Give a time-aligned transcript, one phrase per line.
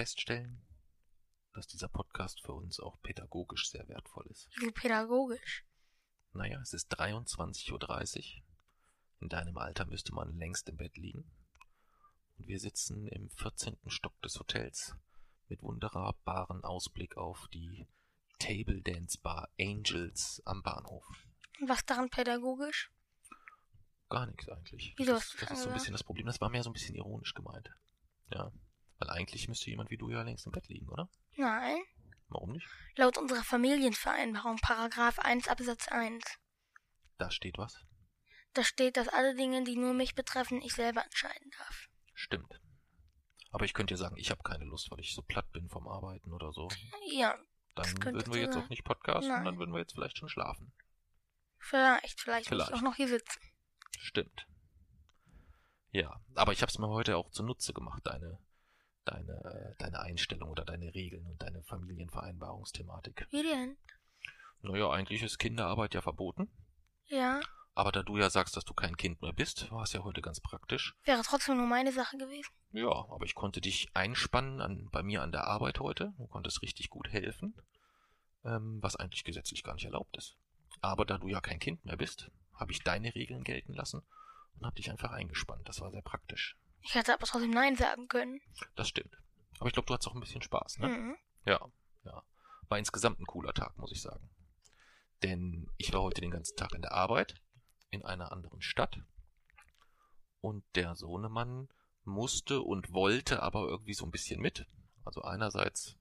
[0.00, 0.62] Feststellen,
[1.52, 4.48] dass dieser Podcast für uns auch pädagogisch sehr wertvoll ist.
[4.58, 5.66] Wie pädagogisch.
[6.32, 8.42] Naja, es ist 23.30 Uhr.
[9.20, 11.30] In deinem Alter müsste man längst im Bett liegen.
[12.38, 13.76] Und wir sitzen im 14.
[13.88, 14.96] Stock des Hotels
[15.50, 17.86] mit wunderbaren Ausblick auf die
[18.38, 21.04] Table Dance Bar Angels am Bahnhof.
[21.66, 22.90] Was daran pädagogisch?
[24.08, 24.94] Gar nichts eigentlich.
[24.96, 26.24] Wieso Das, ist, das ist so ein bisschen das Problem.
[26.24, 27.70] Das war mehr so ein bisschen ironisch gemeint.
[28.30, 28.50] Ja.
[29.00, 31.08] Weil eigentlich müsste jemand wie du ja längst im Bett liegen, oder?
[31.36, 31.82] Nein.
[32.28, 32.68] Warum nicht?
[32.96, 36.22] Laut unserer Familienvereinbarung, Paragraph 1 Absatz 1.
[37.18, 37.82] Da steht was.
[38.52, 41.88] Da steht, dass alle Dinge, die nur mich betreffen, ich selber entscheiden darf.
[42.14, 42.60] Stimmt.
[43.50, 45.88] Aber ich könnte dir sagen, ich habe keine Lust, weil ich so platt bin vom
[45.88, 46.68] Arbeiten oder so.
[47.10, 47.36] Ja,
[47.74, 48.66] Dann würden wir jetzt sagen.
[48.66, 49.44] auch nicht podcasten, Nein.
[49.44, 50.72] dann würden wir jetzt vielleicht schon schlafen.
[51.58, 52.20] vielleicht.
[52.20, 52.72] Vielleicht, muss ich Vielleicht.
[52.74, 53.40] auch noch hier sitzen.
[53.98, 54.46] Stimmt.
[55.90, 58.38] Ja, aber ich habe es mir heute auch zunutze gemacht, deine,
[59.04, 63.26] deine, deine Einstellung oder deine Regeln und deine Familienvereinbarungsthematik.
[63.30, 63.76] Wie denn?
[64.62, 66.50] Naja, eigentlich ist Kinderarbeit ja verboten.
[67.06, 67.40] Ja,
[67.74, 70.20] Aber da du ja sagst, dass du kein Kind mehr bist, war es ja heute
[70.22, 70.94] ganz praktisch.
[71.04, 72.50] wäre trotzdem nur meine Sache gewesen.
[72.72, 76.12] Ja, aber ich konnte dich einspannen an, bei mir an der Arbeit heute.
[76.18, 77.54] Du konntest richtig gut helfen,
[78.44, 80.36] ähm, was eigentlich gesetzlich gar nicht erlaubt ist.
[80.82, 84.02] Aber da du ja kein Kind mehr bist, habe ich deine Regeln gelten lassen
[84.58, 85.68] und habe dich einfach eingespannt.
[85.68, 86.56] Das war sehr praktisch.
[86.82, 88.40] Ich hätte aber trotzdem Nein sagen können.
[88.76, 89.16] Das stimmt.
[89.58, 90.88] Aber ich glaube, du hattest auch ein bisschen Spaß, ne?
[90.88, 91.16] Mhm.
[91.44, 91.60] Ja,
[92.04, 92.22] ja.
[92.68, 94.30] War insgesamt ein cooler Tag, muss ich sagen.
[95.22, 97.34] Denn ich war heute den ganzen Tag in der Arbeit,
[97.90, 99.00] in einer anderen Stadt.
[100.40, 101.68] Und der Sohnemann
[102.04, 104.66] musste und wollte aber irgendwie so ein bisschen mit.
[105.04, 105.96] Also einerseits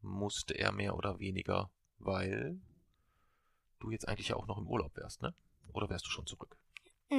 [0.00, 2.60] musste er mehr oder weniger, weil
[3.80, 5.34] du jetzt eigentlich ja auch noch im Urlaub wärst, ne?
[5.72, 6.56] Oder wärst du schon zurück?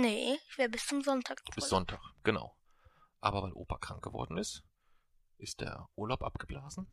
[0.01, 1.69] Nee, ich wäre bis zum Sonntag Bis.
[1.69, 2.55] Sonntag, genau.
[3.21, 4.63] Aber weil Opa krank geworden ist,
[5.37, 6.91] ist der Urlaub abgeblasen.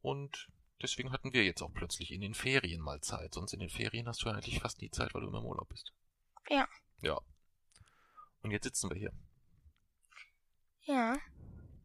[0.00, 0.48] Und
[0.80, 3.34] deswegen hatten wir jetzt auch plötzlich in den Ferien mal Zeit.
[3.34, 5.44] Sonst in den Ferien hast du ja eigentlich fast nie Zeit, weil du immer im
[5.44, 5.92] Urlaub bist.
[6.48, 6.66] Ja.
[7.02, 7.20] Ja.
[8.42, 9.12] Und jetzt sitzen wir hier.
[10.84, 11.18] Ja.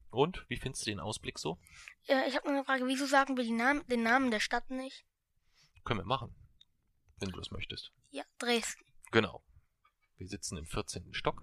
[0.10, 1.60] Und, wie findest du den Ausblick so?
[2.06, 2.88] ja ich habe eine Frage.
[2.88, 5.06] Wieso sagen wir Namen, den Namen der Stadt nicht?
[5.84, 6.34] Können wir machen.
[7.20, 7.92] Wenn du das möchtest.
[8.12, 8.86] Ja, Dresden.
[9.12, 9.44] Genau.
[10.18, 11.14] Wir sitzen im 14.
[11.14, 11.42] Stock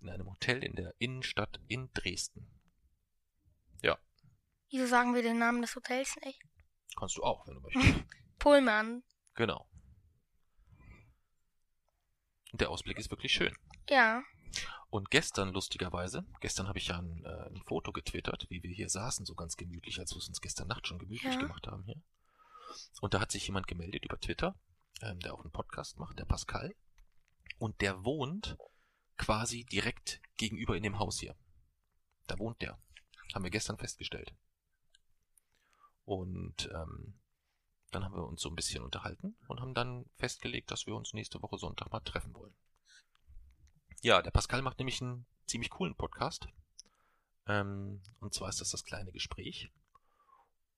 [0.00, 2.50] in einem Hotel in der Innenstadt in Dresden.
[4.70, 6.42] Wieso sagen wir den Namen des Hotels nicht?
[6.98, 8.04] Kannst du auch, wenn du möchtest.
[8.40, 9.04] Pullman.
[9.34, 9.68] Genau.
[12.50, 13.54] Und der Ausblick ist wirklich schön.
[13.88, 14.24] Ja.
[14.90, 18.88] Und gestern, lustigerweise, gestern habe ich ja ein, äh, ein Foto getwittert, wie wir hier
[18.88, 21.38] saßen, so ganz gemütlich, als wir es uns gestern Nacht schon gemütlich Ja.
[21.40, 22.02] gemacht haben hier.
[23.00, 24.56] Und da hat sich jemand gemeldet über Twitter,
[25.02, 26.74] ähm, der auch einen Podcast macht, der Pascal.
[27.58, 28.56] Und der wohnt
[29.16, 31.36] quasi direkt gegenüber in dem Haus hier.
[32.26, 32.78] Da wohnt der.
[33.34, 34.34] Haben wir gestern festgestellt.
[36.04, 37.18] Und ähm,
[37.90, 41.14] dann haben wir uns so ein bisschen unterhalten und haben dann festgelegt, dass wir uns
[41.14, 42.54] nächste Woche Sonntag mal treffen wollen.
[44.02, 46.48] Ja, der Pascal macht nämlich einen ziemlich coolen Podcast.
[47.46, 49.70] Ähm, und zwar ist das das kleine Gespräch.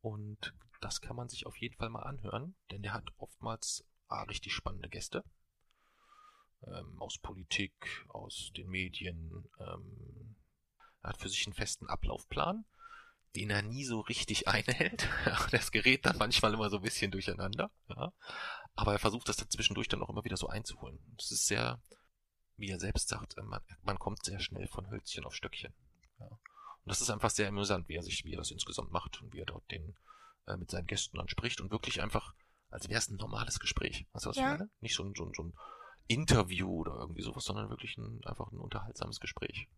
[0.01, 4.23] Und das kann man sich auf jeden Fall mal anhören, denn der hat oftmals ah,
[4.25, 5.25] richtig spannende Gäste.
[6.63, 9.49] Ähm, aus Politik, aus den Medien.
[9.61, 10.37] Ähm,
[11.03, 12.65] er hat für sich einen festen Ablaufplan,
[13.37, 15.09] den er nie so richtig einhält.
[15.51, 17.71] Das gerät dann manchmal immer so ein bisschen durcheinander.
[17.89, 18.13] Ja.
[18.75, 20.99] Aber er versucht das dazwischendurch dann auch immer wieder so einzuholen.
[21.17, 21.81] Das ist sehr,
[22.57, 25.75] wie er selbst sagt, äh, man, man kommt sehr schnell von Hölzchen auf Stöckchen.
[26.19, 26.27] Ja.
[26.27, 26.39] Und
[26.91, 29.41] das ist einfach sehr amüsant, wie er sich, wie er das insgesamt macht und wie
[29.41, 29.95] er dort den
[30.47, 32.35] äh, mit seinen Gästen dann spricht und wirklich einfach,
[32.71, 34.07] als wäre es ein normales Gespräch.
[34.13, 34.53] Weißt du, was Ja.
[34.55, 34.71] ich meine?
[34.81, 35.53] Nicht so ein, so, ein, so ein
[36.09, 39.69] Interview oder irgendwie sowas, sondern wirklich ein, einfach ein unterhaltsames Gespräch.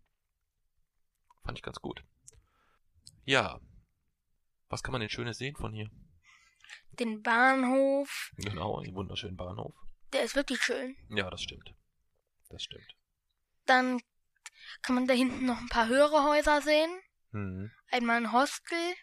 [1.44, 2.04] Fand ich ganz gut.
[3.24, 3.60] Ja.
[4.68, 5.90] Was kann man denn Schönes sehen von hier?
[6.90, 8.32] Den Bahnhof.
[8.36, 9.74] Genau, den wunderschönen Bahnhof.
[10.12, 10.96] Der ist wirklich schön.
[11.08, 11.74] Ja, das stimmt.
[12.50, 12.96] Das stimmt.
[13.66, 14.00] Dann
[14.82, 16.90] kann man da hinten noch ein paar höhere Häuser sehen.
[17.30, 17.70] Mhm.
[17.90, 18.94] Einmal ein Hostel.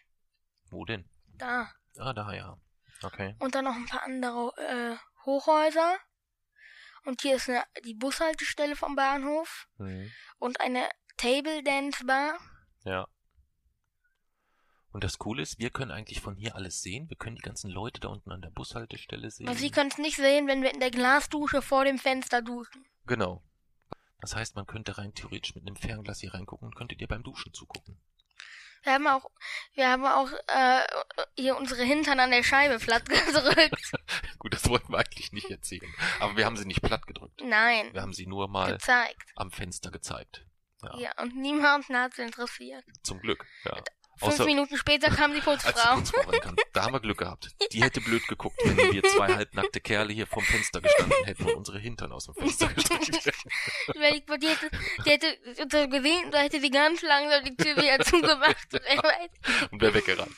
[0.70, 1.08] Wo denn?
[1.38, 1.72] Da.
[1.98, 2.60] Ah, da, ja.
[3.02, 3.36] Okay.
[3.38, 5.96] Und dann noch ein paar andere äh, Hochhäuser.
[7.06, 9.68] Und hier ist eine, die Bushaltestelle vom Bahnhof.
[9.78, 10.10] Mhm.
[10.38, 12.38] Und eine Table Dance Bar.
[12.84, 13.06] Ja.
[14.90, 17.08] Und das Coole ist, wir können eigentlich von hier alles sehen.
[17.08, 19.48] Wir können die ganzen Leute da unten an der Bushaltestelle sehen.
[19.48, 22.84] Und sie können es nicht sehen, wenn wir in der Glasdusche vor dem Fenster duschen.
[23.06, 23.42] Genau.
[24.20, 27.22] Das heißt, man könnte rein theoretisch mit einem Fernglas hier reingucken und könnte dir beim
[27.22, 28.00] Duschen zugucken.
[28.86, 29.28] Wir haben auch,
[29.74, 30.80] wir haben auch äh,
[31.34, 33.92] hier unsere Hintern an der Scheibe platt gedrückt.
[34.38, 35.92] Gut, das wollten wir eigentlich nicht erzählen.
[36.20, 37.40] Aber wir haben sie nicht platt gedrückt.
[37.42, 39.20] Nein, Wir haben sie nur mal gezeigt.
[39.34, 40.46] am Fenster gezeigt.
[40.82, 42.84] Ja, Ja, und niemanden hat es interessiert.
[43.02, 43.44] zum Glück.
[43.64, 43.82] Ja.
[44.18, 45.96] Fünf Außer Minuten später kam die als die Putzfrau.
[45.96, 46.52] Putzfrau.
[46.72, 47.50] Da haben wir Glück gehabt.
[47.72, 51.54] Die hätte blöd geguckt, wenn wir zwei halbnackte Kerle hier vorm Fenster gestanden hätten und
[51.54, 54.40] unsere Hintern aus dem Fenster gestreckt hätten.
[54.40, 54.70] Die hätte,
[55.04, 55.26] die hätte
[55.62, 58.72] uns gesehen da hätte die ganz langsam die Tür wieder zugemacht.
[58.72, 60.34] Und weiß, Und wäre weggerannt.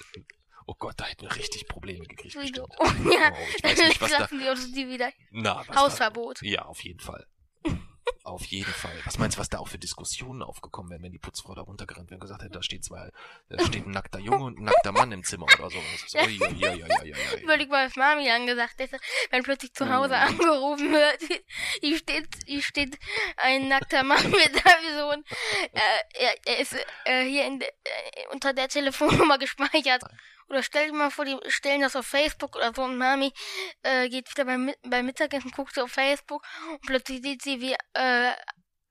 [0.66, 2.34] Oh Gott, da hätten wir richtig Probleme gekriegt.
[2.34, 2.68] Bestimmt.
[2.78, 4.28] Oh, ja, Oh, ich weiß nicht, was da...
[4.28, 5.10] sie die wieder.
[5.30, 6.42] Na, was Hausverbot.
[6.42, 7.26] Da, ja, auf jeden Fall.
[8.24, 8.92] Auf jeden Fall.
[9.04, 12.10] Was meinst du, was da auch für Diskussionen aufgekommen wären, wenn die Putzfrau da runtergerannt
[12.10, 13.10] wäre und gesagt hätte, da steht zwei,
[13.48, 15.78] da steht ein nackter Junge und ein nackter Mann im Zimmer oder so.
[16.06, 16.18] so.
[17.42, 18.98] Überleg mal, was Mami dann gesagt hätte,
[19.30, 20.16] wenn plötzlich zu Hause Oh.
[20.28, 21.22] angerufen wird.
[21.80, 22.98] Hier steht, hier steht
[23.36, 25.24] ein nackter Mann mit seinem Sohn.
[25.72, 26.74] Äh, er, er ist
[27.04, 27.66] äh, hier in, äh,
[28.32, 30.02] unter der Telefonnummer gespeichert.
[30.48, 33.32] Oder stell dir mal vor, die stellen das auf Facebook oder so und Mami
[33.82, 37.76] äh, geht wieder beim, beim Mittagessen, guckt sie auf Facebook und plötzlich sieht sie, wie
[37.94, 38.32] äh,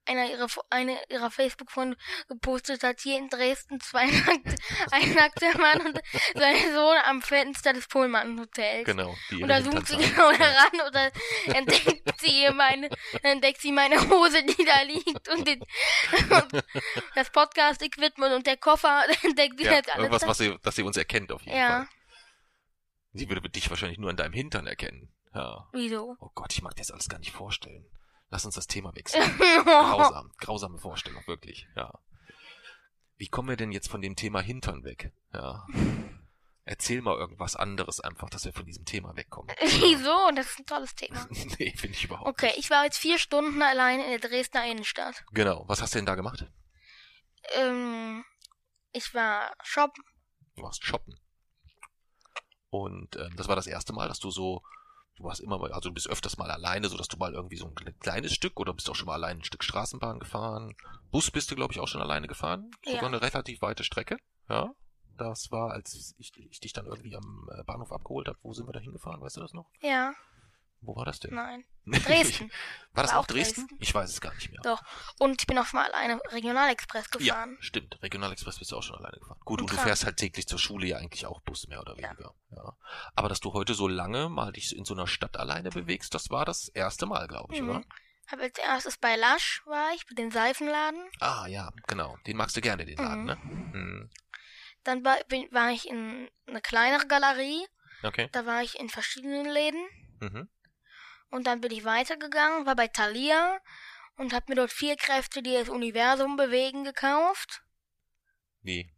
[0.08, 4.56] einer ihrer, eine ihrer Facebook-Freunde gepostet hat, hier in Dresden zwei nackte,
[4.92, 6.00] ein nackter Mann und
[6.36, 8.86] sein Sohn am Fenster des Pullman-Hotels.
[8.86, 9.16] Genau.
[9.32, 11.12] Die Und da zoomt sie genau daran oder
[11.54, 12.90] entdeckt sie meine,
[13.22, 16.64] entdeckt sie meine Hose, die da liegt und, den, und
[17.16, 20.04] das Podcast-Equipment und der Koffer entdeckt sie Ja, jetzt alles.
[20.06, 21.68] irgendwas, was sie, dass sie uns erkennt auf jeden Ja.
[21.70, 21.88] Fall.
[23.14, 25.12] Sie würde dich wahrscheinlich nur an deinem Hintern erkennen.
[25.34, 25.68] Ja.
[25.74, 26.16] Wieso?
[26.20, 27.86] Oh Gott, ich mag dir das alles gar nicht vorstellen.
[28.30, 29.24] Lass uns das Thema wechseln.
[29.64, 30.32] Grausam.
[30.38, 31.68] Grausame Vorstellung, wirklich.
[31.76, 32.00] Ja.
[33.18, 35.12] Wie kommen wir denn jetzt von dem Thema Hintern weg?
[35.34, 35.66] Ja.
[36.66, 39.56] Erzähl mal irgendwas anderes einfach, dass wir von diesem Thema wegkommen.
[39.62, 40.32] Wieso?
[40.36, 41.26] Das ist ein tolles Thema.
[41.60, 45.16] nee, finde ich überhaupt Okay, ich war jetzt vier Stunden allein in der Dresdner Innenstadt.
[45.16, 45.26] nicht.
[45.34, 45.64] Genau.
[45.68, 46.46] Was hast du denn da gemacht?
[47.56, 48.26] Ähm,
[48.92, 50.04] ich war shoppen.
[50.56, 51.18] Du warst shoppen.
[52.70, 54.62] Und ähm, das war das erste Mal, dass du so,
[55.18, 57.58] du warst immer mal, also du bist öfters mal alleine, so dass du mal irgendwie
[57.58, 60.76] so ein kle- kleines Stück oder bist auch schon mal allein ein Stück Straßenbahn gefahren.
[61.12, 62.70] Bus bist du, glaube ich, auch schon alleine gefahren.
[62.86, 63.08] Sogar Ja.
[63.08, 64.18] eine relativ weite Strecke.
[64.50, 64.72] Ja.
[65.18, 68.38] Das war, als ich, ich dich dann irgendwie am äh, Bahnhof abgeholt habe.
[68.44, 69.20] Wo sind wir da hingefahren?
[69.20, 69.68] Weißt du das noch?
[69.82, 70.14] Ja,
[70.82, 71.34] Wo war das denn?
[71.36, 71.66] nein.
[71.88, 72.52] Dresden.
[72.92, 73.62] war das War auch Dresden?
[73.68, 73.78] Dresden.
[73.80, 74.60] Ich weiß es gar nicht mehr.
[74.62, 74.82] Doch.
[75.20, 77.58] Und ich bin auch mal alleine Regionalexpress Ja, gefahren.
[77.62, 78.02] stimmt.
[78.04, 79.40] Regionalexpress bist du auch schon alleine gefahren.
[79.46, 81.98] Gut, Und und du fährst halt täglich zur Schule ja eigentlich auch Bus mehr oder
[81.98, 82.10] Ja.
[82.10, 82.34] weniger.
[82.52, 82.78] Ja.
[83.16, 86.30] Aber dass du heute so lange mal dich in so einer Stadt alleine bewegst, das
[86.30, 87.70] war das erste Mal, glaube ich, Mhm.
[87.70, 87.84] oder?
[88.30, 91.02] Hab als erstes bei Lasch war ich, bei dem Seifenladen.
[91.22, 92.18] Ah, ja, genau.
[92.28, 93.26] Den magst du gerne, den Laden, Mhm.
[93.26, 93.38] ne?
[93.74, 94.10] Mhm.
[94.84, 97.66] Dann war, bin, war ich in eine kleinere Galerie.
[98.04, 98.28] Okay.
[98.34, 99.88] Da war ich in verschiedenen Läden.
[100.20, 100.50] Mhm.
[101.30, 103.60] Und dann bin ich weitergegangen, war bei Thalia
[104.18, 107.64] und habe mir dort vier Kräfte, die das Universum bewegen, gekauft.
[108.62, 108.90] Wie?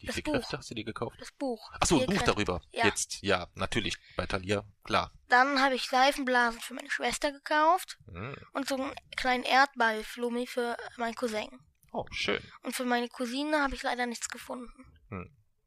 [0.00, 0.32] Die Das vier Buch.
[0.34, 1.16] Kräfte hast du dir gekauft?
[1.18, 1.70] Das Buch.
[1.80, 2.32] Achso, ein Buch Kräfte.
[2.32, 2.60] darüber.
[2.72, 2.84] Ja.
[2.86, 3.96] Jetzt, ja, natürlich.
[4.16, 5.10] Bei Thalia, klar.
[5.28, 8.36] Dann habe ich Seifenblasen für meine Schwester gekauft Mhm.
[8.52, 11.48] und so einen kleinen Erdballflummi für meinen Cousin.
[11.92, 12.42] Oh, schön.
[12.62, 14.84] Und für meine Cousine habe ich leider nichts gefunden.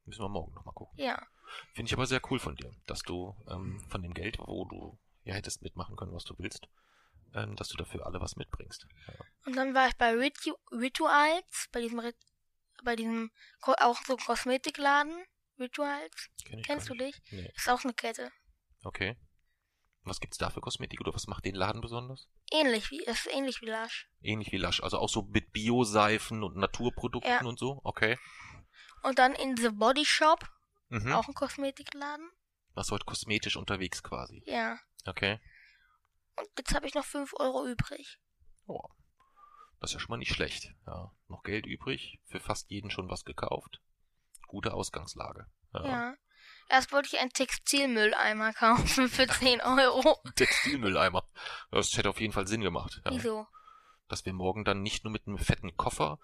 [0.06, 1.00] Müssen wir morgen nochmal gucken.
[1.04, 1.20] Ja.
[1.74, 5.00] Finde ich aber sehr cool von dir, dass du ähm, von dem Geld, wo du
[5.30, 6.68] ja hättest mitmachen können, was du willst,
[7.34, 8.86] ähm, dass du dafür alle was mitbringst.
[9.08, 9.14] Ja.
[9.46, 12.16] Und dann war ich bei Ritu Rituals, bei diesem, Rit
[12.84, 13.32] bei diesem,
[13.62, 15.14] Ko auch so Kosmetikladen.
[15.60, 16.30] Rituals.
[16.46, 17.16] Kenn Kennst du dich?
[17.32, 17.52] Nee.
[17.56, 18.32] Ist auch eine Kette.
[18.84, 19.18] Okay.
[20.04, 22.30] Was gibt's da für Kosmetik oder was macht den Laden besonders?
[22.52, 24.08] Ähnlich wie, ist ähnlich wie Lush.
[24.22, 27.46] Ähnlich wie Lush, also auch so mit Bioseifen und Naturprodukten Ja.
[27.46, 27.82] und so.
[27.84, 28.18] Okay.
[29.04, 30.48] Und dann in The Body Shop,
[30.88, 31.12] Mhm.
[31.12, 32.32] auch ein Kosmetikladen.
[32.74, 34.42] Warst heute kosmetisch unterwegs quasi.
[34.46, 34.80] Ja.
[35.06, 35.40] Okay.
[36.36, 38.20] Und jetzt habe ich noch 5 Euro übrig.
[38.68, 38.88] Oh.
[39.80, 40.74] Das ist ja schon mal nicht schlecht.
[40.86, 41.12] Ja.
[41.28, 43.82] Noch Geld übrig, für fast jeden schon was gekauft.
[44.48, 45.48] Gute Ausgangslage.
[45.74, 45.86] Ja.
[45.86, 46.16] Ja.
[46.70, 50.22] Erst wollte ich einen Textilmülleimer kaufen für 10 Euro.
[50.36, 51.28] Textilmülleimer.
[51.72, 53.02] Das hätte auf jeden Fall Sinn gemacht.
[53.06, 53.12] Ja.
[53.12, 53.48] Wieso?
[54.08, 56.20] Dass wir morgen dann nicht nur mit einem fetten Koffer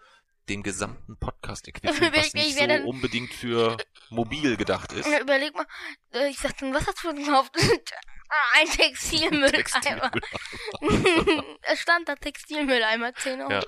[0.49, 3.77] dem gesamten Podcast-Equipment, was nicht ich so unbedingt für
[4.09, 5.07] mobil gedacht ist.
[5.21, 5.65] Überleg mal,
[6.13, 7.51] äh, ich sag dann, was hast du gekauft?
[8.29, 9.51] Ah, ein Textilmülleimer.
[9.51, 10.11] Textilmülleimer.
[11.61, 13.51] es stand da Textilmülleimer, 10 Euro.
[13.51, 13.63] Ja.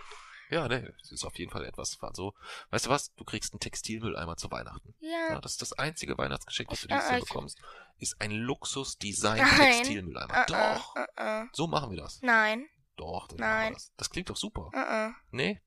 [0.49, 1.97] Ja, ne, das ist auf jeden Fall etwas.
[2.01, 2.33] Also,
[2.69, 3.13] weißt du was?
[3.15, 4.95] Du kriegst einen Textilmülleimer zu Weihnachten.
[4.99, 5.31] Ja.
[5.31, 7.59] Ja, das ist das einzige Weihnachtsgeschenk, was du dieses Jahr ich- bekommst,
[7.97, 9.57] ist ein Luxus-Design Nein.
[9.57, 10.41] Textilmülleimer.
[10.41, 11.47] Uh, Doch, uh, uh, uh.
[11.51, 12.21] so machen wir das.
[12.21, 12.65] Nein.
[12.95, 13.73] Doch, machen Nein.
[13.73, 13.91] das.
[13.97, 14.69] Das klingt doch super.
[14.73, 15.13] Uh, uh.
[15.31, 15.61] Nee?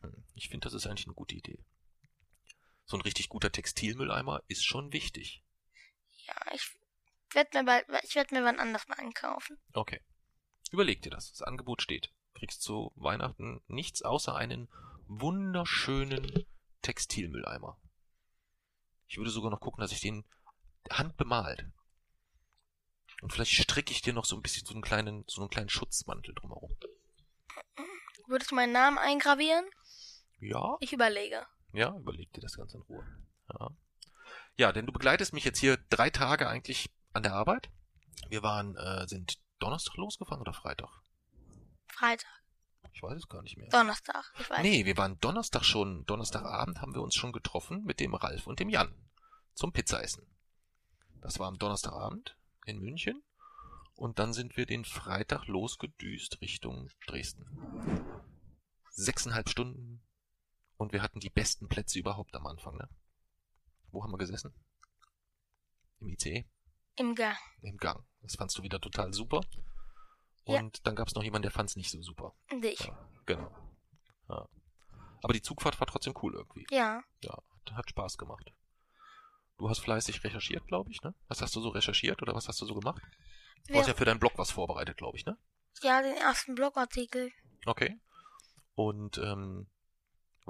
[0.00, 1.64] Hm, Ich finde, das ist eigentlich eine gute Idee.
[2.86, 5.44] So ein richtig guter Textilmülleimer ist schon wichtig.
[6.26, 6.68] Ja, ich
[7.34, 9.58] werde mir bald, ich werde mir wann anders mal einkaufen.
[9.72, 10.00] Okay.
[10.70, 11.30] Überleg dir das.
[11.32, 12.12] Das Angebot steht.
[12.34, 14.68] Kriegst zu Weihnachten nichts außer einen
[15.08, 16.46] wunderschönen
[16.82, 17.76] Textilmülleimer.
[19.08, 20.24] Ich würde sogar noch gucken, dass ich den
[20.90, 21.66] handbemalt.
[23.22, 25.68] Und vielleicht stricke ich dir noch so ein bisschen so einen kleinen, so einen kleinen
[25.68, 26.74] Schutzmantel drumherum.
[28.28, 29.64] Würdest du meinen Namen eingravieren?
[30.38, 31.44] Ja, Ich überlege.
[31.72, 33.04] ja, überleg dir das Ganze in Ruhe.
[33.52, 33.70] Ja.
[34.56, 37.70] ja, denn du begleitest mich jetzt hier drei Tage eigentlich an der Arbeit.
[38.28, 40.90] Wir waren, äh, sind Donnerstag losgefahren oder Freitag?
[41.88, 42.30] Freitag,
[42.92, 43.68] Ich weiß es gar nicht mehr.
[43.68, 44.62] Donnerstag, ich weiß.
[44.62, 48.58] Nee, wir waren Donnerstag schon, Donnerstagabend haben wir uns schon getroffen mit dem Ralf und
[48.60, 48.94] dem Jan
[49.54, 50.26] zum Pizzaessen.
[51.20, 53.22] Das war am Donnerstagabend in München
[53.94, 57.46] und dann sind wir den Freitag losgedüst Richtung Dresden.
[58.90, 60.02] Sechseinhalb Stunden
[60.76, 62.88] und wir hatten die besten Plätze überhaupt am Anfang, ne?
[63.92, 64.54] Wo haben wir gesessen?
[66.00, 66.46] Im ICE?
[67.00, 67.38] Im Gang.
[67.62, 68.04] Im Gang.
[68.20, 69.40] Das fandst du wieder total super.
[70.46, 70.60] Ja.
[70.60, 72.34] Und dann gab es noch jemanden, der fand es nicht so super.
[72.52, 72.80] Dich.
[72.80, 73.50] Ja, genau.
[74.28, 74.46] Ja.
[75.22, 76.66] Aber die Zugfahrt war trotzdem cool irgendwie.
[76.70, 77.02] Ja.
[77.24, 77.38] Ja,
[77.72, 78.52] hat, Spaß gemacht.
[79.56, 81.14] Du hast fleißig recherchiert, glaube ich, ne?
[81.28, 83.02] Was hast du so recherchiert oder was hast du so gemacht?
[83.68, 85.38] Du hast ja für deinen Blog was vorbereitet, glaube ich, ne?
[85.82, 87.32] ja, den ersten Blogartikel.
[87.64, 87.98] Okay.
[88.74, 89.68] Und ähm,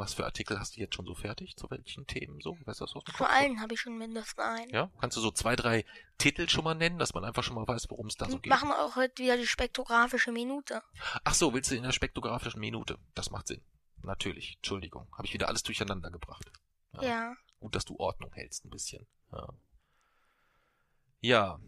[0.00, 1.56] was für Artikel hast du jetzt schon so fertig?
[1.56, 2.56] Zu welchen Themen so?
[2.64, 4.70] Weißt du das aus dem allen habe ich schon mindestens einen.
[4.70, 4.90] Ja?
[5.00, 5.84] Kannst du so zwei, drei
[6.18, 8.50] Titel schon mal nennen, dass man einfach schon mal weiß, worum es da so geht?
[8.50, 10.82] machen auch heute wieder die spektrographische Minute.
[11.22, 12.98] Ach so, willst du in der spektrographischen Minute?
[13.14, 13.62] Das macht Sinn.
[14.02, 14.56] Natürlich.
[14.56, 15.06] Entschuldigung.
[15.12, 16.50] Habe ich wieder alles durcheinander gebracht.
[16.94, 17.02] Ja.
[17.02, 17.36] Ja.
[17.60, 19.06] Gut, dass du Ordnung hältst ein bisschen.
[19.32, 19.48] Ja.
[21.20, 21.60] ja.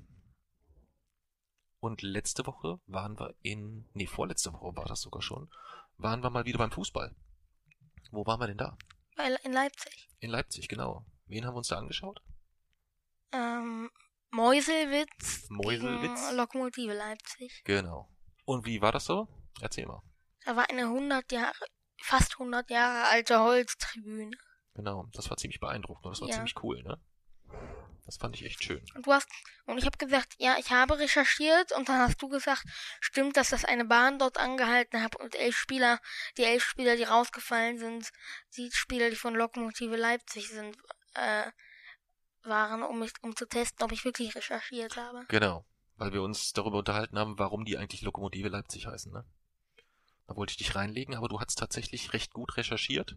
[1.81, 5.51] Und letzte Woche waren wir in, nee, vorletzte Woche war das sogar schon,
[5.99, 7.15] waren wir mal wieder beim Fußball.
[8.13, 8.77] Wo waren wir denn da?
[9.43, 10.09] In Leipzig.
[10.21, 11.05] In Leipzig, genau.
[11.27, 12.21] Wen haben wir uns da angeschaut?
[13.33, 13.91] Ähm,
[14.31, 15.47] Meuselwitz.
[15.49, 16.21] Meuselwitz?
[16.27, 17.63] Gegen Lokomotive Leipzig.
[17.65, 18.09] Genau.
[18.45, 19.29] Und wie war das so?
[19.61, 20.03] Erzähl mal.
[20.45, 21.55] Da war eine 100 Jahre,
[22.03, 24.37] fast 100 Jahre alte Holztribüne.
[24.75, 26.35] Genau, das war ziemlich beeindruckend und das war Ja.
[26.35, 27.01] ziemlich cool, ne?
[28.13, 28.85] Das fand ich echt schön.
[28.95, 29.27] Und du hast,
[29.65, 32.63] und ich habe gesagt, ja, ich habe recherchiert und dann hast du gesagt,
[33.01, 35.99] stimmt, dass das eine Bahn dort angehalten hat und elf Spieler,
[36.37, 38.11] die elf Spieler, die rausgefallen sind,
[38.59, 40.77] die Spieler, die von Lokomotive Leipzig sind,
[41.15, 41.51] äh,
[42.43, 45.25] waren, um mich, um zu testen, ob ich wirklich recherchiert habe.
[45.29, 45.65] Genau,
[45.97, 49.25] weil wir uns darüber unterhalten haben, warum die eigentlich Lokomotive Leipzig heißen, ne?
[50.27, 53.17] Da wollte ich dich reinlegen, aber du hast tatsächlich recht gut recherchiert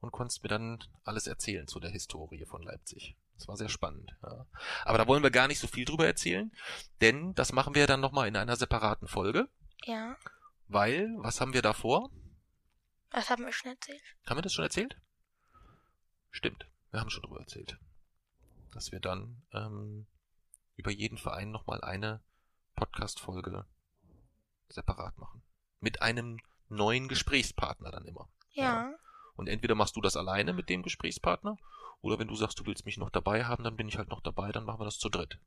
[0.00, 3.14] und konntest mir dann alles erzählen zu der Historie von Leipzig.
[3.36, 4.46] Das war sehr spannend, ja.
[4.84, 6.52] Aber da wollen wir gar nicht so viel drüber erzählen,
[7.00, 9.48] denn das machen wir dann nochmal in einer separaten Folge,
[9.84, 10.16] Ja,
[10.68, 12.10] weil, was haben wir da vor?
[13.10, 14.02] das haben wir schon erzählt.
[14.26, 14.96] Haben wir das schon erzählt?
[16.30, 17.78] Stimmt, wir haben schon drüber erzählt.
[18.72, 20.06] Dass wir dann ähm,
[20.76, 22.22] über jeden Verein nochmal eine
[22.74, 23.66] Podcast-Folge
[24.68, 25.42] separat machen.
[25.78, 26.38] Mit einem
[26.68, 28.28] neuen Gesprächspartner dann immer.
[28.50, 28.92] Ja,
[29.36, 31.56] Und entweder machst du das alleine mit dem Gesprächspartner,
[32.00, 34.20] oder wenn du sagst, du willst mich noch dabei haben, dann bin ich halt noch
[34.20, 35.38] dabei, dann machen wir das zu dritt.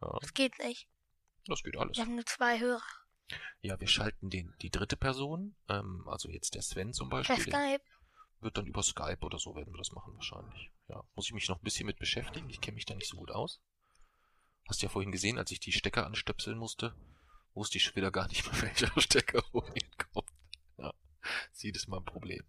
[0.00, 0.88] Ja, das geht nicht.
[1.46, 1.96] das geht alles.
[1.96, 2.82] Wir haben nur zwei Hörer.
[3.60, 7.44] Ja, wir schalten den, die dritte Person, ähm, also jetzt der Sven zum Per Beispiel,
[7.44, 7.84] den, Skype.
[8.40, 10.70] wird dann über Skype oder so werden wir das machen wahrscheinlich.
[10.88, 12.50] Ja, muss ich mich noch ein bisschen mit beschäftigen.
[12.50, 13.62] Ich kenne mich da nicht so gut aus.
[14.68, 16.94] Hast ja vorhin gesehen, als ich die Stecker anstöpseln musste,
[17.54, 20.30] wusste ich schon wieder gar nicht mehr, welcher Stecker wohin kommt.
[20.78, 20.92] Ja,
[21.52, 22.44] sieht es mal ein Problem.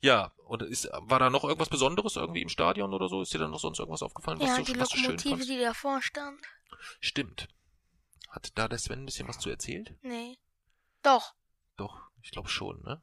[0.00, 0.32] Ja.
[0.44, 3.20] Und ist, war da noch irgendwas Besonderes irgendwie im Stadion oder so?
[3.20, 6.00] Ist dir da noch sonst irgendwas aufgefallen, was, Ja, du, die was Lokomotive, die davor
[6.00, 6.40] stand.
[7.00, 7.48] Stimmt.
[8.28, 9.96] Hat da der Sven ein bisschen was zu erzählt?
[10.02, 10.38] Nee.
[11.02, 11.34] Doch.
[11.76, 13.02] Doch, ich glaube schon, ne?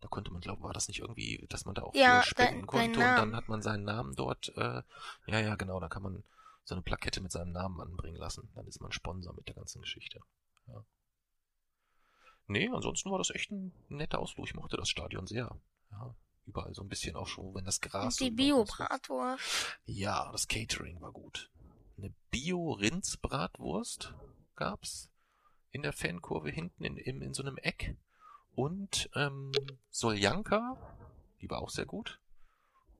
[0.00, 2.66] Da konnte man, glaube war das nicht irgendwie, dass man da auch Ja, spenden dein-
[2.66, 4.82] konnte dein und dann hat man seinen Namen dort, äh,
[5.26, 6.24] ja, ja, genau, da kann man
[6.64, 8.50] so eine Plakette mit seinem Namen anbringen lassen.
[8.54, 10.20] Dann ist man Sponsor mit der ganzen Geschichte.
[10.68, 10.84] Ja.
[12.50, 14.44] Nee, ansonsten war das echt ein netter Ausflug.
[14.48, 15.56] Ich mochte das Stadion sehr.
[15.92, 16.16] Ja,
[16.46, 18.20] überall so ein bisschen auch schon, wenn das Gras.
[18.20, 18.32] Und die.
[18.32, 19.78] Bio-Bratwurst.
[19.84, 21.48] Ja, das Catering war gut.
[21.96, 24.14] Eine Bio-Rindsbratwurst
[24.56, 25.10] gab's
[25.70, 27.96] in der Fankurve hinten in, in, in so einem Eck.
[28.50, 29.52] Und ähm,
[29.90, 30.76] Soljanka,
[31.40, 32.20] die war auch sehr gut.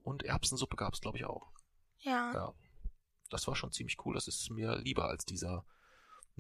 [0.05, 1.51] Und Erbsensuppe gab's, glaube ich, auch.
[1.99, 2.33] Ja.
[2.33, 2.55] Ja.
[3.31, 4.15] Das war schon ziemlich cool.
[4.15, 5.65] Das ist mir lieber als dieser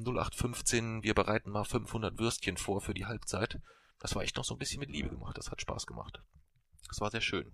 [0.05, 3.61] 0815, wir bereiten mal 500 Würstchen vor für die Halbzeit.
[3.99, 5.37] Das war echt noch so ein bisschen mit Liebe gemacht.
[5.37, 6.23] Das hat Spaß gemacht.
[6.89, 7.53] Das war sehr schön.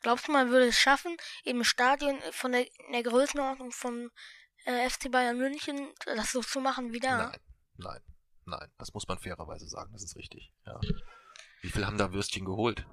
[0.00, 4.10] Glaubst du, man würde es schaffen, im Stadion von der, in der Größenordnung von
[4.64, 7.28] äh, FC Bayern München das so zu machen wie da?
[7.28, 7.40] Nein,
[7.76, 8.00] nein.
[8.44, 10.52] Nein, das muss man fairerweise sagen, das ist richtig.
[10.66, 10.80] Ja.
[11.60, 12.84] Wie viel haben da Würstchen geholt?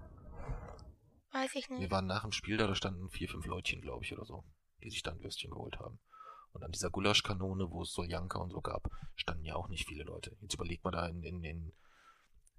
[1.32, 1.92] Weiß ich Wir nicht.
[1.92, 4.44] waren nach dem Spiel da, da standen vier, fünf Leutchen, glaube ich, oder so,
[4.84, 6.00] die sich dann Würstchen geholt haben.
[6.54, 10.04] Und an dieser Gulaschkanone, wo es Soljanka und so gab, standen ja auch nicht viele
[10.04, 10.36] Leute.
[10.42, 11.74] Jetzt überlegt man da in, in, in,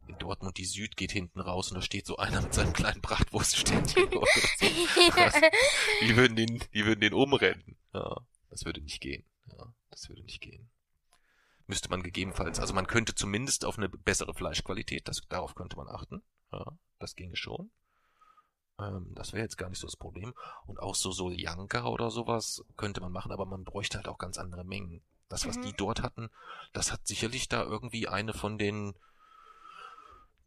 [0.07, 3.01] in Dortmund, die Süd geht hinten raus und da steht so einer mit seinem kleinen
[3.01, 4.11] Bratwurstständchen.
[4.11, 4.21] so.
[6.03, 7.77] Die würden den, die würden den umrennen.
[7.93, 8.17] Ja,
[8.49, 9.25] das würde nicht gehen.
[9.47, 10.71] Ja, das würde nicht gehen.
[11.67, 15.89] Müsste man gegebenenfalls, also man könnte zumindest auf eine bessere Fleischqualität, das, darauf könnte man
[15.89, 16.23] achten.
[16.53, 17.71] Ja, das ginge schon.
[18.81, 20.35] Ähm, das wäre jetzt gar nicht so das Problem.
[20.67, 24.39] Und auch so Soljanka oder sowas könnte man machen, aber man bräuchte halt auch ganz
[24.39, 25.03] andere Mengen.
[25.29, 25.63] Das, was Mhm.
[25.63, 26.29] die dort hatten,
[26.73, 28.95] das hat sicherlich da irgendwie eine von den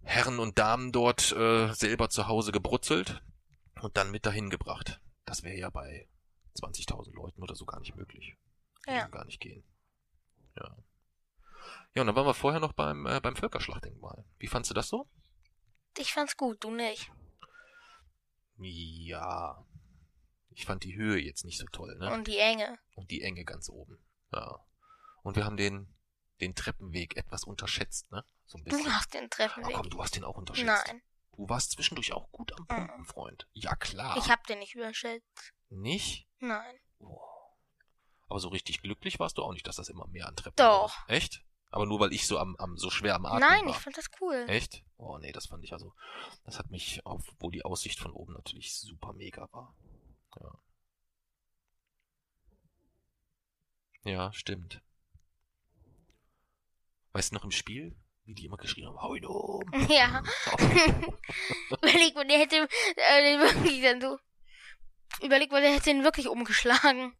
[0.02, 3.24] Herren und Damen dort äh, selber zu Hause gebrutzelt
[3.82, 5.00] und dann mit dahin gebracht.
[5.25, 6.08] Das wäre ja bei
[6.60, 8.36] 20.000 Leuten oder so gar nicht möglich.
[8.86, 9.08] Würde Ja.
[9.08, 9.63] gar nicht gehen.
[10.58, 10.75] Ja.
[11.96, 14.25] Ja, und dann waren wir vorher noch beim, äh, beim Völkerschlachtdenkmal.
[14.40, 15.08] Wie fandst du das so?
[15.98, 17.12] Ich fand's gut, du nicht.
[18.57, 19.65] Ja.
[20.51, 22.13] Ich fand die Höhe jetzt nicht so toll, ne?
[22.13, 22.77] Und die Enge.
[22.95, 23.98] Und die Enge ganz oben.
[24.31, 24.60] Ja.
[25.24, 25.93] Und wir haben den,
[26.41, 28.24] den Treppenweg etwas unterschätzt, ne?
[28.45, 28.93] So ein Du bisschen.
[28.95, 29.74] hast den Oh, Treppenweg.
[29.75, 30.88] komm, du hast den auch unterschätzt.
[30.88, 31.01] Nein,
[31.36, 33.48] Du warst zwischendurch auch gut am Pumpen, Freund.
[33.53, 34.15] Ja, klar.
[34.17, 35.53] ich hab den nicht überschätzt.
[35.69, 36.27] Nicht?
[36.39, 36.75] Nein.
[37.00, 37.19] Oh.
[38.29, 40.95] Aber so richtig glücklich warst du auch nicht, dass das immer mehr an Treppen Doch.
[41.07, 41.15] wurde.
[41.15, 41.43] Echt?
[41.74, 43.72] Aber nur weil ich so am, am so schwer am Atmen Nein, war.
[43.72, 44.46] ich fand das cool.
[44.48, 44.84] Echt?
[44.98, 45.92] Oh nee, das fand ich also.
[46.46, 49.75] Das hat mich, obwohl die Aussicht von oben natürlich super mega war.
[50.39, 50.51] Ja.
[54.03, 54.84] Ja, stimmt.
[57.13, 59.64] Weißt du noch im Spiel, wie die immer geschrien haben, hau ihn um.
[59.90, 60.22] Ja.
[61.72, 64.20] Überleg mal, der hätte äh, den wirklich dann so.
[65.25, 67.18] Überleg mal, der hätte ihn wirklich umgeschlagen.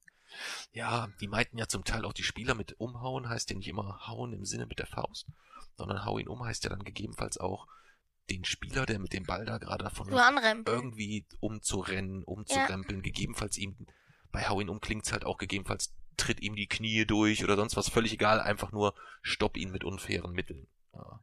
[0.72, 4.08] Ja, die meinten ja zum Teil auch die Spieler mit umhauen, heißt ja nicht immer
[4.08, 5.28] hauen im Sinne mit der Faust,
[5.78, 7.68] sondern hau ihn um heißt ja dann gegebenenfalls auch
[8.30, 10.08] den Spieler, der mit dem Ball da gerade davon
[10.66, 13.76] irgendwie umzurennen, umzurempeln, gegebenenfalls ihm,
[14.32, 17.76] bei Hau ihn um klingt's halt auch gegebenenfalls tritt ihm die Knie durch oder sonst
[17.76, 20.68] was, völlig egal, einfach nur stopp ihn mit unfairen Mitteln.
[20.94, 21.20] Ja.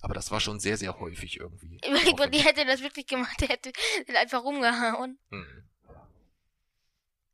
[0.00, 1.80] Aber das war schon sehr, sehr häufig irgendwie.
[1.86, 3.72] Überleg mal, die hätte das wirklich gemacht, der hätte
[4.06, 5.18] den einfach rumgehauen.
[5.30, 5.64] Hm.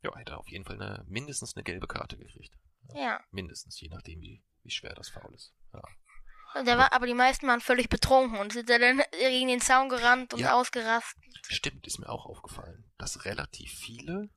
[0.03, 2.55] Ja, hätte auf jeden Fall eine, mindestens eine gelbe Karte gekriegt.
[2.95, 3.21] Ja.
[3.31, 5.53] Mindestens, je nachdem, wie, wie schwer das Foul ist.
[5.73, 5.83] Ja.
[6.65, 10.35] Der war, aber die meisten waren völlig betrunken und sind dann gegen den Zaun gerannt
[10.35, 10.55] und Ja.
[10.55, 11.23] ausgerastet.
[11.47, 14.31] Stimmt, ist mir auch aufgefallen, dass relativ viele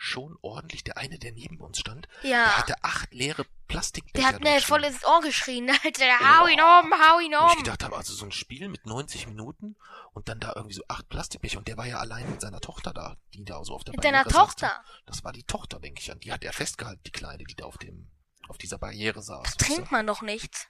[0.00, 2.56] schon ordentlich, der eine, der neben uns stand, der Ja.
[2.58, 4.26] hatte acht leere Plastikbecher.
[4.28, 5.68] Der hat mir voll ins Ohr geschrien.
[5.84, 7.62] Alter, hau ihn um, hau ihn Wo ich um.
[7.64, 9.76] gedacht habe, also so ein Spiel mit 90 Minuten
[10.12, 12.92] und dann da irgendwie so acht Plastikbecher und der war ja allein mit seiner Tochter
[12.94, 14.46] da, die da so auf der Mit deiner Barriere saß.
[14.46, 14.84] Tochter.
[15.04, 16.20] Das war die Tochter, denke ich an.
[16.20, 18.08] Die hat er festgehalten, die Kleine, die da auf dem,
[18.48, 19.44] auf dieser Barriere saß.
[19.46, 20.68] weißt Trinkt man doch nichts.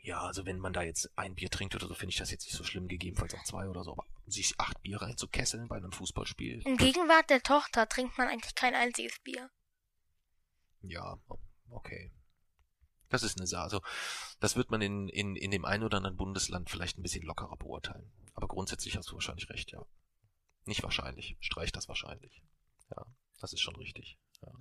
[0.00, 2.44] Ja, also wenn man da jetzt ein Bier trinkt oder so, finde ich das jetzt
[2.44, 5.92] nicht so schlimm, gegebenenfalls auch zwei oder so, aber sich acht Bier reinzukesseln bei einem
[5.92, 9.50] Fußballspiel, In Gegenwart der Tochter trinkt man eigentlich kein einziges Bier.
[10.82, 11.18] ja,
[11.70, 12.12] okay.
[13.10, 13.62] Das ist eine Sache.
[13.62, 13.82] Also,
[14.38, 17.56] das wird man in, in, in dem einen oder anderen Bundesland vielleicht ein bisschen lockerer
[17.56, 18.12] beurteilen.
[18.34, 19.82] Aber grundsätzlich hast du wahrscheinlich recht, ja.
[20.66, 21.36] Nicht wahrscheinlich.
[21.40, 22.42] Streich das wahrscheinlich.
[22.94, 23.06] Ja,
[23.40, 24.18] das ist schon richtig.
[24.42, 24.52] Ja.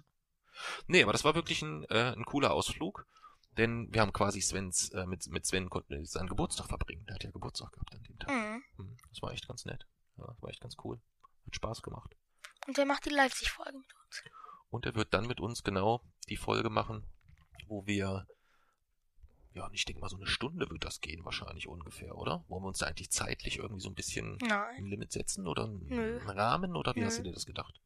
[0.88, 3.06] Nee, aber das war wirklich ein, äh, ein cooler Ausflug.
[3.58, 7.06] Denn wir haben quasi Svens, äh, mit, mit Sven konnten wir seinen Geburtstag verbringen.
[7.08, 8.30] Der hat ja Geburtstag gehabt an dem Tag.
[8.30, 8.63] Mhm.
[8.78, 9.86] Hm, Das war echt ganz nett.
[10.17, 11.00] Ja, das war echt ganz cool.
[11.46, 12.15] Hat Spaß gemacht.
[12.67, 14.24] Und der macht die Leipzig-Folge mit uns.
[14.70, 17.06] Und er wird dann mit uns genau die Folge machen,
[17.67, 18.28] wo wir,
[19.54, 22.43] ja, ich denke mal, so eine Stunde wird das gehen wahrscheinlich ungefähr, oder?
[22.50, 24.86] Wollen wir uns da eigentlich zeitlich irgendwie so ein bisschen ein Nein.
[24.86, 26.17] Limit setzen oder einen, Nö.
[26.26, 27.06] Rahmen oder wie Nö.
[27.08, 27.80] hast du dir das gedacht?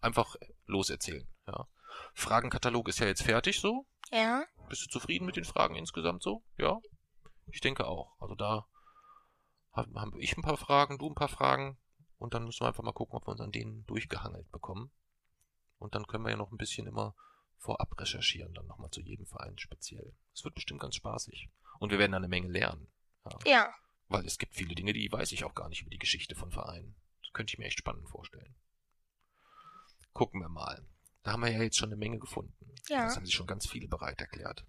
[0.00, 1.66] Einfach loserzählen, ja.
[2.14, 3.86] Fragenkatalog ist ja jetzt fertig so.
[4.10, 4.44] Ja.
[4.68, 6.42] Bist du zufrieden mit den Fragen insgesamt so?
[6.56, 6.78] Ja?
[7.46, 8.14] Ich denke auch.
[8.20, 8.66] Also da
[9.72, 11.78] haben haben ich ein paar Fragen, du ein paar Fragen
[12.18, 14.90] und dann müssen wir einfach mal gucken, ob wir uns an denen durchgehangelt bekommen.
[15.78, 17.14] Und dann können wir ja noch ein bisschen immer
[17.58, 20.14] vorab recherchieren, dann nochmal zu jedem Verein speziell.
[20.32, 21.50] Es wird bestimmt ganz spaßig.
[21.78, 22.90] Und wir werden da eine Menge lernen.
[23.44, 23.74] Ja.
[24.08, 26.50] Weil es gibt viele Dinge, die weiß ich auch gar nicht über die Geschichte von
[26.50, 26.94] Vereinen.
[27.22, 28.54] Das könnte ich mir echt spannend vorstellen.
[30.12, 30.86] Gucken wir mal.
[31.24, 32.54] Da haben wir ja jetzt schon eine Menge gefunden.
[32.88, 33.04] Ja.
[33.04, 34.64] Das haben sich schon ganz viele bereit erklärt.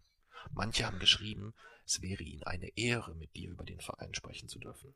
[0.51, 1.53] Manche haben geschrieben,
[1.85, 4.95] es wäre ihnen eine Ehre, mit dir über den Verein sprechen zu dürfen.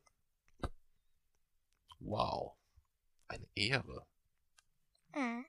[1.98, 2.56] Wow.
[3.28, 4.06] Eine Ehre.
[5.14, 5.46] Mhm.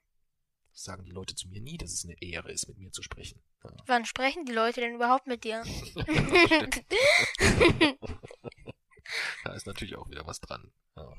[0.74, 3.02] Das sagen die Leute zu mir nie, dass es eine Ehre ist, mit mir zu
[3.02, 3.42] sprechen.
[3.64, 3.72] Ja.
[3.88, 5.64] Wann sprechen die Leute denn überhaupt mit dir?
[9.44, 10.72] Da ist natürlich auch wieder was dran.
[10.96, 11.14] Ja.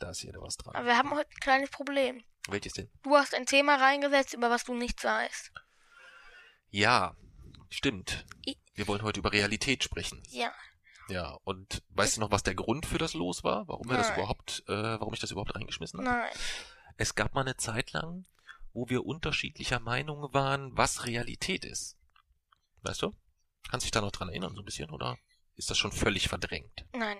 [0.00, 0.74] Da ist wieder was dran.
[0.74, 2.24] Aber wir haben heute ein kleines Problem.
[2.48, 2.90] Welches denn?
[3.02, 5.52] Du hast ein Thema reingesetzt, über was du nichts weißt.
[6.70, 7.14] Ja,
[7.70, 8.26] Stimmt.
[8.74, 10.22] Wir wollen heute über Realität sprechen.
[10.28, 10.52] Ja.
[11.08, 13.66] Ja, und weißt du noch, was der Grund für das Los war?
[13.68, 14.18] Warum wir das Nein.
[14.18, 16.10] überhaupt, äh, warum ich das überhaupt reingeschmissen habe?
[16.10, 16.32] Nein.
[16.96, 18.26] Es gab mal eine Zeit lang,
[18.72, 21.96] wo wir unterschiedlicher Meinung waren, was Realität ist.
[22.82, 23.12] Weißt du?
[23.70, 25.16] Kannst dich da noch dran erinnern, so ein bisschen, oder
[25.56, 26.84] ist das schon völlig verdrängt?
[26.92, 27.18] Nein.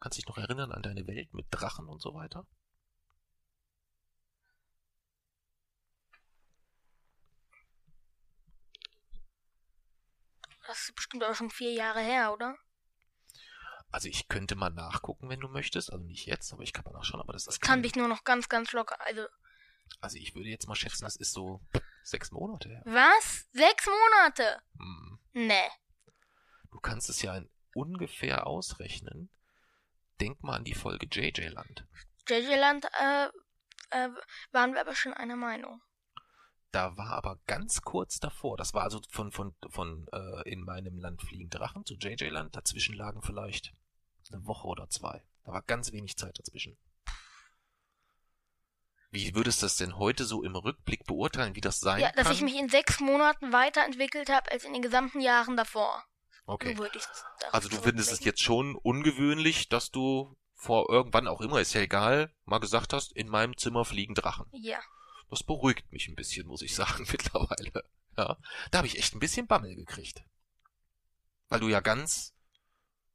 [0.00, 2.46] Kannst dich noch erinnern an deine Welt mit Drachen und so weiter?
[10.66, 12.56] das ist bestimmt aber schon vier Jahre her, oder?
[13.90, 15.90] Also ich könnte mal nachgucken, wenn du möchtest.
[15.90, 17.22] Also nicht jetzt, aber ich kann mal nachschauen.
[17.22, 19.00] Aber das ist Kann mich nur noch ganz, ganz locker.
[19.00, 19.26] Also,
[20.00, 21.62] Also ich würde jetzt mal schätzen, das ist so
[22.02, 22.82] sechs Monate her.
[22.84, 23.48] was?
[23.52, 24.62] Sechs Monate?
[24.78, 25.18] Hm.
[25.32, 25.68] Nee.
[26.70, 29.30] Du kannst es ja in ungefähr ausrechnen.
[30.20, 31.86] Denk mal an die Folge JJ Land.
[32.28, 33.28] JJ Land, äh,
[33.90, 34.08] äh,
[34.52, 35.80] waren wir aber schon einer Meinung.
[36.70, 40.98] Da war aber ganz kurz davor, das war also von, von, von äh, in meinem
[40.98, 43.72] Land fliegen Drachen zu JJ Land, dazwischen lagen vielleicht
[44.30, 45.24] eine Woche oder zwei.
[45.44, 46.76] Da war ganz wenig Zeit dazwischen.
[49.10, 52.24] Wie würdest du das denn heute so im Rückblick beurteilen, wie das sein Ja, dass
[52.24, 52.34] kann?
[52.34, 56.04] ich mich in sechs Monaten weiterentwickelt habe als in den gesamten Jahren davor.
[56.48, 56.76] Okay.
[57.52, 61.80] Also du findest es jetzt schon ungewöhnlich, dass du vor irgendwann auch immer, ist ja
[61.80, 64.46] egal, mal gesagt hast, in meinem Zimmer fliegen Drachen.
[64.52, 64.80] Ja.
[65.30, 67.84] Das beruhigt mich ein bisschen, muss ich sagen, mittlerweile.
[68.16, 68.36] Ja,
[68.70, 70.24] da habe ich echt ein bisschen Bammel gekriegt.
[71.48, 72.34] Weil du ja ganz,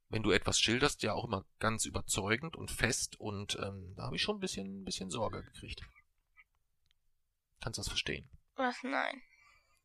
[0.08, 4.16] wenn du etwas schilderst, ja auch immer ganz überzeugend und fest und ähm, da habe
[4.16, 5.82] ich schon ein bisschen, ein bisschen Sorge gekriegt.
[7.60, 8.30] Kannst du das verstehen?
[8.56, 8.76] Was?
[8.84, 9.22] Nein.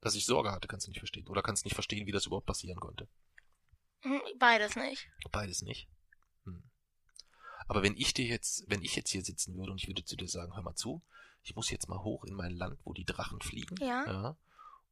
[0.01, 1.27] Dass ich Sorge hatte, kannst du nicht verstehen.
[1.27, 3.09] Oder kannst nicht verstehen, wie das überhaupt passieren konnte.
[4.03, 5.09] Hm, Beides nicht.
[5.33, 5.89] Beides nicht.
[6.45, 6.63] Hm.
[7.67, 10.17] Aber wenn ich dir jetzt, wenn ich jetzt hier sitzen würde und ich würde zu
[10.17, 11.03] dir sagen, hör mal zu,
[11.43, 13.77] ich muss jetzt mal hoch in mein Land, wo die Drachen fliegen.
[13.81, 14.37] Ja.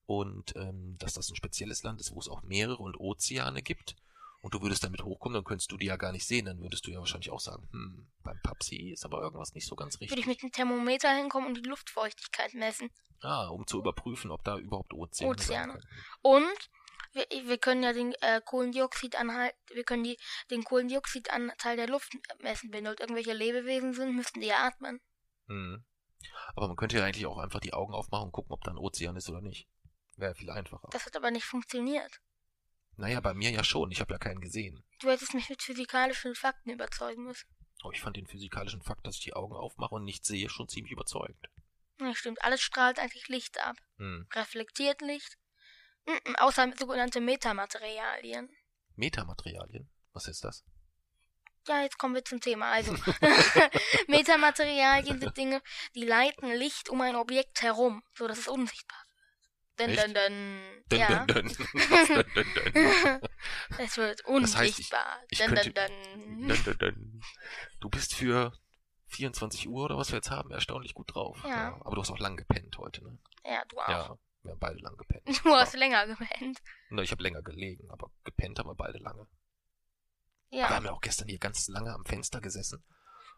[0.06, 3.96] Und ähm, dass das ein spezielles Land ist, wo es auch Meere und Ozeane gibt.
[4.42, 6.44] Und du würdest damit hochkommen, dann könntest du die ja gar nicht sehen.
[6.46, 9.74] Dann würdest du ja wahrscheinlich auch sagen, hm, beim Papsi ist aber irgendwas nicht so
[9.74, 10.20] ganz Würde richtig.
[10.20, 12.90] ich mit dem Thermometer hinkommen und die Luftfeuchtigkeit messen.
[13.22, 15.72] Ah, um zu überprüfen, ob da überhaupt Ozeane, Ozeane.
[15.72, 15.86] sein können.
[16.22, 16.70] Und
[17.16, 20.18] wir, wir können ja den äh, Kohlendioxidanhalt, wir können die,
[20.50, 22.72] den Kohlendioxidanteil der Luft messen.
[22.72, 25.00] Wenn dort irgendwelche Lebewesen sind, müssten die ja atmen.
[25.48, 25.84] Hm.
[26.54, 28.78] Aber man könnte ja eigentlich auch einfach die Augen aufmachen und gucken, ob da ein
[28.78, 29.68] Ozean ist oder nicht.
[30.16, 30.88] Wäre viel einfacher.
[30.92, 32.20] Das hat aber nicht funktioniert.
[32.96, 33.90] Naja, bei mir ja schon.
[33.90, 34.82] Ich habe ja keinen gesehen.
[35.00, 37.46] Du hättest mich mit physikalischen Fakten überzeugen müssen.
[37.82, 40.68] Aber ich fand den physikalischen Fakt, dass ich die Augen aufmache und nichts sehe, schon
[40.68, 41.50] ziemlich überzeugend.
[42.00, 42.42] Ja, stimmt.
[42.42, 43.76] Alles strahlt eigentlich Licht ab.
[43.98, 44.26] Hm.
[44.32, 45.38] Reflektiert Licht.
[46.38, 48.48] Außer sogenannte Metamaterialien.
[48.96, 49.90] Metamaterialien?
[50.12, 50.64] Was ist das?
[51.68, 52.70] Ja, jetzt kommen wir zum Thema.
[52.70, 52.94] Also,
[54.06, 55.60] Metamaterialien sind Dinge,
[55.94, 58.98] die leiten Licht um ein Objekt herum, so dass es unsichtbar
[59.76, 59.90] wird.
[59.90, 60.82] Dun, dun, dun.
[60.88, 61.66] Dun, ja, dun, dun.
[63.78, 65.20] Es wird Das heißt, ich- unsichtbar.
[65.28, 67.20] ich dun, könnte- dun, dun.
[67.80, 68.52] Du bist für
[69.08, 71.38] 24 Uhr oder was wir jetzt haben, erstaunlich gut drauf.
[71.44, 71.76] Ja.
[71.84, 73.18] Aber du hast auch lang gepennt heute, ne?
[73.44, 73.88] Ja, du auch.
[73.88, 75.44] Ja, wir haben beide lang gepennt.
[75.44, 76.58] Du hast länger gepennt.
[76.90, 79.20] Na, ich habe länger gelegen, aber gepennt haben wir beide lange.
[79.22, 79.28] Aber
[80.50, 80.70] wir Ja.
[80.70, 82.82] haben ja auch gestern hier ganz lange am Fenster gesessen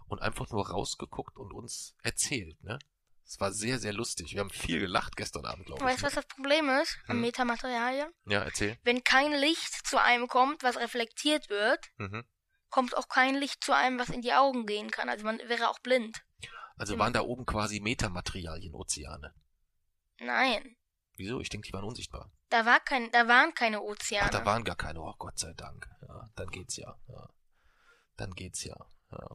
[0.07, 2.79] und einfach nur rausgeguckt und uns erzählt, ne?
[3.25, 4.33] Es war sehr, sehr lustig.
[4.33, 5.87] Wir haben viel gelacht gestern Abend, glaube ich.
[5.87, 7.21] Weißt du, was das Problem ist an Hm.
[7.21, 8.11] Metamaterialien?
[8.25, 8.79] Ja, erzähl.
[8.85, 12.25] Wenn kein Licht zu einem kommt, was reflektiert wird, Mhm.
[12.71, 15.11] kommt auch kein Licht zu einem, was in die Augen gehen kann.
[15.11, 16.23] Also man wäre auch blind.
[16.79, 17.05] Also Genau.
[17.05, 19.35] waren da oben quasi Metamaterialien, Ozeane.
[20.21, 20.77] Nein.
[21.19, 21.41] Wieso?
[21.41, 22.31] Ich denke, die waren unsichtbar.
[22.49, 24.27] Da war kein, da waren keine Ozeane.
[24.27, 25.01] Ach, da waren gar keine.
[25.01, 25.89] Oh, Gott sei Dank.
[26.07, 26.97] Ja, dann geht's ja.
[27.09, 27.29] ja.
[28.17, 28.77] Dann geht's ja.
[29.11, 29.29] ja.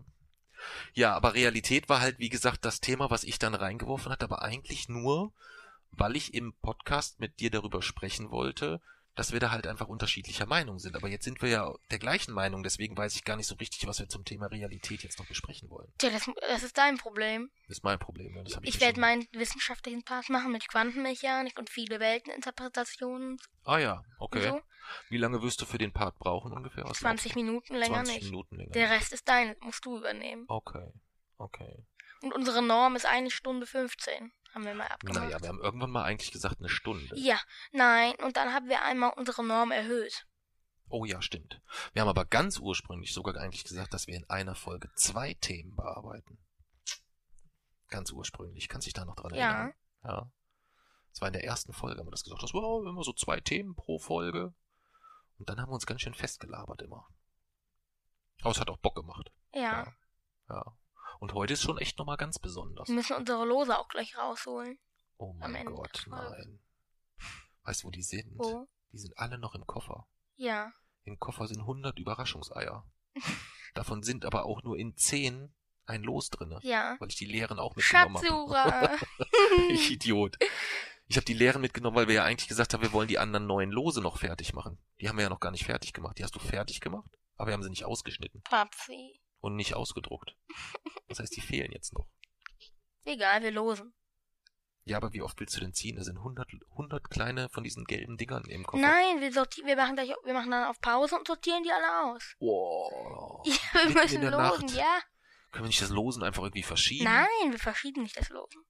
[0.93, 4.41] Ja, aber Realität war halt, wie gesagt, das Thema, was ich dann reingeworfen hatte, aber
[4.41, 5.33] eigentlich nur,
[5.91, 8.81] weil ich im Podcast mit dir darüber sprechen wollte,
[9.15, 10.95] dass wir da halt einfach unterschiedlicher Meinung sind.
[10.95, 13.85] Aber jetzt sind wir ja der gleichen Meinung, deswegen weiß ich gar nicht so richtig,
[13.87, 15.91] was wir zum Thema Realität jetzt noch besprechen wollen.
[15.97, 17.51] Tja, das, das ist dein Problem.
[17.67, 18.33] Das ist mein Problem.
[18.33, 18.43] ne?
[18.43, 23.39] Das ich Ich werde meinen wissenschaftlichen Part machen mit Quantenmechanik und viele Welteninterpretationen.
[23.65, 24.49] Ah ja, okay.
[24.49, 24.61] So.
[25.09, 26.83] Wie lange wirst du für den Part brauchen ungefähr?
[26.85, 28.25] Was 20 Minuten länger 20 nicht.
[28.25, 28.71] Minuten länger.
[28.71, 30.45] Der Rest ist dein, musst du übernehmen.
[30.47, 30.91] Okay,
[31.37, 31.85] okay.
[32.21, 34.31] Und unsere Norm ist eine Stunde 15.
[34.53, 35.23] Haben wir mal abgemacht.
[35.23, 37.17] Naja, wir haben irgendwann mal eigentlich gesagt eine Stunde.
[37.17, 37.39] ja,
[37.71, 40.25] nein, und dann haben wir einmal unsere Norm erhöht.
[40.89, 41.61] Oh ja, stimmt.
[41.93, 45.75] Wir haben aber ganz ursprünglich sogar eigentlich gesagt, dass wir in einer Folge zwei Themen
[45.75, 46.37] bearbeiten.
[47.87, 48.69] Ganz ursprünglich.
[48.69, 49.49] Kannst dich da noch dran Ja.
[49.51, 49.73] erinnern?
[50.03, 50.31] Ja.
[51.11, 52.43] Das war in der ersten Folge, haben wir das gesagt.
[52.43, 54.53] Das war immer so zwei Themen pro Folge.
[55.39, 57.07] Und dann haben wir uns ganz schön festgelabert immer.
[58.41, 59.31] Aber es hat auch Bock gemacht.
[59.53, 59.91] Ja.
[60.49, 60.77] Ja.
[61.23, 62.89] Und heute ist schon echt nochmal ganz besonders.
[62.89, 64.77] Wir müssen unsere Lose auch gleich rausholen.
[65.15, 66.59] Oh mein Gott, nein.
[67.63, 68.33] Weißt du, wo die sind?
[68.35, 68.67] Wo?
[68.91, 70.05] Die sind alle noch im Koffer.
[70.35, 70.73] Ja.
[71.05, 72.85] Im Koffer sind 100 Überraschungseier.
[73.73, 75.55] Davon sind aber auch nur in 10
[75.85, 76.97] ein Los drinne, Ja.
[76.99, 78.17] weil ich die leeren auch mitgenommen
[78.53, 78.97] habe.
[79.69, 80.37] Ich Idiot.
[81.07, 83.47] Ich habe die leeren mitgenommen, weil wir ja eigentlich gesagt haben, wir wollen die anderen
[83.47, 84.77] neuen Lose noch fertig machen.
[84.99, 86.17] Die haben wir ja noch gar nicht fertig gemacht.
[86.17, 89.22] Die hast du fertig gemacht, aber wir haben sie nicht ausgeschnitten Papsi.
[89.43, 90.35] Und nicht ausgedruckt.
[91.09, 92.07] Das heißt, die fehlen jetzt noch.
[93.03, 93.93] Egal, wir losen.
[94.85, 95.97] Ja, aber wie oft willst du denn ziehen?
[95.97, 98.81] Da sind 100, 100 kleine von diesen gelben Dingern im Koffer.
[98.81, 102.05] Nein, wir sortieren, wir machen gleich, wir machen dann auf Pause und sortieren die alle
[102.13, 102.35] aus.
[102.39, 103.45] Wow.
[103.45, 104.75] Ja, wir Mitten müssen losen, Nacht.
[104.77, 104.99] ja.
[105.51, 107.03] Können wir nicht das Losen einfach irgendwie verschieben?
[107.05, 108.63] Nein, wir verschieben nicht das Losen.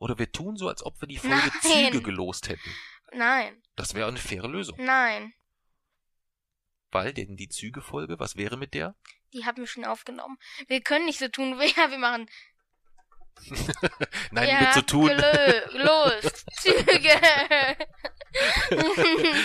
[0.00, 1.90] Oder wir tun so, als ob wir die Folge Nein.
[1.92, 2.70] Züge gelost hätten.
[3.12, 4.76] Nein, Das wäre eine faire Lösung.
[4.84, 5.32] nein.
[6.90, 8.94] Weil denn die Züge-Folge, was wäre mit der?
[9.32, 10.38] Die haben wir schon aufgenommen.
[10.68, 12.28] Wir können nicht so tun, wie ja, wir machen.
[14.30, 15.10] Nein, ja, mit so tun.
[15.74, 17.20] Los, Züge.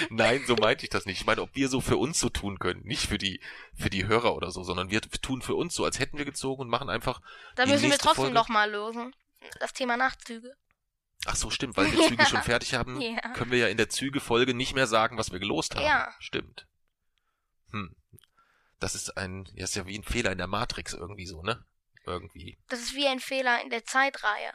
[0.09, 1.19] Nein, so meinte ich das nicht.
[1.19, 2.81] Ich meine, ob wir so für uns so tun können.
[2.83, 3.41] Nicht für die,
[3.75, 6.61] für die Hörer oder so, sondern wir tun für uns so, als hätten wir gezogen
[6.61, 7.21] und machen einfach.
[7.55, 9.13] da müssen wir trotzdem Folge- noch mal lösen.
[9.59, 10.55] Das Thema Nachtzüge.
[11.25, 13.19] Ach so, stimmt, weil wir Züge schon fertig haben, Ja.
[13.33, 15.85] können wir ja in der Züge-Folge nicht mehr sagen, was wir gelost haben.
[15.85, 16.13] Ja.
[16.19, 16.65] Stimmt.
[17.71, 17.95] Hm.
[18.81, 21.63] Das ist ein, ja, ist ja wie ein Fehler in der Matrix irgendwie so, ne?
[22.05, 22.57] Irgendwie.
[22.67, 24.51] Das ist wie ein Fehler in der Zeitreihe.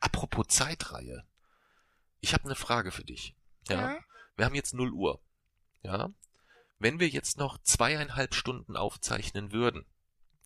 [0.00, 1.26] Apropos Zeitreihe.
[2.20, 3.36] Ich habe eine Frage für dich.
[3.68, 3.94] Ja.
[3.94, 4.04] Ja.
[4.36, 5.22] Wir haben jetzt 0 Uhr.
[5.82, 6.10] Ja.
[6.78, 9.84] Wenn wir jetzt noch zweieinhalb Stunden aufzeichnen würden,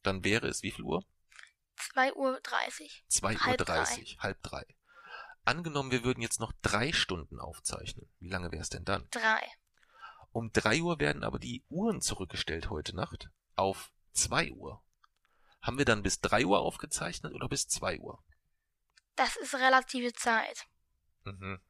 [0.03, 1.05] dann wäre es wie viel Uhr?
[1.95, 2.41] 2.30 Uhr.
[2.41, 4.67] 2.30 Uhr, Halb halb drei.
[5.45, 8.09] Angenommen, wir würden jetzt noch drei Stunden aufzeichnen.
[8.21, 9.09] Wie lange wäre es denn dann?
[9.11, 9.43] Drei.
[10.33, 14.83] Um drei Uhr werden aber die Uhren zurückgestellt heute Nacht auf zwei Uhr.
[15.61, 18.23] Haben wir dann bis drei Uhr aufgezeichnet oder bis zwei Uhr?
[19.15, 20.67] Das ist relative Zeit.
[21.25, 21.61] Mhm.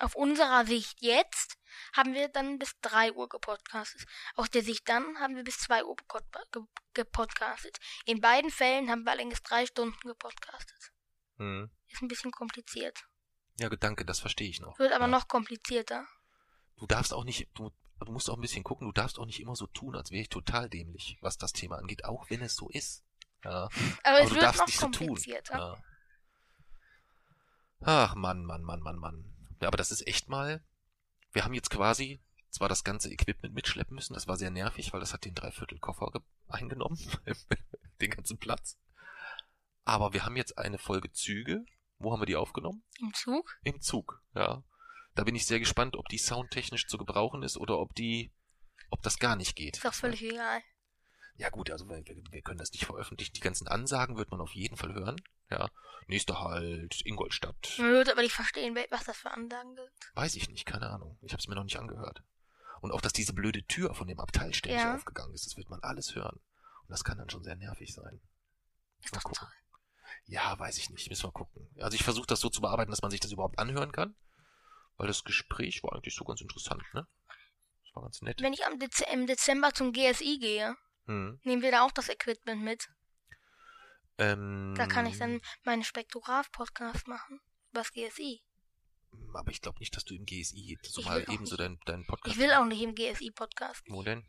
[0.00, 1.58] Auf unserer Sicht jetzt
[1.92, 4.04] haben wir dann bis 3 Uhr gepodcastet.
[4.36, 6.62] Aus der Sicht dann haben wir bis 2 Uhr gepod- ge-
[6.94, 7.78] gepodcastet.
[8.04, 10.92] In beiden Fällen haben wir allerdings drei Stunden gepodcastet.
[11.38, 11.70] Mhm.
[11.88, 13.08] Ist ein bisschen kompliziert.
[13.58, 14.78] Ja, Gedanke, das verstehe ich noch.
[14.78, 15.10] Wird aber ja.
[15.10, 16.06] noch komplizierter.
[16.78, 19.40] Du darfst auch nicht, du, du musst auch ein bisschen gucken, du darfst auch nicht
[19.40, 22.54] immer so tun, als wäre ich total dämlich, was das Thema angeht, auch wenn es
[22.56, 23.04] so ist.
[23.44, 23.68] Ja.
[24.04, 25.06] Aber, es du wird darfst noch nicht so tun.
[25.08, 25.56] komplizierter.
[25.58, 25.82] Ja.
[27.80, 29.24] Ach, Mann, Mann, Mann, Mann, Mann.
[29.60, 30.62] Ja, aber das ist echt mal.
[31.32, 35.00] Wir haben jetzt quasi zwar das ganze Equipment mitschleppen müssen, das war sehr nervig, weil
[35.00, 36.98] das hat den Dreiviertelkoffer ge- eingenommen,
[38.00, 38.78] den ganzen Platz.
[39.84, 41.64] Aber wir haben jetzt eine Folge Züge.
[41.98, 42.82] Wo haben wir die aufgenommen?
[43.00, 43.58] Im Zug?
[43.64, 44.62] Im Zug, ja.
[45.18, 48.30] Da bin ich sehr gespannt, ob die soundtechnisch zu gebrauchen ist oder ob die,
[48.88, 49.74] ob das gar nicht geht.
[49.78, 50.62] Ist doch völlig egal.
[51.34, 53.32] Ja gut, also wir, wir können das nicht veröffentlichen.
[53.32, 55.20] Die ganzen Ansagen wird man auf jeden Fall hören.
[55.50, 55.70] Ja.
[56.06, 57.74] Nächster Halt, Ingolstadt.
[57.78, 59.90] Man wird aber nicht verstehen, was das für Ansagen sind.
[60.14, 61.18] Weiß ich nicht, keine Ahnung.
[61.22, 62.22] Ich habe es mir noch nicht angehört.
[62.80, 64.94] Und auch, dass diese blöde Tür von dem Abteil ständig Ja.
[64.94, 66.36] aufgegangen ist, das wird man alles hören.
[66.82, 68.20] Und das kann dann schon sehr nervig sein.
[69.02, 69.48] Ist Mal doch gucken.
[69.48, 69.82] toll.
[70.26, 71.08] Ja, weiß ich nicht.
[71.08, 71.68] Müssen wir gucken.
[71.80, 74.14] Also ich versuche das so zu bearbeiten, dass man sich das überhaupt anhören kann.
[74.98, 77.06] Weil das Gespräch war eigentlich so ganz interessant, ne?
[77.84, 78.42] Das war ganz nett.
[78.42, 81.40] Wenn ich am Dez im Dezember zum GSI gehe, Hm.
[81.44, 82.88] nehmen wir da auch das Equipment mit.
[84.18, 87.40] Ähm, Da kann ich dann meinen Spektrograph-Podcast machen.
[87.70, 88.42] Übers GSI.
[89.34, 91.60] Aber ich glaube nicht, dass du im GSI so mal will auch eben so nicht.
[91.60, 92.34] deinen dein Podcast.
[92.36, 93.82] Ich will auch nicht im GSI-Podcast.
[93.88, 94.26] Wo denn?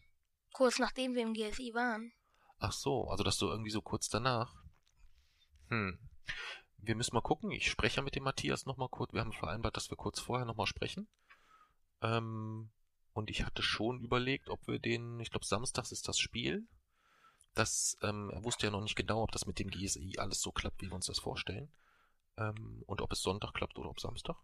[0.54, 2.14] Kurz nachdem wir im GSI waren.
[2.60, 4.54] Ach so, also dass du irgendwie so kurz danach.
[5.70, 6.00] Hm.
[6.82, 7.52] Wir müssen mal gucken.
[7.52, 9.14] Ich spreche ja mit dem Matthias nochmal kurz.
[9.14, 11.08] Wir haben vereinbart, dass wir kurz vorher nochmal sprechen.
[12.02, 12.72] Ähm,
[13.14, 16.68] und ich hatte schon überlegt, ob wir den, ich glaube, samstags ist das Spiel.
[17.54, 20.52] Das, ähm, er wusste ja noch nicht genau, ob das mit dem GSI alles so
[20.52, 21.72] klappt, wie wir uns das vorstellen.
[22.38, 24.38] Ähm, und ob es Sonntag klappt oder ob Samstag.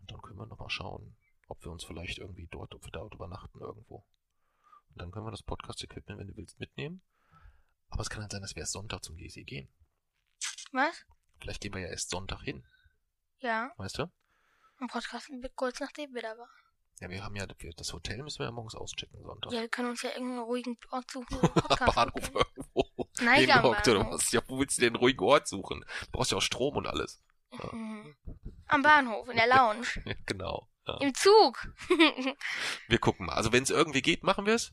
[0.00, 1.16] Und dann können wir nochmal schauen,
[1.48, 4.04] ob wir uns vielleicht irgendwie dort, ob wir dort übernachten irgendwo.
[4.88, 7.02] Und dann können wir das Podcast-Equipment, wenn du willst, mitnehmen.
[7.88, 9.68] Aber es kann halt sein, dass wir erst Sonntag zum GSI gehen.
[10.72, 11.04] Was?
[11.42, 12.64] Vielleicht gehen wir ja erst Sonntag hin,
[13.40, 13.72] Ja.
[13.76, 14.06] weißt du?
[14.78, 16.48] Und podcasten wir kurz nachdem wir da waren.
[17.00, 19.50] Ja, wir haben ja, das Hotel müssen wir ja morgens auschecken, Sonntag.
[19.52, 21.36] Ja, wir können uns ja irgendeinen ruhigen Ort suchen.
[21.96, 23.08] Bahnhof irgendwo.
[23.20, 24.30] Nein, hingehockt oder was?
[24.30, 25.84] Ja, wo willst du denn einen ruhigen Ort suchen?
[26.02, 27.20] Du brauchst ja auch Strom und alles.
[27.72, 28.16] Mhm.
[28.68, 29.86] Am Bahnhof, in der Lounge.
[30.26, 30.68] Genau.
[30.86, 30.98] Ja.
[30.98, 31.66] Im Zug.
[32.88, 33.34] Wir gucken mal.
[33.34, 34.72] Also wenn es irgendwie geht, machen wir es.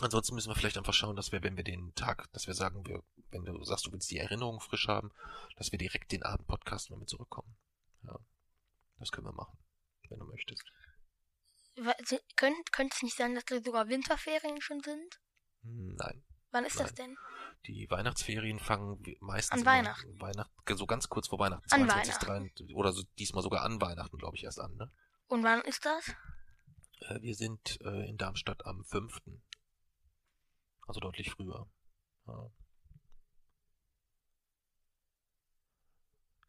[0.00, 2.86] Ansonsten müssen wir vielleicht einfach schauen, dass wir, wenn wir den Tag, dass wir sagen,
[2.86, 5.12] wir, wenn du sagst, du willst die Erinnerung frisch haben,
[5.56, 7.54] dass wir direkt den Abend podcasten, wenn wir zurückkommen.
[8.04, 8.18] Ja.
[8.98, 9.58] Das können wir machen,
[10.08, 10.64] wenn du möchtest.
[12.36, 15.20] Könnte könnte es nicht sein, dass da sogar Winterferien schon sind?
[15.62, 16.22] Nein.
[16.50, 17.16] Wann ist das Nein.
[17.16, 17.16] denn?
[17.66, 20.20] Die Weihnachtsferien fangen meistens An Weihnachten.
[20.20, 21.64] Weihnacht, so ganz kurz vor Weihnachten.
[21.70, 24.74] An 22, 23, oder so, diesmal sogar an Weihnachten, glaube ich, erst an.
[24.76, 24.90] Ne?
[25.28, 26.08] Und wann ist das?
[27.00, 29.20] Äh, wir sind äh, in Darmstadt am 5.
[30.92, 31.66] Also deutlich früher.
[32.26, 32.50] Ja.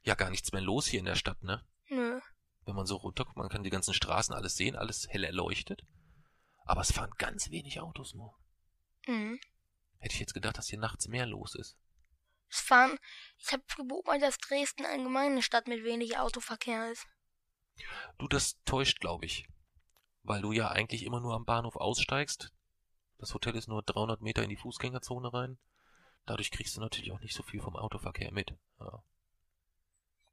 [0.04, 1.66] ja, gar nichts mehr los hier in der Stadt, ne?
[1.88, 2.20] Nö.
[2.66, 5.86] Wenn man so runterguckt, man kann die ganzen Straßen alles sehen, alles hell erleuchtet.
[6.66, 8.38] Aber es fahren ganz wenig Autos nur.
[9.08, 9.40] Mhm.
[10.00, 11.78] Hätte ich jetzt gedacht, dass hier nachts mehr los ist.
[12.50, 13.00] Es fahren,
[13.38, 17.08] ich habe beobachtet, dass Dresden allgemein eine Stadt mit wenig Autoverkehr ist.
[18.18, 19.48] Du, das täuscht, glaube ich.
[20.24, 22.54] Weil du ja eigentlich immer nur am Bahnhof aussteigst.
[23.24, 25.58] Das Hotel ist nur 300 Meter in die Fußgängerzone rein.
[26.26, 28.54] Dadurch kriegst du natürlich auch nicht so viel vom Autoverkehr mit.
[28.82, 29.02] Ja.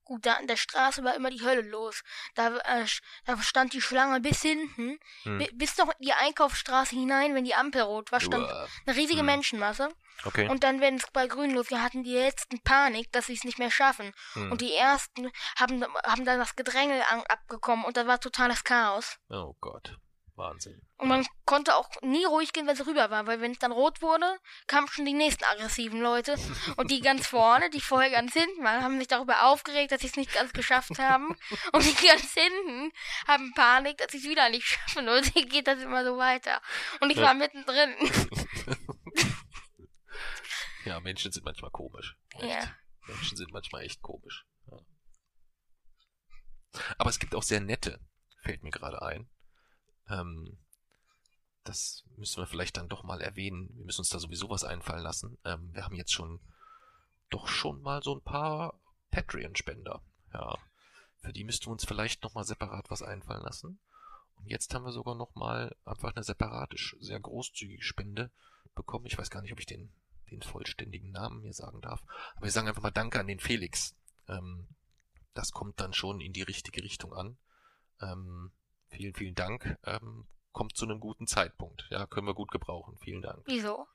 [0.02, 2.02] Gut, da an der Straße war immer die Hölle los.
[2.34, 2.84] Da, äh,
[3.26, 5.38] da stand die Schlange bis hinten, Hm.
[5.38, 8.66] bi- bis noch in die Einkaufsstraße hinein, wenn die Ampel rot war, stand Uah.
[8.86, 9.26] eine riesige Hm.
[9.26, 9.88] Menschenmasse.
[10.24, 10.48] Okay.
[10.48, 13.60] Und dann, wenn es bei grün losging, hatten die letzten Panik, dass sie es nicht
[13.60, 14.12] mehr schaffen.
[14.32, 14.50] Hm.
[14.50, 19.16] Und die ersten haben, haben dann das Gedränge abgekommen und da war totales Chaos.
[19.28, 19.96] Oh Gott.
[20.40, 20.80] Wahnsinn.
[20.96, 23.70] Und man konnte auch nie ruhig gehen, wenn es rüber war, weil wenn es dann
[23.72, 24.26] rot wurde,
[24.66, 26.34] kamen schon die nächsten aggressiven Leute.
[26.76, 30.08] Und die ganz vorne, die vorher ganz hinten waren, haben sich darüber aufgeregt, dass sie
[30.08, 31.36] es nicht ganz geschafft haben.
[31.72, 32.90] Und die ganz hinten
[33.28, 35.08] haben Panik, dass sie es wieder nicht schaffen.
[35.08, 36.60] Und dann geht das immer so weiter.
[37.00, 37.24] Und ich Ja.
[37.26, 37.94] war mittendrin.
[40.84, 42.16] ja, Menschen sind manchmal komisch.
[42.38, 42.44] Echt.
[42.44, 42.74] Ja.
[43.06, 44.44] Menschen sind manchmal echt komisch.
[44.66, 44.78] Ja.
[46.98, 48.00] Aber es gibt auch sehr nette,
[48.42, 49.28] fällt mir gerade ein.
[50.10, 50.58] Ähm,
[51.64, 53.70] das müssen wir vielleicht dann doch mal erwähnen.
[53.74, 55.38] Wir müssen uns da sowieso was einfallen lassen.
[55.44, 56.40] Ähm, wir haben jetzt schon
[57.28, 60.02] doch schon mal so ein paar Patreon-Spender.
[60.32, 60.58] Ja.
[61.20, 63.78] Für die müssten wir uns vielleicht nochmal separat was einfallen lassen.
[64.36, 68.30] Und jetzt haben wir sogar nochmal einfach eine separate, sehr großzügige Spende
[68.74, 69.06] bekommen.
[69.06, 69.92] Ich weiß gar nicht, ob ich den,
[70.30, 72.02] den vollständigen Namen hier sagen darf.
[72.36, 73.94] Aber wir sagen einfach mal Danke an den Felix.
[74.28, 74.66] Ähm,
[75.34, 77.36] das kommt dann schon in die richtige Richtung an.
[78.00, 78.50] Ähm,
[78.90, 79.78] vielen, vielen Dank.
[79.84, 81.86] Ähm, kommt zu einem guten Zeitpunkt.
[81.90, 82.98] Ja, können wir gut gebrauchen.
[82.98, 83.42] Vielen Dank.
[83.46, 83.86] Wieso?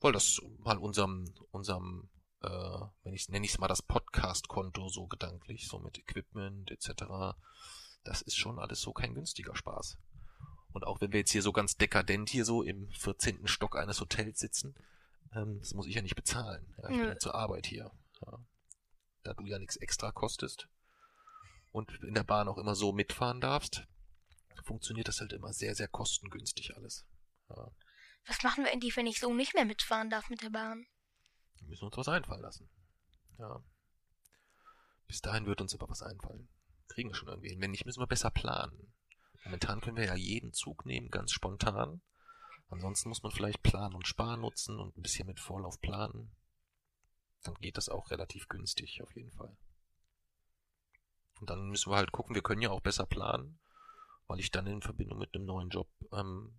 [0.00, 2.08] Weil das mal unserem, unserem,
[2.42, 2.48] äh,
[3.02, 7.36] wenn ich nenne ich es mal das Podcast-Konto so gedanklich, so mit Equipment etc.
[8.04, 9.98] Das ist schon alles so kein günstiger Spaß.
[10.72, 13.46] Und auch wenn wir jetzt hier so ganz dekadent hier so im 14.
[13.46, 14.74] Stock eines Hotels sitzen,
[15.34, 16.74] ähm, das muss ich ja nicht bezahlen.
[16.78, 17.08] Ja, ich bin Nö.
[17.08, 17.90] ja zur Arbeit hier.
[18.26, 18.38] Ja.
[19.22, 20.68] Da du ja nichts extra kostest
[21.74, 23.84] und in der Bahn auch immer so mitfahren darfst,
[24.62, 27.06] funktioniert das halt immer sehr, sehr kostengünstig alles.
[27.48, 27.70] Ja.
[28.26, 30.86] Was machen wir endlich, wenn ich so nicht mehr mitfahren darf mit der Bahn?
[31.58, 32.70] Wir müssen uns was einfallen lassen.
[33.38, 33.62] Ja.
[35.06, 36.48] Bis dahin wird uns aber was einfallen.
[36.88, 37.60] Kriegen wir schon irgendwie hin.
[37.60, 38.92] Wenn nicht, müssen wir besser planen.
[39.44, 42.00] Momentan können wir ja jeden Zug nehmen, ganz spontan.
[42.68, 46.34] Ansonsten muss man vielleicht Plan und Spar nutzen und ein bisschen mit Vorlauf planen.
[47.42, 49.54] Dann geht das auch relativ günstig, auf jeden Fall.
[51.40, 53.60] Und dann müssen wir halt gucken, wir können ja auch besser planen,
[54.26, 56.58] weil ich dann in Verbindung mit einem neuen Job ähm,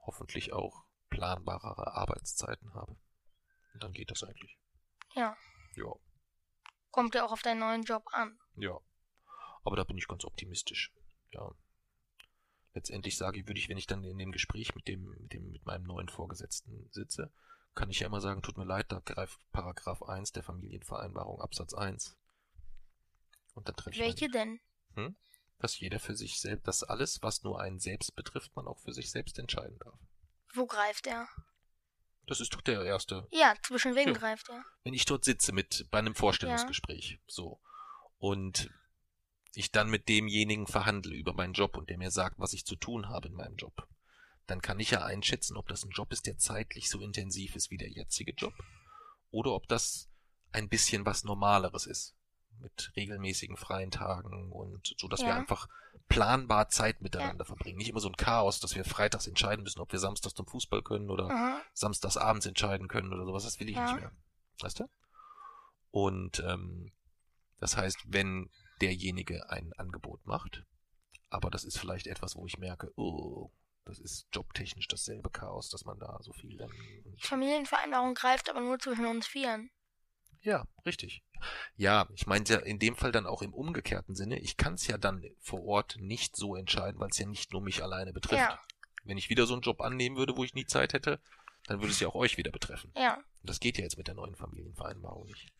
[0.00, 2.96] hoffentlich auch planbarere Arbeitszeiten habe.
[3.72, 4.58] Und dann geht das eigentlich.
[5.14, 5.36] Ja.
[5.76, 5.92] Ja,
[6.90, 8.38] Kommt ja auch auf deinen neuen Job an.
[8.56, 8.78] ja.
[9.64, 10.92] Aber da bin ich ganz optimistisch.
[11.32, 11.50] Ja.
[12.74, 15.50] Letztendlich sage ich, würde ich, wenn ich dann in dem Gespräch mit dem, mit dem,
[15.52, 17.32] mit meinem neuen Vorgesetzten sitze,
[17.74, 21.72] kann ich ja immer sagen, tut mir leid, da greift Paragraph 1 der Familienvereinbarung Absatz
[21.72, 22.14] 1.
[23.54, 24.60] Und dann treffe ich Welche denn?
[24.96, 25.16] Hm?
[25.58, 28.92] Dass jeder für sich selbst, dass alles, was nur einen selbst betrifft, man auch für
[28.92, 29.98] sich selbst entscheiden darf.
[30.52, 31.28] Wo greift er?
[32.26, 34.14] Das ist doch der erste Ja, zwischen wem Ja.
[34.14, 34.64] greift er?
[34.84, 37.60] wenn ich dort sitze mit bei einem Vorstellungsgespräch, so
[38.18, 38.70] und
[39.54, 42.76] ich dann mit demjenigen verhandle über meinen Job und der mir sagt, was ich zu
[42.76, 43.88] tun habe in meinem Job,
[44.46, 47.70] dann kann ich ja einschätzen, ob das ein Job ist, der zeitlich so intensiv ist
[47.70, 48.52] wie der jetzige Job
[49.30, 50.10] oder ob das
[50.52, 52.14] ein bisschen was Normaleres ist
[52.60, 55.36] mit regelmäßigen freien Tagen und so, dass wir Ja.
[55.36, 55.68] einfach
[56.08, 57.78] planbar Zeit miteinander verbringen.
[57.78, 60.82] Nicht immer so ein Chaos, dass wir freitags entscheiden müssen, ob wir samstags zum Fußball
[60.82, 61.62] können oder Aha.
[61.72, 63.44] samstags abends entscheiden können oder sowas.
[63.44, 63.82] Das will ich Ja.
[63.82, 64.12] nicht mehr.
[64.60, 64.88] Weißt du?
[65.90, 66.92] Und ähm,
[67.58, 68.50] das heißt, wenn
[68.80, 70.64] derjenige ein Angebot macht,
[71.30, 73.50] aber das ist vielleicht etwas, wo ich merke, oh,
[73.84, 76.70] das ist jobtechnisch dasselbe Chaos, dass man da so viel dann.
[76.70, 79.70] Die Familienvereinbarung greift aber nur zwischen uns Vieren.
[80.40, 81.22] Ja, richtig.
[81.76, 84.86] Ja, ich meinte ja in dem Fall dann auch im umgekehrten Sinne, ich kann es
[84.86, 88.40] ja dann vor Ort nicht so entscheiden, weil es ja nicht nur mich alleine betrifft.
[88.40, 88.60] Ja.
[89.04, 91.20] Wenn ich wieder so einen Job annehmen würde, wo ich nie Zeit hätte,
[91.66, 92.92] dann würde es ja auch euch wieder betreffen.
[92.96, 93.16] Ja.
[93.16, 95.52] Und das geht ja jetzt mit der neuen Familienvereinbarung nicht.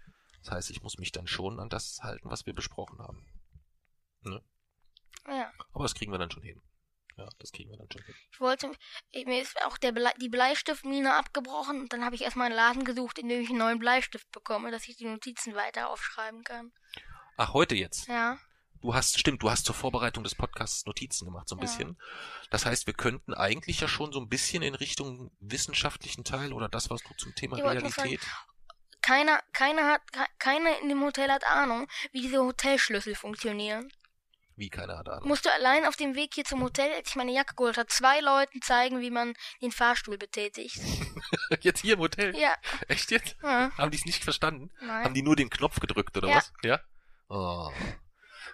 [0.42, 3.26] Das heißt, ich muss mich dann schon an das halten, was wir besprochen haben.
[5.26, 5.52] Ja.
[5.72, 6.60] Aber das kriegen wir dann schon hin.
[7.16, 8.14] Ja, das kriegen wir dann schon hin.
[8.32, 8.72] Ich wollte,
[9.14, 12.84] mir ist auch der Blei, die Bleistiftmine abgebrochen und dann habe ich erstmal einen Laden
[12.84, 16.72] gesucht, in dem ich einen neuen Bleistift bekomme, dass ich die Notizen weiter aufschreiben kann.
[17.36, 18.08] Ach, heute jetzt.
[18.08, 18.38] Ja,
[18.80, 21.62] Du hast, stimmt, du hast zur Vorbereitung des Podcasts Notizen gemacht, so ein Ja.
[21.62, 21.98] bisschen.
[22.50, 26.68] Das heißt, wir könnten eigentlich ja schon so ein bisschen in Richtung wissenschaftlichen Teil oder
[26.68, 28.20] das, was du zum Thema Ich Realität.
[29.00, 33.90] keiner, keiner hat, ke- keiner in dem Hotel hat Ahnung, wie diese Hotelschlüssel funktionieren.
[34.56, 35.28] Wie keine hat Ahnung.
[35.28, 38.20] Musste allein auf dem Weg hier zum Hotel, als ich meine Jacke geholt habe, zwei
[38.20, 40.76] Leuten zeigen, wie man den Fahrstuhl betätigt.
[41.60, 42.36] Jetzt hier im Hotel.
[42.36, 42.54] Ja,
[42.86, 43.36] Echt jetzt?
[43.42, 44.70] ja Haben die es nicht verstanden?
[44.80, 45.14] Haben nein.
[45.14, 46.36] die nur den Knopf gedrückt oder Ja.
[46.36, 46.52] was?
[46.62, 46.80] Ja.
[47.28, 47.70] Oh.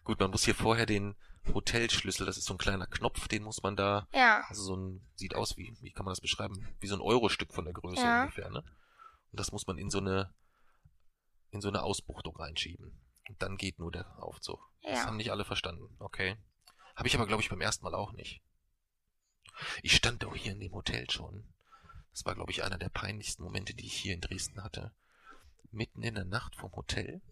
[0.05, 1.17] Gut, man muss hier vorher den
[1.53, 5.07] Hotelschlüssel, das ist so ein kleiner Knopf, den muss man da, Ja, also so ein,
[5.17, 6.67] sieht aus wie, wie kann man das beschreiben?
[6.81, 8.23] Wie so ein Eurostück von der Größe Ja.
[8.23, 8.63] ungefähr, ne?
[9.33, 10.33] Und das muss man in so eine,
[11.51, 13.01] in so eine Ausbuchtung reinschieben.
[13.31, 14.59] Und dann geht nur der Aufzug.
[14.83, 15.07] Das ja.
[15.07, 15.89] haben nicht alle verstanden.
[16.01, 16.37] Okay.
[16.97, 18.43] Habe ich aber, glaube ich, beim ersten Mal auch nicht.
[19.83, 21.45] Ich stand doch hier in dem Hotel schon.
[22.11, 24.93] Das war, glaube ich, einer der peinlichsten Momente, die ich hier in Dresden hatte.
[25.71, 27.23] Mitten in der Nacht vom Hotel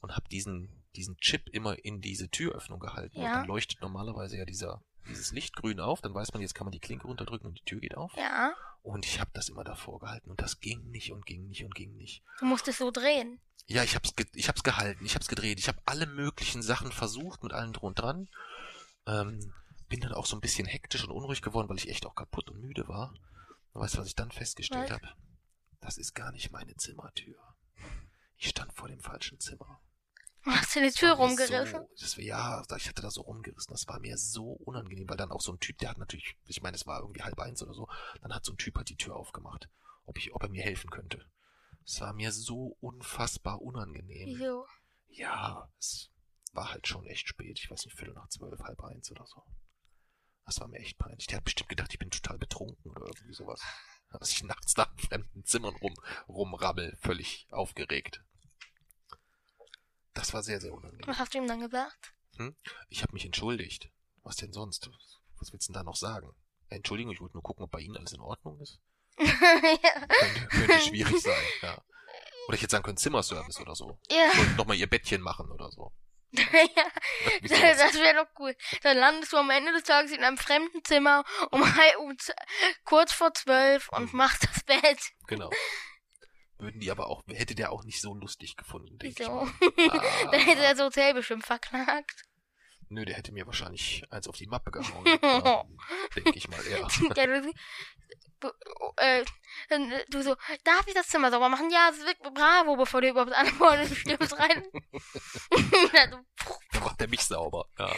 [0.00, 3.16] und habe diesen, diesen Chip immer in diese Türöffnung gehalten.
[3.16, 3.38] Und Ja.
[3.38, 6.02] dann leuchtet normalerweise ja dieser, dieses Licht grün auf.
[6.02, 8.12] Dann weiß man, jetzt kann man die Klinke runterdrücken und die Tür geht auf.
[8.14, 11.64] Ja, Und ich habe das immer davor gehalten und das ging nicht und ging nicht
[11.64, 12.22] und ging nicht.
[12.40, 13.40] du musst es so drehen.
[13.66, 16.90] Ja, ich hab's, ge ich hab's gehalten, ich hab's gedreht, ich habe alle möglichen Sachen
[16.92, 18.28] versucht mit allem drum und dran.
[19.06, 19.52] Ähm,
[19.88, 22.50] bin dann auch so ein bisschen hektisch und unruhig geworden, weil ich echt auch kaputt
[22.50, 23.14] und müde war.
[23.72, 25.08] Und weißt du, was ich dann festgestellt habe?
[25.80, 27.36] Das ist gar nicht meine Zimmertür.
[28.36, 29.80] Ich stand vor dem falschen Zimmer.
[30.44, 31.80] Hast du die Tür rumgerissen?
[31.80, 33.72] So, das war, ja, ich hatte da so rumgerissen.
[33.72, 36.62] Das war mir so unangenehm, weil dann auch so ein Typ, der hat natürlich, ich
[36.62, 37.88] meine, es war irgendwie halb eins oder so,
[38.22, 39.68] dann hat so ein Typ halt die Tür aufgemacht,
[40.06, 41.26] ob ich, ob er mir helfen könnte.
[41.84, 44.28] Es war mir so unfassbar unangenehm.
[44.28, 44.66] Wieso?
[45.08, 46.10] Ja, es
[46.52, 47.58] war halt schon echt spät.
[47.58, 49.42] Ich weiß nicht, Viertel nach zwölf, halb eins oder so.
[50.44, 51.26] Das war mir echt peinlich.
[51.26, 53.60] Der hat bestimmt gedacht, ich bin total betrunken oder irgendwie sowas.
[54.18, 55.94] Dass ich nachts da in fremden Zimmern rum,
[56.28, 58.24] rumrabbel, völlig aufgeregt.
[60.14, 61.06] Das war sehr, sehr unangenehm.
[61.06, 62.14] Was hast du ihm dann gesagt?
[62.88, 63.90] Ich habe mich entschuldigt.
[64.22, 64.90] Was denn sonst?
[65.38, 66.34] Was willst du denn da noch sagen?
[66.68, 68.80] Entschuldigung, ich wollte nur gucken, ob bei Ihnen alles in Ordnung ist.
[69.20, 71.78] Könnte, könnte schwierig sein, ja.
[72.48, 73.98] Oder ich hätte sagen können, Zimmerservice oder so.
[74.10, 74.28] ja.
[74.32, 75.92] Ich wollte nochmal Ihr Bettchen machen oder so.
[76.32, 76.42] ja.
[77.42, 77.76] Sowas.
[77.78, 78.54] Das wäre doch cool.
[78.82, 81.62] Dann landest du am Ende des Tages in einem fremden Zimmer um,
[81.98, 82.16] um
[82.84, 84.16] kurz vor zwölf und Mhm.
[84.18, 85.00] machst das Bett.
[85.26, 85.50] Genau.
[86.58, 89.32] Würden die aber auch, hätte der auch nicht so lustig gefunden, denke ich Wieso?
[89.32, 89.52] mal.
[89.90, 90.28] Ah.
[90.30, 92.22] Dann hätte er das Hotel bestimmt verklagt.
[92.90, 95.06] Nö, der hätte mir wahrscheinlich eins auf die Mappe gehauen.
[95.22, 95.64] ja,
[96.16, 96.80] denke ich mal, eher.
[96.80, 96.88] Ja,
[98.96, 99.24] äh,
[99.68, 101.70] dann, äh, du so, darf ich das Zimmer sauber machen?
[101.70, 101.98] Ja, es
[102.34, 103.96] bravo, bevor du überhaupt antwortest.
[103.96, 104.66] Stimmst rein.
[105.92, 107.66] Dann so, Dann macht er mich sauber.
[107.78, 107.86] Ja,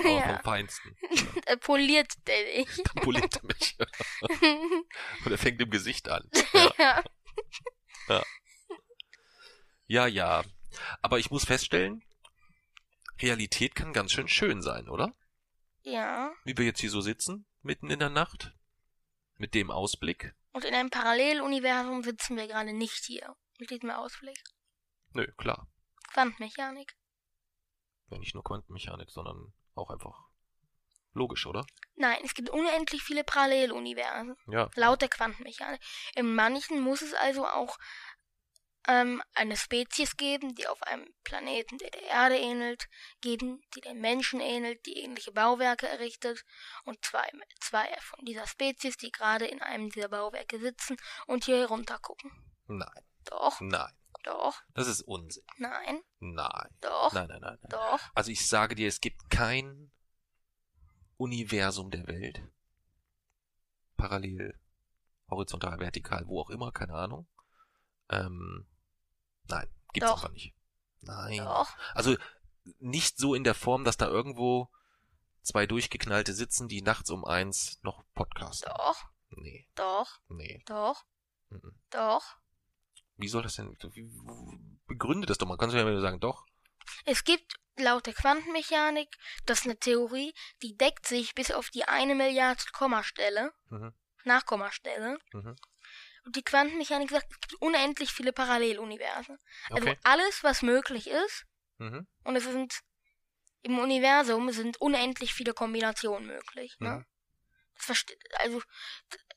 [0.00, 0.96] aber ja, vom Feinsten.
[1.46, 2.82] äh, poliert der dich.
[2.82, 3.76] Dann poliert er mich.
[5.24, 6.28] Und er fängt im Gesicht an.
[6.78, 7.02] Ja.
[8.08, 8.22] ja.
[9.86, 10.44] ja, ja.
[11.02, 12.02] Aber ich muss feststellen,
[13.20, 15.14] Realität kann ganz schön schön sein, oder?
[15.84, 16.32] ja.
[16.44, 18.52] Wie wir jetzt hier so sitzen, mitten in der Nacht.
[19.36, 20.34] Mit dem Ausblick.
[20.52, 23.36] Und in einem Paralleluniversum sitzen wir gerade nicht hier.
[23.58, 24.38] Mit diesem Ausblick.
[25.12, 25.68] Nö, klar.
[26.12, 26.96] Quantenmechanik.
[28.10, 30.28] Ja, nicht nur Quantenmechanik, sondern auch einfach
[31.12, 31.64] logisch, oder?
[31.96, 34.36] Nein, es gibt unendlich viele Paralleluniversen.
[34.48, 34.70] Ja.
[34.74, 35.80] Laut der Quantenmechanik.
[36.14, 37.78] In manchen muss es also auch
[38.86, 42.88] ähm, eine Spezies geben, die auf einem Planeten, der der Erde ähnelt,
[43.20, 46.44] geben, die den Menschen ähnelt, die ähnliche Bauwerke errichtet
[46.84, 47.28] und zwei,
[47.60, 52.30] zwei von dieser Spezies, die gerade in einem dieser Bauwerke sitzen und hier herunter gucken.
[52.66, 53.92] Nein, Doch, nein.
[54.22, 55.44] doch, Das ist Unsinn.
[55.58, 56.68] nein, Nein.
[56.80, 57.70] doch, Nein, nein, nein, nein.
[57.70, 58.00] doch.
[58.14, 59.90] Also ich sage dir, es gibt kein
[61.16, 62.42] Universum der Welt.
[63.96, 64.58] Parallel,
[65.30, 67.26] horizontal, vertikal, wo auch immer, keine Ahnung.
[68.10, 68.66] Ähm,
[69.48, 70.16] nein, gibt's Doch.
[70.22, 70.54] einfach nicht.
[71.02, 71.38] Nein.
[71.38, 72.16] Doch, Also
[72.78, 74.70] nicht so in der Form, dass da irgendwo
[75.42, 78.70] zwei durchgeknallte sitzen, die nachts um eins noch podcasten.
[78.74, 79.04] doch,
[79.36, 80.62] Nee, doch, nee.
[80.66, 81.04] doch,
[81.50, 81.78] mhm.
[81.90, 82.36] doch.
[83.16, 83.76] Wie soll das denn?
[83.92, 84.10] Wie,
[84.86, 85.56] begründe das doch mal.
[85.56, 86.46] Kannst du ja mal sagen, doch.
[87.04, 89.08] Es gibt laut der Quantenmechanik,
[89.46, 90.32] das ist eine Theorie,
[90.62, 93.92] die deckt sich bis auf die eine Milliarde Kommastelle, Mhm.
[94.24, 95.18] Nachkommastelle.
[95.32, 95.56] Mhm.
[96.26, 99.38] Die Quantenmechanik sagt, es gibt unendlich viele Paralleluniversen.
[99.70, 99.98] Also Okay.
[100.04, 101.44] alles, was möglich ist,
[101.78, 102.06] Mhm.
[102.24, 102.80] und es sind
[103.62, 106.76] im Universum sind unendlich viele Kombinationen möglich.
[106.80, 106.90] Ne?
[106.90, 107.06] Mhm.
[107.76, 108.62] Das verste- also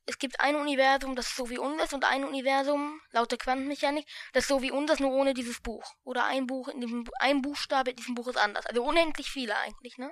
[0.05, 4.47] es gibt ein Universum, das so wie unseres und ein Universum, laut der Quantenmechanik, das
[4.47, 5.93] so wie unseres, nur ohne dieses Buch.
[6.03, 8.65] Oder ein Buch in diesem ein Buchstabe in diesem Buch ist anders.
[8.65, 10.11] Also unendlich viele eigentlich, ne?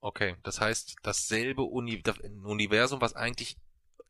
[0.00, 3.56] Okay, das heißt, dasselbe Uni das Universum, was eigentlich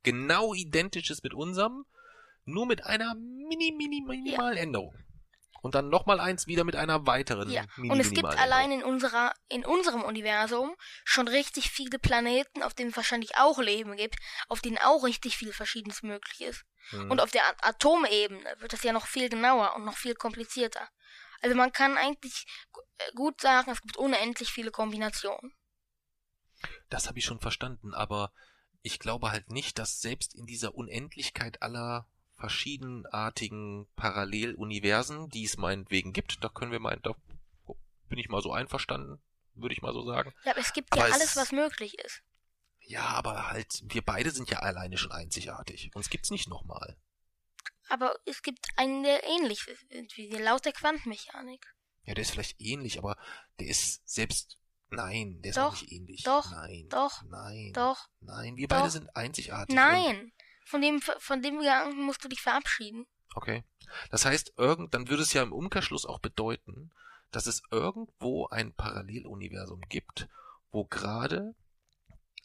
[0.06, 1.84] genau identisch ist mit unserem,
[2.44, 4.94] nur mit einer mini, mini, minimalen Änderung.
[5.62, 7.50] Und dann nochmal eins wieder mit einer weiteren.
[7.50, 7.64] Ja.
[7.76, 12.62] mini, Und es gibt minimalen allein in unserer, in unserem Universum schon richtig viele Planeten,
[12.62, 14.14] auf denen es wahrscheinlich auch Leben gibt,
[14.48, 16.64] auf denen auch richtig viel Verschiedenes möglich ist.
[16.92, 17.10] Änderung.
[17.10, 20.88] Und auf der Atomebene wird das ja noch viel genauer und noch viel komplizierter.
[21.42, 22.46] Also man kann eigentlich
[22.98, 25.52] äh, gut sagen, es gibt unendlich viele Kombinationen.
[26.90, 28.32] Das habe ich schon verstanden, aber
[28.86, 32.06] ich glaube halt nicht, dass selbst in dieser Unendlichkeit aller
[32.36, 37.14] verschiedenartigen Paralleluniversen, die es meinetwegen gibt, da können wir mal, da
[38.08, 39.20] bin ich mal so einverstanden,
[39.54, 40.32] würde ich mal so sagen.
[40.44, 42.22] Ja, aber es gibt Aber ja es- alles, was möglich ist.
[42.80, 45.90] Ja, aber halt, wir beide sind ja alleine schon einzigartig.
[45.94, 46.96] Uns gibt's nicht nochmal.
[47.88, 51.66] Aber es gibt einen, der ähnlich ist, wie laut der Quantenmechanik.
[52.04, 53.16] Ja, der ist vielleicht ähnlich, aber
[53.58, 54.56] der ist selbst.
[54.90, 56.22] Nein, der ist Doch, nicht ähnlich.
[56.22, 58.56] doch, nein, doch, nein, Doch, nein.
[58.56, 58.76] Wir doch.
[58.78, 59.74] beide sind einzigartig.
[59.74, 60.32] Nein.
[60.64, 63.06] Von dem, von dem Gedanken musst du dich verabschieden.
[63.34, 63.64] okay.
[64.10, 66.90] Das heißt, irgend, dann würde es ja im Umkehrschluss auch bedeuten,
[67.30, 70.28] dass es irgendwo ein Paralleluniversum gibt,
[70.72, 71.54] wo gerade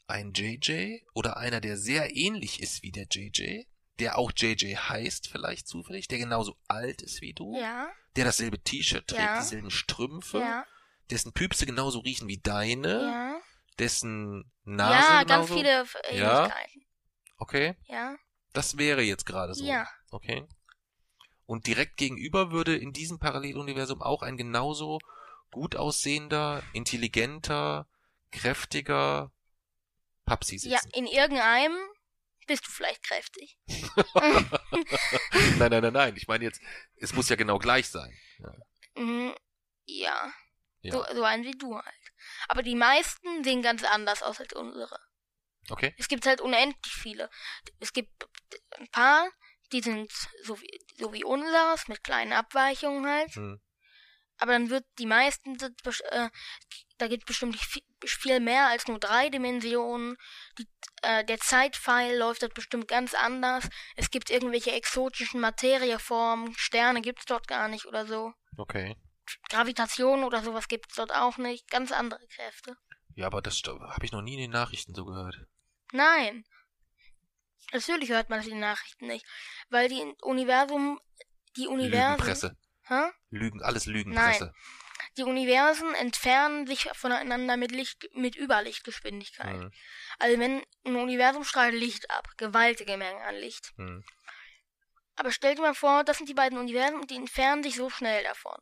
[0.08, 3.64] ein JJ oder einer, der sehr ähnlich ist wie der JJ,
[4.00, 8.60] der auch JJ heißt vielleicht zufällig, der genauso alt ist wie du, Ja, der dasselbe
[8.60, 9.40] T-Shirt trägt, Ja.
[9.40, 10.66] dieselben Strümpfe, ja,
[11.10, 13.42] dessen Püpse genauso riechen wie deine, ja.
[13.80, 15.54] dessen Nase Ja, ganz genauso.
[15.56, 15.86] viele
[16.18, 16.38] Ja.
[16.40, 16.86] Ähnlichkeiten.
[17.38, 18.16] Okay, Ja,
[18.54, 19.64] das wäre jetzt gerade so.
[19.66, 19.88] ja.
[20.12, 20.46] Okay.
[21.46, 25.00] Und direkt gegenüber würde in diesem Paralleluniversum auch ein genauso
[25.52, 27.88] gut aussehender, intelligenter,
[28.32, 29.32] kräftiger
[30.26, 30.92] Papsi Ja, sitzen.
[30.94, 31.76] in irgendeinem
[32.48, 33.58] bist du vielleicht kräftig.
[35.58, 36.16] nein, nein, nein, nein.
[36.18, 36.62] Ich meine jetzt,
[36.98, 38.14] es muss ja genau gleich sein.
[38.40, 38.54] Ja.
[39.04, 39.34] Mhm,
[39.86, 40.32] ja.
[40.82, 40.94] Ja.
[40.94, 42.12] So, so ein wie du halt.
[42.48, 45.00] Aber die meisten sehen ganz anders aus als unsere.
[45.70, 45.94] Okay.
[45.98, 47.30] Es gibt halt unendlich viele.
[47.80, 48.28] Es gibt
[48.78, 49.30] ein paar,
[49.72, 50.12] die sind
[50.44, 53.34] so wie, so wie unseres, mit kleinen Abweichungen halt.
[53.36, 53.62] Hm.
[54.38, 56.30] Aber dann wird die meisten, äh,
[56.98, 60.18] da gibt bestimmt viel, viel mehr als nur drei Dimensionen.
[60.58, 60.68] Die,
[61.04, 63.70] äh, der Zeitpfeil läuft dort bestimmt ganz anders.
[63.96, 66.56] Es gibt irgendwelche exotischen Materieformen.
[66.58, 68.34] Sterne gibt's dort gar nicht oder so.
[68.58, 68.96] Okay.
[69.50, 71.70] Gravitation oder sowas gibt's dort auch nicht.
[71.70, 72.78] Ganz andere Kräfte.
[73.16, 75.36] Ja, aber das habe ich noch nie in den Nachrichten so gehört.
[75.92, 76.46] Nein.
[77.74, 79.26] Natürlich hört man das in den Nachrichten nicht.
[79.70, 81.00] Weil die Universum,
[81.56, 82.58] die Universen, Lügenpresse.
[82.88, 83.12] hä?
[83.30, 84.54] Lügen, alles Lügenpresse.
[85.18, 89.56] die Universen entfernen sich voneinander mit Licht, mit Überlichtgeschwindigkeit.
[89.56, 89.72] Hm.
[90.20, 93.74] Also wenn ein Universum strahlt Licht ab, gewaltige Mengen an Licht.
[93.76, 94.04] Hm.
[95.16, 97.90] Aber stell dir mal vor, das sind die beiden Universen und die entfernen sich so
[97.90, 98.58] schnell davon.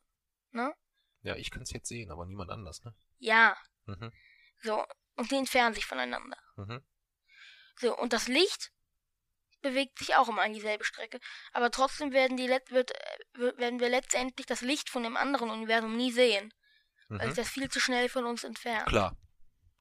[0.52, 0.74] Ne?
[1.22, 2.93] Ja, ich kann es jetzt sehen, aber niemand anders, ne?
[3.18, 4.12] Ja, Mhm.
[4.62, 4.86] so.
[5.16, 6.38] Und die entfernen sich voneinander.
[6.56, 6.82] Mhm.
[7.78, 8.72] So, und das Licht
[9.62, 11.20] bewegt sich auch immer an dieselbe Strecke.
[11.52, 15.50] Aber trotzdem werden, die let wird, äh, werden wir letztendlich das Licht von dem anderen
[15.50, 16.54] Universum nie sehen.
[17.10, 17.32] Weil Mhm.
[17.32, 18.88] sich das viel zu schnell von uns entfernt.
[18.88, 19.18] Klar.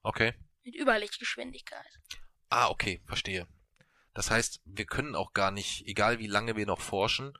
[0.01, 0.33] Okay.
[0.63, 1.87] Mit Überlichtgeschwindigkeit.
[2.49, 3.47] Ah, okay, verstehe.
[4.13, 7.37] Das heißt, wir können auch gar nicht, egal wie lange wir noch forschen,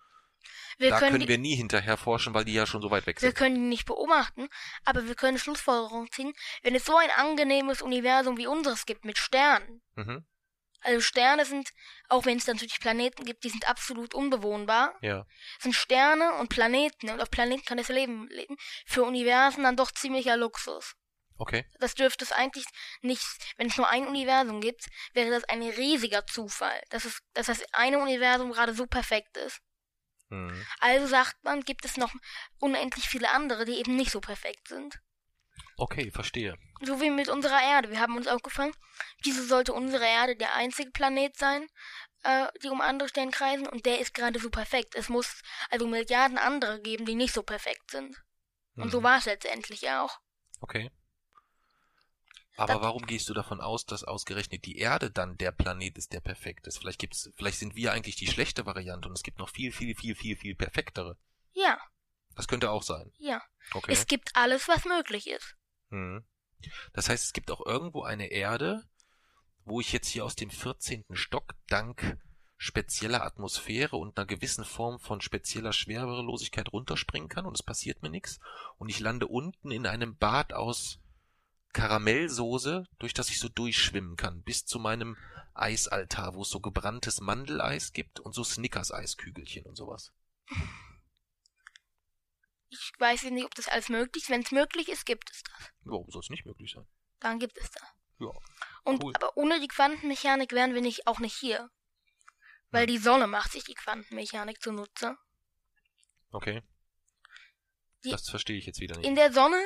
[0.78, 3.06] Wir da können, können die, wir nie hinterher forschen, weil die ja schon so weit
[3.06, 3.38] weg wir sind.
[3.38, 4.48] können die nicht beobachten,
[4.86, 6.34] aber wir können Schlussfolgerungen ziehen,
[6.64, 9.82] wenn es so ein angenehmes Universum wie unseres gibt mit Sternen.
[9.96, 10.26] Mhm.
[10.82, 11.70] Also Sterne sind,
[12.08, 15.26] auch wenn es natürlich Planeten gibt, die sind absolut unbewohnbar, Ja.
[15.60, 19.92] sind Sterne und Planeten und auf Planeten kann das Leben leben, für Universen dann doch
[19.92, 20.96] ziemlicher Luxus.
[21.38, 21.66] Okay.
[21.80, 22.66] Das dürfte es eigentlich
[23.02, 23.24] nicht,
[23.58, 27.62] wenn es nur ein Universum gibt, wäre das ein riesiger Zufall, dass es, dass das
[27.74, 29.60] eine Universum gerade so perfekt ist.
[30.30, 30.66] Mhm.
[30.80, 32.14] Also sagt man, gibt es noch
[32.60, 35.00] unendlich viele andere, die eben nicht so perfekt sind.
[35.78, 36.56] Okay, verstehe.
[36.82, 37.90] So wie mit unserer Erde.
[37.90, 38.74] Wir haben uns aufgefangen,
[39.24, 41.68] wieso sollte unsere Erde der einzige Planet sein,
[42.24, 44.96] äh, die um andere Sterne kreisen und der ist gerade so perfekt.
[44.96, 48.16] Es muss also Milliarden andere geben, die nicht so perfekt sind.
[48.76, 48.92] Und Mhm.
[48.92, 50.20] so war es letztendlich auch.
[50.62, 50.90] Okay.
[52.60, 56.20] Aber warum gehst du davon aus, dass ausgerechnet die Erde dann der Planet ist, der
[56.20, 56.78] perfekt ist?
[56.78, 59.96] Vielleicht gibt's, vielleicht sind wir eigentlich die schlechte Variante und es gibt noch viel, viel,
[59.96, 61.18] viel, viel, viel perfektere.
[61.54, 61.80] Ja,
[62.36, 63.12] Das könnte auch sein.
[63.18, 63.42] ja.
[63.74, 63.92] Okay.
[63.92, 65.56] Es gibt alles, was möglich ist.
[65.90, 66.26] Mhm.
[66.94, 68.84] Das heißt, es gibt auch irgendwo eine Erde,
[69.64, 71.06] wo ich jetzt hier aus dem 14.
[71.14, 72.18] Stock dank
[72.58, 78.10] spezieller Atmosphäre und einer gewissen Form von spezieller Schwerelosigkeit runterspringen kann und es passiert mir
[78.10, 78.40] nichts
[78.78, 81.00] und ich lande unten in einem Bad aus
[81.74, 85.18] Karamellsoße, durch das ich so durchschwimmen kann, bis zu meinem
[85.54, 90.12] Eisaltar, wo es so gebranntes Mandeleis gibt und so Snickers-Eiskügelchen und sowas.
[92.70, 94.30] Ich weiß nicht, ob das alles möglich ist.
[94.30, 95.72] Wenn es möglich ist, gibt es das.
[95.84, 96.86] Warum soll es nicht möglich sein?
[97.20, 97.82] Dann gibt es da.
[98.20, 98.32] Ja.
[98.84, 99.14] Und Cool.
[99.16, 101.70] aber ohne die Quantenmechanik wären wir nicht auch nicht hier.
[102.72, 105.18] Weil die Sonne macht sich die Quantenmechanik zunutze.
[106.32, 106.62] Okay.
[108.04, 109.06] Die- das verstehe ich jetzt wieder nicht.
[109.08, 109.60] In der Sonne,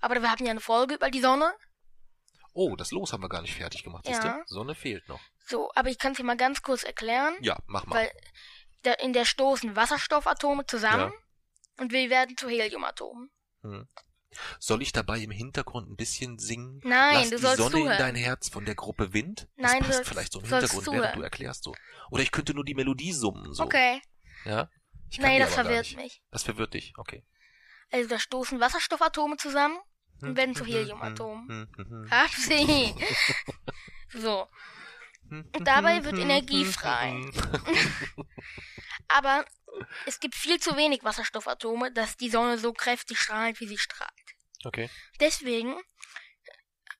[0.00, 1.52] aber wir hatten ja eine Folge über die Sonne.
[2.52, 4.08] Oh, das Los haben wir gar nicht fertig gemacht.
[4.08, 4.42] Ja.
[4.46, 5.20] Sonne fehlt noch.
[5.46, 7.34] So, aber ich kann es dir mal ganz kurz erklären.
[7.40, 7.96] Ja, mach mal.
[7.96, 8.12] Weil
[8.82, 11.12] da, in der stoßen Wasserstoffatome zusammen
[11.78, 13.30] und wir werden zu Heliumatomen.
[13.62, 13.88] Hm.
[14.60, 16.80] Soll ich dabei im Hintergrund ein bisschen singen?
[16.84, 17.98] Nein, Lass du die sollst Sonne in zuhören.
[17.98, 19.48] dein Herz von der Gruppe Wind?
[19.56, 21.18] Nein, das du passt sollst- vielleicht so im Hintergrund, während zuhören.
[21.18, 21.74] du erklärst so.
[22.10, 23.64] Oder ich könnte nur die Melodie summen so.
[23.64, 24.00] Okay.
[24.44, 24.70] Ja?
[25.10, 26.22] Ich die das verwirrt mich.
[26.30, 27.24] Das verwirrt dich, okay.
[27.90, 29.78] Also da stoßen Wasserstoffatome zusammen
[30.22, 31.48] und werden zu Hm, Heliumatomen.
[31.48, 32.94] hm, hm, hm, Hab sie.
[34.12, 34.48] so.
[35.28, 37.10] hm, Und dabei hm, wird hm, Energie hm, frei.
[37.64, 38.26] hm.
[39.08, 39.44] Aber
[40.06, 44.10] es gibt viel zu wenig Wasserstoffatome, dass die Sonne so kräftig strahlt, wie sie strahlt.
[44.64, 44.88] Okay.
[45.18, 45.76] Deswegen,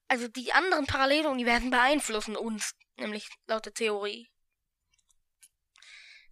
[0.09, 4.29] also die anderen Paralleluniversen beeinflussen uns, nämlich laut der Theorie.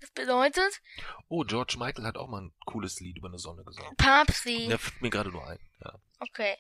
[0.01, 0.81] Das bedeutet,
[1.29, 3.97] Oh, George Michael hat auch mal ein cooles Lied über eine Sonne gesungen.
[3.97, 4.67] Papsi.
[4.69, 5.59] Der fällt mir gerade nur ein.
[5.85, 5.95] Ja.
[6.21, 6.57] Okay.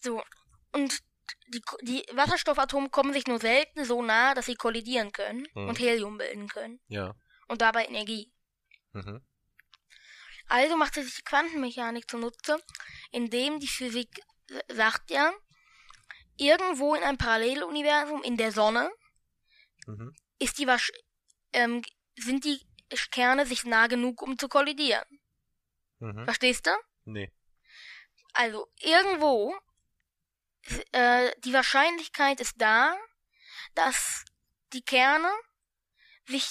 [0.00, 0.22] So.
[0.72, 0.98] Und
[1.48, 5.68] die, die Wasserstoffatome kommen sich nur selten so nah, dass sie kollidieren können Mhm.
[5.68, 6.80] und Helium bilden können.
[6.88, 7.14] Ja.
[7.48, 8.32] Und dabei Energie.
[8.92, 9.24] Mhm.
[10.48, 12.58] Also macht sich die Quantenmechanik zunutze,
[13.10, 14.08] indem die Physik
[14.68, 15.32] sagt ja,
[16.36, 18.90] irgendwo in einem Paralleluniversum in der Sonne
[19.86, 20.14] Mhm.
[20.38, 20.90] ist die wasch
[21.52, 21.82] ähm,
[22.16, 22.60] sind die
[23.10, 25.04] Kerne sich nah genug, um zu kollidieren.
[25.98, 26.24] Mhm.
[26.24, 26.70] Verstehst du?
[27.04, 27.32] Nee.
[28.34, 29.54] Also irgendwo
[30.92, 32.96] äh, die Wahrscheinlichkeit ist da,
[33.74, 34.24] dass
[34.72, 35.30] die Kerne
[36.26, 36.50] sich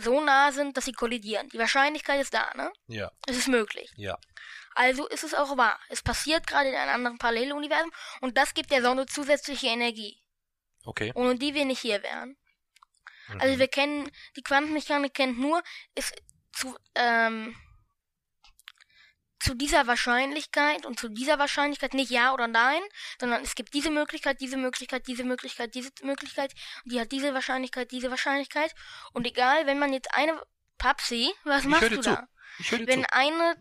[0.00, 1.48] so nah sind, dass sie kollidieren.
[1.48, 2.72] Die Wahrscheinlichkeit ist da, ne?
[2.86, 3.10] Ja.
[3.26, 3.90] Es ist möglich.
[3.96, 4.18] Ja.
[4.74, 5.78] Also ist es auch wahr.
[5.88, 7.90] Es passiert gerade in einem anderen Paralleluniversum
[8.20, 10.22] und das gibt der Sonne zusätzliche Energie,
[10.84, 11.12] Okay.
[11.14, 12.36] ohne die wir nicht hier wären.
[13.34, 13.40] Mhm.
[13.40, 15.62] Also wir kennen, die Quantenmechanik kennt nur,
[15.94, 16.14] ist
[16.52, 17.54] zu, ähm,
[19.38, 22.82] zu dieser Wahrscheinlichkeit und zu dieser Wahrscheinlichkeit nicht ja oder nein,
[23.18, 26.52] sondern es gibt diese Möglichkeit, diese Möglichkeit, diese Möglichkeit, diese Möglichkeit,
[26.84, 28.74] und die hat diese Wahrscheinlichkeit, diese Wahrscheinlichkeit.
[29.14, 30.40] Und egal, wenn man jetzt eine
[30.76, 32.10] Papsi, was Ich machst du zu.
[32.10, 32.28] da?
[32.58, 33.12] ich höre Wenn zu.
[33.12, 33.56] eine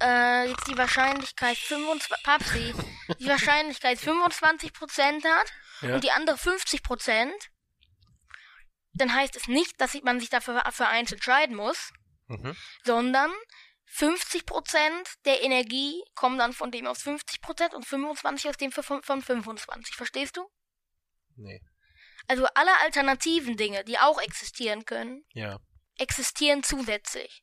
[0.00, 2.74] äh, jetzt die Wahrscheinlichkeit 25 Papsi,
[3.18, 5.94] die Wahrscheinlichkeit 25% hat Ja.
[5.96, 7.30] und die andere 50%,
[8.98, 11.92] dann heißt es nicht, dass man sich dafür für eins entscheiden muss,
[12.26, 12.54] Mhm.
[12.84, 13.32] sondern
[13.86, 19.22] 50% der Energie kommen dann von dem aus 50% und 25 aus dem von von
[19.22, 19.94] 25.
[19.96, 20.46] Verstehst du?
[21.36, 21.60] Nee.
[22.26, 25.58] Also alle alternativen Dinge, die auch existieren können, Ja.
[25.96, 27.42] existieren zusätzlich.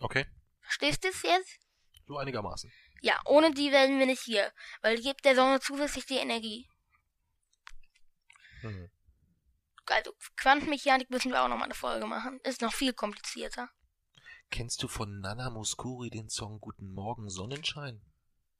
[0.00, 0.26] Okay.
[0.62, 1.60] Verstehst du es jetzt?
[2.08, 2.72] So einigermaßen.
[3.02, 4.52] Ja, ohne die wären wir nicht hier,
[4.82, 6.68] weil die gibt der Sonne zusätzlich die Energie.
[8.62, 8.90] Mhm.
[9.86, 12.40] Also Quantenmechanik müssen wir auch nochmal eine Folge machen.
[12.44, 13.68] Ist noch viel komplizierter.
[14.50, 18.00] Kennst du von Nana Muscuri den Song Guten Morgen Sonnenschein?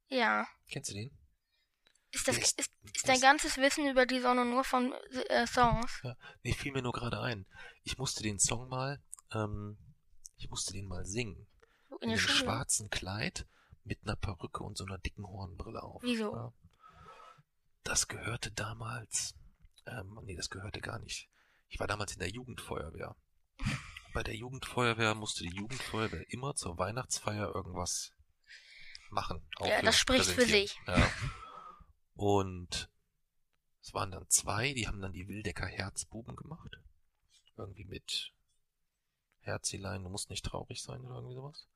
[0.08, 0.46] Ja.
[0.68, 1.16] Kennst du den?
[2.10, 4.92] Ist das ist- ist, dein ganzes Wissen über die Sonne nur von
[5.28, 6.02] äh, Songs?
[6.42, 7.46] Nee, fiel mir nur gerade ein.
[7.82, 9.02] Ich musste den Song mal,
[9.32, 9.78] ähm,
[10.36, 11.46] ich musste den mal singen.
[11.90, 12.34] In In einem Schule?
[12.38, 13.46] schwarzen Kleid
[13.84, 16.02] mit einer Perücke und so einer dicken Hornbrille auf.
[16.02, 16.34] Wieso?
[16.34, 16.52] Ja.
[17.82, 19.34] Das gehörte damals,
[19.86, 21.28] ähm, nee, das gehörte gar nicht.
[21.68, 23.16] Ich war damals in der Jugendfeuerwehr.
[24.12, 28.12] Bei der Jugendfeuerwehr musste die Jugendfeuerwehr immer zur Weihnachtsfeier irgendwas
[29.10, 29.42] machen.
[29.60, 30.76] Ja, das spricht für sich.
[30.86, 31.10] Ja.
[32.14, 32.90] Und
[33.80, 36.78] es waren dann zwei, die haben dann die Wildecker Herzbuben gemacht.
[37.56, 38.32] Irgendwie mit
[39.40, 41.66] Herzilein, du musst nicht traurig sein oder irgendwie sowas.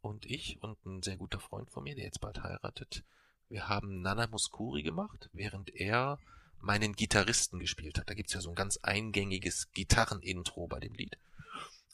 [0.00, 3.04] Und ich und ein sehr guter Freund von mir, der jetzt bald heiratet,
[3.48, 6.18] wir haben Nana Muscuri gemacht, während er
[6.62, 8.08] meinen Gitarristen gespielt hat.
[8.08, 11.18] Da gibt's ja so ein ganz eingängiges Gitarrenintro bei dem Lied.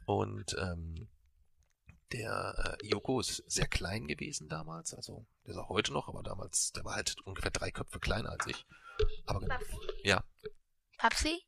[0.06, 1.08] Und ähm,
[2.12, 6.22] der äh, Joko ist sehr klein gewesen damals, also der ist auch heute noch, aber
[6.22, 8.66] damals, der war halt ungefähr drei Köpfe kleiner als ich.
[9.26, 9.56] Aber genau.
[10.02, 10.24] Ja.
[10.96, 11.42] Papsi?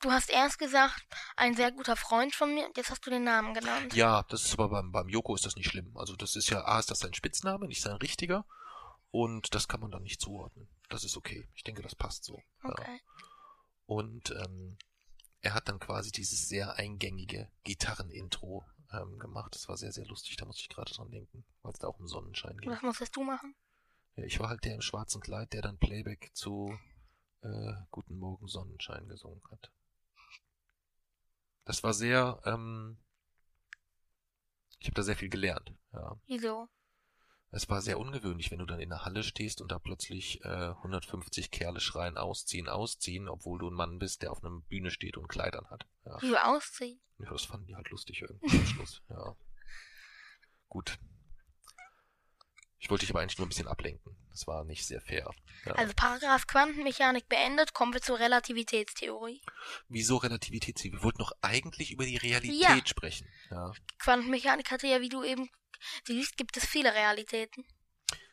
[0.00, 1.04] Du hast erst gesagt,
[1.36, 3.94] ein sehr guter Freund von mir, und jetzt hast du den Namen genannt.
[3.94, 5.94] Ja, das ist aber beim, beim Joko ist das nicht schlimm.
[5.94, 8.46] Also das ist ja, A ist das sein Spitzname, nicht sein richtiger.
[9.10, 10.68] Und das kann man dann nicht zuordnen.
[10.90, 11.48] Das ist okay.
[11.54, 12.42] Ich denke, das passt so.
[12.62, 12.70] Ja.
[12.70, 13.00] Okay.
[13.86, 14.76] Und ähm,
[15.40, 19.54] er hat dann quasi dieses sehr eingängige Gitarrenintro ähm, gemacht.
[19.54, 20.36] Das war sehr, sehr lustig.
[20.36, 22.70] Da muss ich gerade dran denken, weil es da auch um Sonnenschein ging.
[22.70, 23.54] Was musstest du machen?
[24.16, 26.76] Ja, ich war halt der im schwarzen Kleid, der dann Playback zu
[27.42, 29.70] äh, Guten Morgen Sonnenschein gesungen hat.
[31.64, 32.98] Das war sehr, ähm,
[34.80, 35.72] ich habe da sehr viel gelernt.
[35.92, 36.20] Ja.
[36.26, 36.68] Wieso?
[37.52, 40.48] Es war sehr ungewöhnlich, wenn du dann in der Halle stehst und da plötzlich äh,
[40.68, 45.16] 150 Kerle schreien, ausziehen, ausziehen, obwohl du ein Mann bist, der auf einer Bühne steht
[45.16, 45.86] und Kleidern hat.
[46.04, 47.00] Ja, ausziehen.
[47.18, 49.02] ja das fanden die halt lustig irgendwie am Schluss.
[49.08, 49.36] Ja.
[50.68, 50.98] Gut.
[52.78, 54.16] Ich wollte dich aber eigentlich nur ein bisschen ablenken.
[54.30, 55.28] Das war nicht sehr fair.
[55.66, 55.72] Ja.
[55.72, 59.42] Also Paragraph Quantenmechanik beendet, kommen wir zur Relativitätstheorie.
[59.88, 60.96] Wieso Relativitätstheorie?
[60.96, 62.80] Wir wollten doch eigentlich über die Realität Ja.
[62.86, 63.28] sprechen.
[63.50, 63.72] Ja.
[63.98, 65.50] Quantenmechanik hatte ja, wie du eben
[66.06, 67.64] siehst, gibt es viele Realitäten.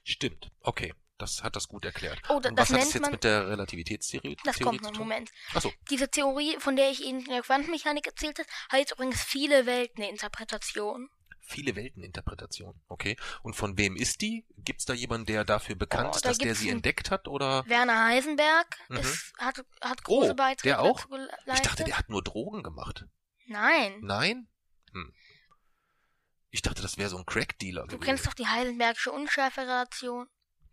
[0.04, 0.52] Stimmt.
[0.62, 0.94] Okay.
[1.20, 2.22] Das hat das gut erklärt.
[2.30, 4.94] Oh, da- das was hat es nennt jetzt man- mit der Relativitätstheorie Das Theorie kommt
[4.94, 5.00] noch?
[5.00, 5.32] Moment.
[5.56, 9.66] Achso, Diese Theorie, von der ich Ihnen in der Quantenmechanik erzählt habe, heißt übrigens viele
[9.66, 11.10] Welteninterpretation.
[11.50, 12.82] viele Welteninterpretationen.
[12.88, 13.16] Okay.
[13.42, 14.46] Und von wem ist die?
[14.58, 17.28] Gibt's da jemanden, der dafür bekannt Oh, ist, da dass der sie entdeckt hat?
[17.30, 17.66] Oder?
[17.68, 18.98] Werner Heisenberg Mhm.
[18.98, 21.08] ist, hat, hat Oh, große Beiträge der auch?
[21.54, 23.06] Ich dachte, der hat nur Drogen gemacht.
[23.48, 23.98] Nein.
[24.02, 24.50] Nein?
[24.92, 25.14] Hm.
[26.50, 28.02] Ich dachte, das wäre so ein Crack-Dealer Du gewesen.
[28.04, 30.28] kennst doch die Heisenbergsche Unschärferelation.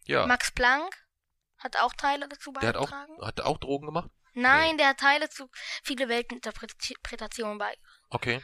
[0.06, 0.26] ja.
[0.26, 0.94] Max Planck
[1.58, 3.26] hat auch Teile dazu der hat auch, beigetragen.
[3.26, 4.10] hat auch Drogen gemacht?
[4.34, 5.48] Nein, der hat Teile zu
[5.82, 7.76] viele Welteninterpretationen bei.
[8.10, 8.40] Okay.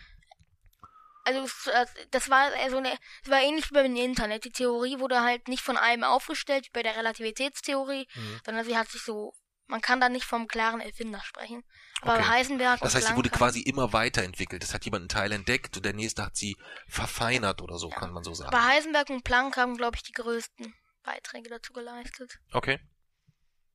[1.24, 2.92] Also äh, das war so eine,
[3.24, 4.44] es war ähnlich wie beim Internet.
[4.44, 8.40] Die Theorie wurde halt nicht von einem aufgestellt wie bei der Relativitätstheorie, Mhm.
[8.44, 9.34] sondern sie hat sich so,
[9.70, 11.64] man kann da nicht vom klaren Erfinder sprechen.
[12.02, 12.28] Aber Okay.
[12.28, 14.64] Heisenberg Das heißt, sie wurde quasi immer weiterentwickelt.
[14.64, 16.56] Es hat jemand einen Teil entdeckt und der nächste hat sie
[16.88, 18.54] verfeinert oder so, kann man so sagen.
[18.54, 22.40] Aber Heisenberg und Planck haben, glaube ich, die größten Beiträge dazu geleistet.
[22.52, 22.80] Okay.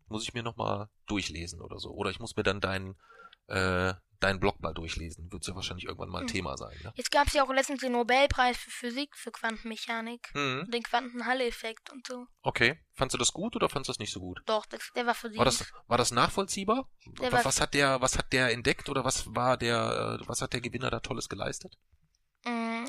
[0.07, 1.91] Muss ich mir nochmal durchlesen oder so.
[1.91, 2.95] Oder ich muss mir dann deinen,
[3.47, 5.31] äh, deinen Blog mal durchlesen.
[5.31, 6.33] Wird ja wahrscheinlich irgendwann mal ein Hm.
[6.33, 6.93] Thema sein, ne?
[6.95, 10.63] Jetzt gab es ja auch letztens den Nobelpreis für Physik, für Quantenmechanik Mhm.
[10.65, 12.25] und den Quantenhalle-Effekt und so.
[12.41, 12.79] Okay.
[12.93, 14.41] Fandst du das gut oder fandst du das nicht so gut?
[14.45, 15.39] Doch, das, der war verdient.
[15.39, 16.89] War das, war das nachvollziehbar?
[17.21, 20.41] Der was, was hat der, was hat der entdeckt oder was war der, äh, was
[20.41, 21.73] hat der Gewinner da Tolles geleistet?
[22.45, 22.85] Mm,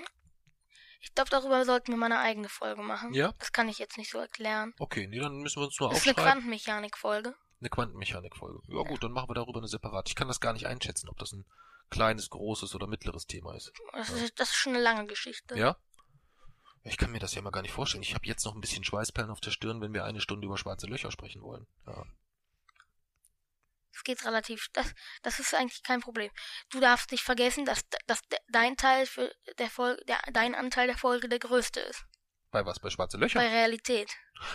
[1.00, 3.14] Ich glaube, darüber sollten wir mal eine eigene Folge machen.
[3.14, 3.32] Ja?
[3.38, 4.74] Das kann ich jetzt nicht so erklären.
[4.78, 6.32] Okay, nee, dann müssen wir uns nur Das ist eine aufschreiben.
[6.40, 7.34] Quantenmechanik-Folge.
[7.66, 8.60] Eine Quantenmechanik-Folge.
[8.68, 10.08] Ja gut, dann machen wir darüber eine separat.
[10.08, 11.44] Ich kann das gar nicht einschätzen, ob das ein
[11.90, 13.72] kleines, großes oder mittleres Thema ist.
[13.92, 15.58] Das, ist, das ist schon eine lange Geschichte.
[15.58, 15.76] Ja?
[16.84, 18.04] Ich kann mir das ja mal gar nicht vorstellen.
[18.04, 20.56] Ich habe jetzt noch ein bisschen Schweißperlen auf der Stirn, wenn wir eine Stunde über
[20.56, 21.66] schwarze Löcher sprechen wollen.
[21.88, 22.04] Ja.
[23.92, 24.68] Es geht relativ.
[24.72, 26.30] Das, das ist eigentlich kein Problem.
[26.70, 30.86] Du darfst nicht vergessen, dass, dass de- dein Teil für der Folge, der, dein Anteil
[30.86, 32.04] der Folge der größte ist.
[32.50, 32.78] Bei was?
[32.78, 33.40] Bei schwarze Löcher?
[33.40, 34.10] Bei Realität.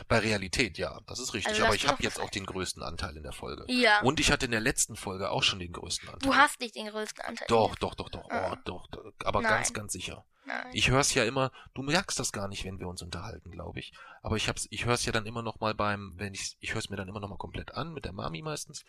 [0.08, 1.54] Bei Realität, ja, das ist richtig.
[1.54, 3.66] Also Aber ich habe jetzt auch den größten Anteil in der Folge.
[3.68, 4.02] Ja.
[4.02, 6.30] Und ich hatte in der letzten Folge auch schon den größten Anteil.
[6.30, 7.48] du hast nicht den größten Anteil.
[7.50, 8.26] Doch, doch, doch, doch.
[8.26, 8.58] Oh, Ah.
[8.66, 9.04] doch, doch.
[9.26, 9.52] Aber Nein.
[9.52, 10.26] ganz, ganz sicher.
[10.46, 10.68] Nein.
[10.74, 13.94] Ich hör's ja immer, du merkst das gar nicht, wenn wir uns unterhalten, glaube ich.
[14.24, 16.90] Aber ich hab's, ich hör's ja dann immer noch mal beim, wenn ich, ich hör's
[16.90, 18.84] mir dann immer noch mal komplett an, mit der Mami meistens.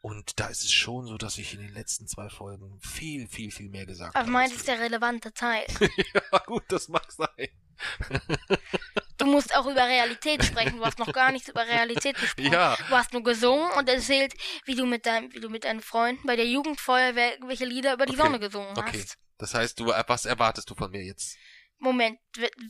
[0.00, 3.50] Und da ist es schon so, dass ich in den letzten zwei Folgen viel, viel,
[3.50, 4.30] viel mehr gesagt Aber habe.
[4.30, 5.66] meins ist der relevante Teil.
[6.14, 7.48] ja, gut, das mag sein.
[9.18, 10.78] Du musst auch über Realität sprechen.
[10.78, 12.52] Du hast noch gar nichts über Realität gesprochen.
[12.52, 12.76] Ja.
[12.88, 14.32] Du hast nur gesungen und erzählt,
[14.64, 18.06] wie du mit deinem, wie du mit deinen Freunden bei der Jugendfeuerwehr irgendwelche Lieder über
[18.06, 18.22] die Okay.
[18.22, 19.00] Sonne gesungen Okay.
[19.00, 19.16] hast.
[19.38, 21.36] Das heißt, du, was erwartest du von mir jetzt?
[21.80, 22.18] Moment,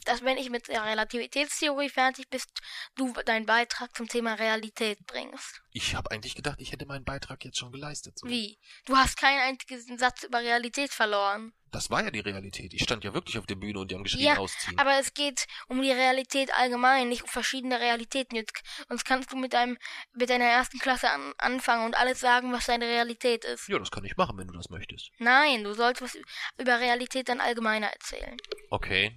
[0.04, 2.50] dass wenn ich mit der Relativitätstheorie fertig bist,
[2.94, 5.62] du deinen Beitrag zum Thema Realität bringst.
[5.78, 8.18] Ich habe eigentlich gedacht, ich hätte meinen Beitrag jetzt schon geleistet.
[8.18, 8.26] So.
[8.26, 8.58] Wie?
[8.84, 11.52] Du hast keinen einzigen Satz über Realität verloren.
[11.70, 12.74] Das war ja die Realität.
[12.74, 14.76] Ich stand ja wirklich auf der Bühne und die haben geschrien, Ja, ausziehen.
[14.76, 18.34] Aber es geht um die Realität allgemein, nicht um verschiedene Realitäten.
[18.34, 19.78] Jetzt, sonst kannst du mit deinem,
[20.14, 23.68] mit deiner ersten Klasse an, anfangen und alles sagen, was deine Realität ist.
[23.68, 25.12] ja, das kann ich machen, wenn du das möchtest.
[25.18, 26.18] Nein, du sollst was
[26.58, 28.36] über Realität dann allgemeiner erzählen.
[28.70, 29.16] Okay.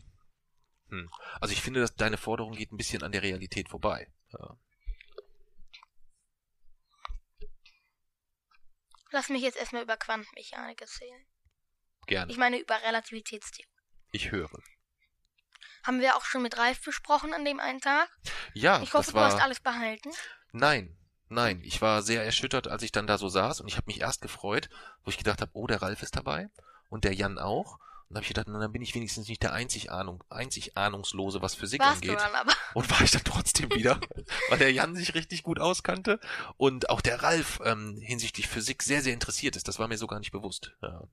[0.89, 1.09] Hm.
[1.39, 4.11] Also ich finde, dass deine Forderung geht ein bisschen an der Realität vorbei.
[4.33, 4.57] Ja.
[9.11, 11.25] Lass mich jetzt erstmal über Quantenmechanik erzählen.
[12.07, 12.31] Gerne.
[12.31, 13.67] Ich meine über Relativitätstheorie.
[14.11, 14.49] Ich höre.
[15.83, 18.09] Haben wir auch schon mit Ralf besprochen an dem einen Tag?
[18.53, 19.41] Ja, Ich hoffe, das du hast war.
[19.43, 20.11] alles behalten.
[20.51, 20.97] Nein,
[21.29, 21.61] nein.
[21.63, 24.21] Ich war sehr erschüttert, als ich dann da so saß und ich habe mich erst
[24.21, 24.69] gefreut,
[25.03, 26.49] wo ich gedacht habe, oh, der Ralf ist dabei
[26.89, 27.79] und der Jan auch.
[28.11, 31.41] Und habe ich gedacht, na, dann bin ich wenigstens nicht der einzig, Ahnung, einzig Ahnungslose,
[31.41, 32.19] was Physik Warst du angeht.
[32.25, 32.53] dann aber.
[32.73, 34.01] Und war ich dann trotzdem wieder,
[34.49, 36.19] weil der Jan sich richtig gut auskannte
[36.57, 39.69] und auch der Ralf ähm, hinsichtlich Physik sehr, sehr interessiert ist.
[39.69, 40.73] Das war mir so gar nicht bewusst.
[40.81, 41.03] Ja.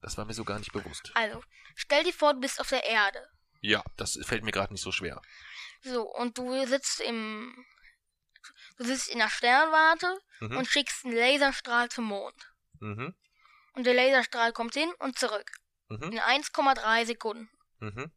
[0.00, 1.12] Das war mir so gar nicht bewusst.
[1.14, 1.42] Also,
[1.74, 3.28] stell dir vor, du bist auf der Erde.
[3.60, 5.20] Ja, das fällt mir gerade nicht so schwer.
[5.82, 7.54] So, und du sitzt im.
[8.78, 10.56] Du sitzt in der Sternwarte Mhm.
[10.56, 12.52] und schickst einen Laserstrahl zum Mond.
[12.80, 13.14] Mhm.
[13.74, 15.50] Und der Laserstrahl kommt hin und zurück.
[15.88, 16.12] Mhm.
[16.12, 17.50] In 1,3 Sekunden.
[17.80, 18.10] Mhm.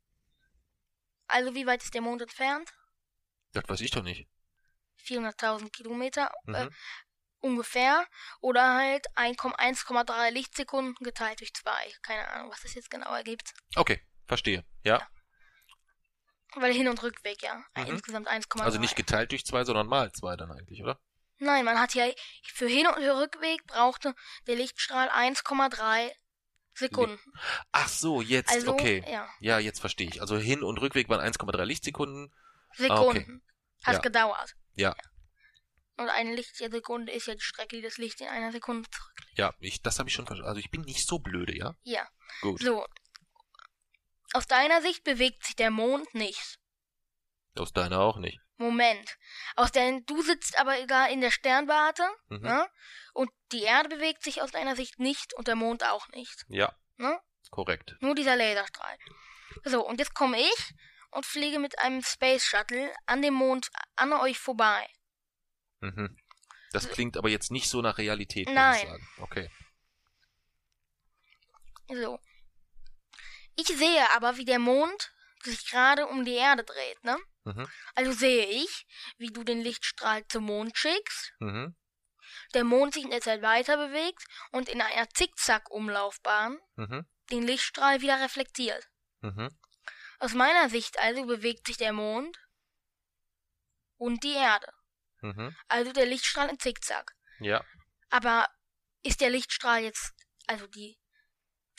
[1.27, 2.73] Also, wie weit ist der Mond entfernt?
[3.53, 4.27] Das weiß ich doch nicht.
[5.03, 6.55] 400.000 Kilometer Mhm.
[6.55, 6.69] äh,
[7.39, 8.05] ungefähr.
[8.41, 11.91] Oder halt 1,3 Lichtsekunden geteilt durch 2.
[12.01, 13.53] Keine Ahnung, was das jetzt genau ergibt.
[13.75, 14.65] Okay, verstehe.
[14.83, 15.05] Ja.
[16.55, 17.57] Weil Hin- und Rückweg, ja.
[17.75, 17.85] Mhm.
[17.87, 18.63] Insgesamt 1,3.
[18.63, 20.99] Also nicht geteilt durch zwei, sondern mal zwei dann eigentlich, oder?
[21.39, 22.09] Nein, man hat ja
[22.45, 24.15] für Hin- und Rückweg brauchte
[24.47, 26.11] der Lichtstrahl 1,3
[26.77, 27.19] Sekunden.
[27.71, 29.03] Ach so, jetzt, Also, okay.
[29.07, 30.21] ja, Ja, jetzt verstehe ich.
[30.21, 32.33] Also Hin- und Rückweg waren 1,3 Lichtsekunden.
[32.75, 33.43] Sekunden.
[33.83, 33.99] Hat Ja.
[34.01, 34.53] gedauert.
[34.75, 34.95] Ja.
[35.97, 39.37] Und eine Lichtsekunde ist ja die Strecke, die das Licht in einer Sekunde zurücklegt.
[39.37, 40.49] Ja, ich, das habe ich schon verstanden.
[40.49, 41.73] Also ich bin nicht so blöde, ja?
[41.83, 42.07] Ja.
[42.41, 42.61] Gut.
[42.61, 42.85] So.
[44.33, 46.59] Aus deiner Sicht bewegt sich der Mond nicht.
[47.55, 48.39] Aus deiner auch nicht.
[48.57, 49.17] Moment.
[49.55, 52.39] Aus der, du sitzt aber egal in der Sternwarte, Mhm.
[52.41, 52.69] ne?
[53.13, 56.45] Und die Erde bewegt sich aus deiner Sicht nicht und der Mond auch nicht.
[56.49, 57.19] Ja, Ne?
[57.51, 57.95] korrekt.
[58.01, 58.97] Nur dieser Laserstrahl.
[59.63, 60.73] So, und jetzt komme ich
[61.11, 64.87] und fliege mit einem Space Shuttle an dem Mond an euch vorbei.
[65.79, 66.17] Mhm.
[66.73, 69.07] Das klingt aber jetzt nicht so nach Realität, würde ich sagen.
[69.21, 69.49] Okay.
[71.89, 72.19] So.
[73.55, 75.13] Ich sehe aber, wie der Mond
[75.43, 77.17] sich gerade um die Erde dreht, ne?
[77.43, 77.67] Mhm.
[77.95, 78.85] Also sehe ich,
[79.17, 81.75] wie du den Lichtstrahl zum Mond schickst, Mhm.
[82.53, 87.05] der Mond sich in der Zeit weiter bewegt und in einer Zickzack-Umlaufbahn Mhm.
[87.31, 88.87] den Lichtstrahl wieder reflektiert.
[89.21, 89.49] Mhm.
[90.19, 92.37] Aus meiner Sicht also bewegt sich der Mond
[93.97, 94.71] und die Erde.
[95.21, 95.55] Mhm.
[95.67, 97.15] Also der Lichtstrahl in Zickzack.
[97.39, 97.63] Ja.
[98.09, 98.47] Aber
[99.03, 100.13] ist der Lichtstrahl jetzt,
[100.47, 100.99] also die,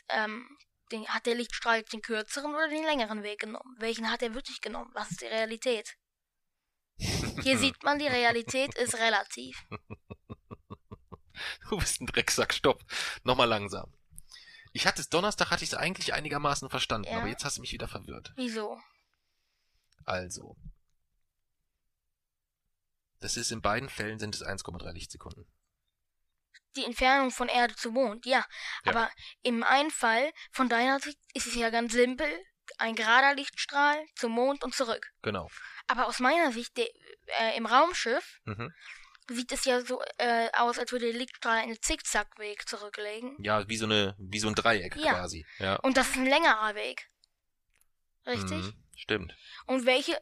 [0.09, 3.77] ähm, den, hat der Lichtstrahl den kürzeren oder den längeren Weg genommen?
[3.79, 4.91] Welchen hat er wirklich genommen?
[4.95, 5.97] Was ist die Realität?
[6.97, 9.65] Hier sieht man, die Realität ist relativ.
[11.71, 12.85] Du bist ein Drecksack, stopp.
[13.23, 13.93] Nochmal langsam.
[14.73, 17.19] Ich hatte es Donnerstag, hatte ich es eigentlich einigermaßen verstanden, Ja.
[17.19, 18.33] aber jetzt hast du mich wieder verwirrt.
[18.37, 18.79] Wieso?
[20.05, 20.57] Also.
[23.21, 25.47] Das ist in beiden Fällen sind es 1,3 Lichtsekunden.
[26.79, 28.45] Die Entfernung von Erde zu Mond, ja.
[28.85, 28.93] Ja.
[28.93, 29.11] Aber
[29.43, 32.29] im einen Fall, von deiner Sicht, ist es ja ganz simpel.
[32.79, 35.05] Ein gerader Lichtstrahl zum Mond und zurück.
[35.23, 35.49] Genau.
[35.89, 36.87] Aber aus meiner Sicht, der,
[37.41, 38.73] äh, im Raumschiff, Mhm.
[39.29, 43.37] sieht es ja so äh, aus, als würde der Lichtstrahl einen Zickzackweg zurücklegen.
[43.43, 45.15] Ja, wie so eine, wie so ein Dreieck Ja.
[45.15, 45.45] quasi.
[45.59, 45.77] Ja.
[45.77, 47.09] Und das ist ein längerer Weg.
[48.27, 48.51] Richtig?
[48.67, 48.85] Mhm.
[48.99, 49.37] Stimmt.
[49.67, 50.21] Und welche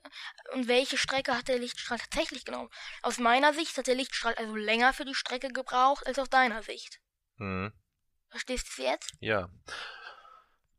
[0.52, 2.68] und welche Strecke hat der Lichtstrahl tatsächlich genommen?
[3.02, 6.62] Aus meiner Sicht hat der Lichtstrahl also länger für die Strecke gebraucht als aus deiner
[6.62, 7.00] Sicht.
[7.38, 7.72] Mhm.
[8.28, 9.12] Verstehst du es jetzt?
[9.20, 9.48] Ja.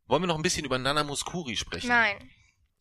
[0.06, 1.88] Wollen wir noch ein bisschen über Nana Muscuri sprechen?
[1.88, 2.30] Nein.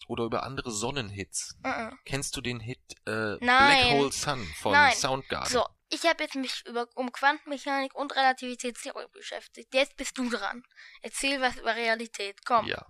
[0.07, 1.57] Oder über andere Sonnenhits?
[1.65, 3.86] Uh Kennst du den Hit äh, Black.
[3.86, 4.95] Hole Sun von Nein.
[4.95, 5.51] Soundgarden?
[5.51, 9.74] So, ich habe jetzt mich über um Quantenmechanik und Relativitätstheorie beschäftigt.
[9.74, 10.63] Jetzt bist du dran.
[11.01, 12.45] Erzähl was über Realität.
[12.45, 12.68] Komm.
[12.68, 12.86] Ja.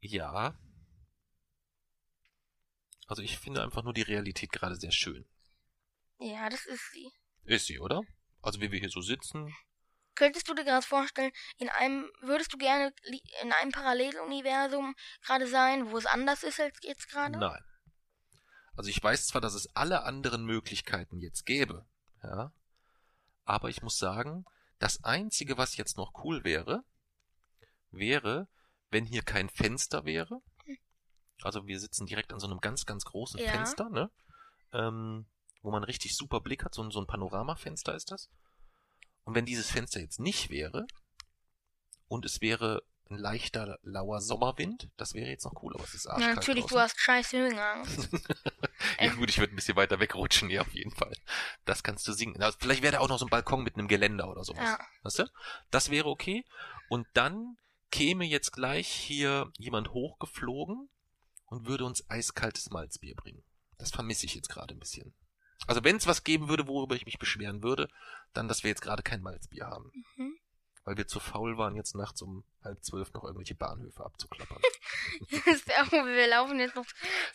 [0.00, 0.58] Ja.
[3.06, 5.26] Also ich finde einfach nur die Realität gerade sehr schön.
[6.18, 7.10] Ja, das ist sie.
[7.44, 8.02] Ist sie, oder?
[8.42, 9.54] Also wie wir hier so sitzen.
[10.14, 12.92] Könntest du dir gerade vorstellen, in einem würdest du gerne
[13.42, 17.38] in einem Paralleluniversum gerade sein, wo es anders ist als jetzt gerade?
[17.38, 17.62] Nein.
[18.76, 21.86] Also ich weiß zwar, dass es alle anderen Möglichkeiten jetzt gäbe,
[22.22, 22.52] ja,
[23.44, 24.44] aber ich muss sagen,
[24.78, 26.84] das Einzige, was jetzt noch cool wäre,
[27.90, 28.48] wäre,
[28.90, 30.40] wenn hier kein Fenster wäre.
[31.42, 33.50] Also wir sitzen direkt an so einem ganz, ganz großen Ja.
[33.50, 34.10] Fenster, ne?
[34.72, 35.26] Ähm,
[35.62, 38.28] wo man richtig super Blick hat, so, ein- so ein Panoramafenster ist das.
[39.24, 40.86] Und wenn dieses Fenster jetzt nicht wäre
[42.08, 46.04] und es wäre ein leichter, lauer Sommerwind, das wäre jetzt noch cool, aber es ist
[46.04, 46.76] Ja, arschkalt natürlich, draußen.
[46.76, 48.08] du hast scheiß Höhenangst.
[48.98, 51.14] Ja gut, ich würde ein bisschen weiter wegrutschen, ja, auf jeden Fall.
[51.64, 52.42] Das kannst du singen.
[52.42, 54.62] Also, vielleicht wäre da auch noch so ein Balkon mit einem Geländer oder sowas.
[54.62, 54.78] Ja.
[55.02, 55.30] Weißt du?
[55.70, 56.44] Das wäre okay.
[56.88, 57.56] Und dann
[57.90, 60.88] käme jetzt gleich hier jemand hochgeflogen
[61.46, 63.44] und würde uns eiskaltes Malzbier bringen.
[63.78, 65.14] Das vermisse ich jetzt gerade ein bisschen.
[65.66, 67.88] Also wenn es was geben würde, worüber ich mich beschweren würde,
[68.32, 69.92] dann, dass wir jetzt gerade kein Malzbier haben.
[70.16, 70.38] Mhm.
[70.84, 74.62] Weil wir zu faul waren, jetzt nachts um halb zwölf noch irgendwelche Bahnhöfe abzuklappern.
[75.30, 76.86] Wir laufen jetzt noch.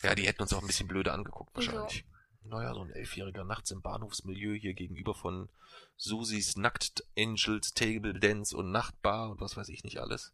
[0.02, 2.06] Ja, die hätten uns auch ein bisschen blöde angeguckt wahrscheinlich.
[2.44, 5.50] Naja, so ein Elfjähriger nachts im Bahnhofsmilieu hier gegenüber von
[5.96, 10.34] Susis Nackt Angels Table Dance und Nachtbar und was weiß ich nicht alles.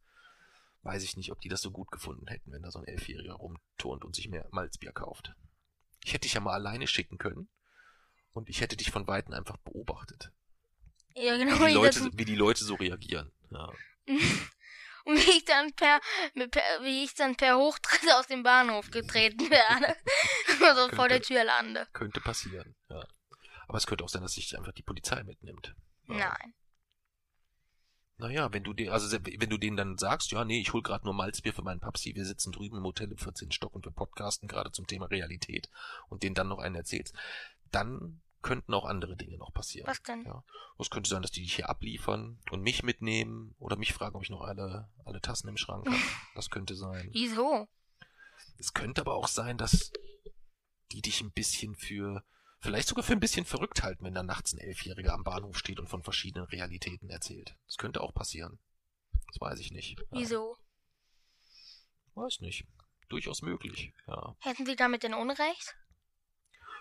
[0.83, 3.33] Weiß ich nicht, ob die das so gut gefunden hätten, wenn da so ein Elfjähriger
[3.33, 5.33] rumturnt und sich mehr Malzbier kauft.
[6.03, 7.49] Ich hätte dich ja mal alleine schicken können
[8.31, 10.31] und ich hätte dich von Weitem einfach beobachtet.
[11.15, 11.57] Ja, Wie genau.
[11.57, 13.31] die wie, Leute, das, wie die Leute so reagieren.
[13.51, 13.71] Ja.
[14.07, 15.99] und wie ich dann per,
[16.33, 19.95] per, wie ich dann per Hochtritt aus dem Bahnhof getreten werde.
[20.65, 21.87] also vor der Tür lande.
[21.93, 23.05] Könnte passieren, ja.
[23.67, 25.75] Aber es könnte auch sein, dass sich einfach die Polizei mitnimmt.
[26.07, 26.35] Ja.
[26.39, 26.53] Nein.
[28.21, 31.05] Naja, wenn du den, also wenn du denen dann sagst, ja, nee, ich hol gerade
[31.05, 33.51] nur Malzbier für meinen Papsi, wir sitzen drüben im Hotel im 14.
[33.51, 35.69] Stock und wir podcasten gerade zum Thema Realität
[36.07, 37.15] und denen dann noch einen erzählst,
[37.71, 39.87] dann könnten auch andere Dinge noch passieren.
[39.87, 40.23] Was denn?
[40.23, 40.43] Ja.
[40.77, 44.23] Es könnte sein, dass die dich hier abliefern und mich mitnehmen oder mich fragen, ob
[44.23, 45.97] ich noch alle, alle Tassen im Schrank habe.
[46.35, 47.09] Das könnte sein.
[47.11, 47.67] Wieso?
[48.57, 49.91] Es könnte aber auch sein, dass
[50.91, 52.23] die dich ein bisschen für,
[52.61, 55.79] vielleicht sogar für ein bisschen verrückt halten, wenn da nachts ein Elfjähriger am Bahnhof steht
[55.79, 57.55] und von verschiedenen Realitäten erzählt.
[57.65, 58.59] Das könnte auch passieren.
[59.27, 59.99] Das weiß ich nicht.
[59.99, 60.05] Ja.
[60.11, 60.57] Wieso?
[62.15, 62.65] Weiß nicht.
[63.09, 64.35] Durchaus möglich, ja.
[64.39, 65.75] Hätten sie damit denn Unrecht?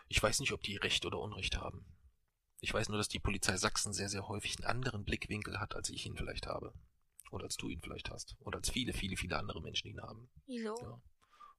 [0.09, 1.85] Ich weiß nicht, ob die Recht oder Unrecht haben.
[2.61, 5.89] Ich weiß nur, dass die Polizei Sachsen sehr, sehr häufig einen anderen Blickwinkel hat, als
[5.89, 6.75] ich ihn vielleicht habe.
[7.31, 8.37] Oder als du ihn vielleicht hast.
[8.41, 10.31] Oder als viele, viele, viele andere Menschen ihn haben.
[10.47, 10.77] Wieso?
[10.81, 11.01] Ja.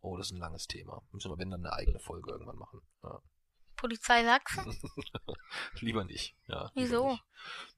[0.02, 1.02] Oh, das ist ein langes Thema.
[1.12, 2.82] Müssen wir, wenn dann eine eigene Folge irgendwann machen.
[3.04, 3.22] Ja.
[3.82, 4.80] Polizei Sachsen?
[5.80, 6.36] lieber nicht.
[6.48, 7.10] Ja, Wieso?
[7.10, 7.24] Nicht.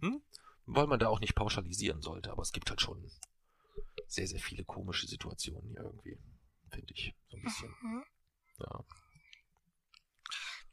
[0.02, 0.22] Hm?
[0.66, 3.10] Weil man da auch nicht pauschalisieren sollte, aber es gibt halt schon
[4.08, 6.20] sehr, sehr viele komische Situationen hier irgendwie.
[6.70, 7.16] Finde ich.
[7.30, 7.76] So ein bisschen.
[7.82, 8.04] Mhm.
[8.60, 8.86] Ja.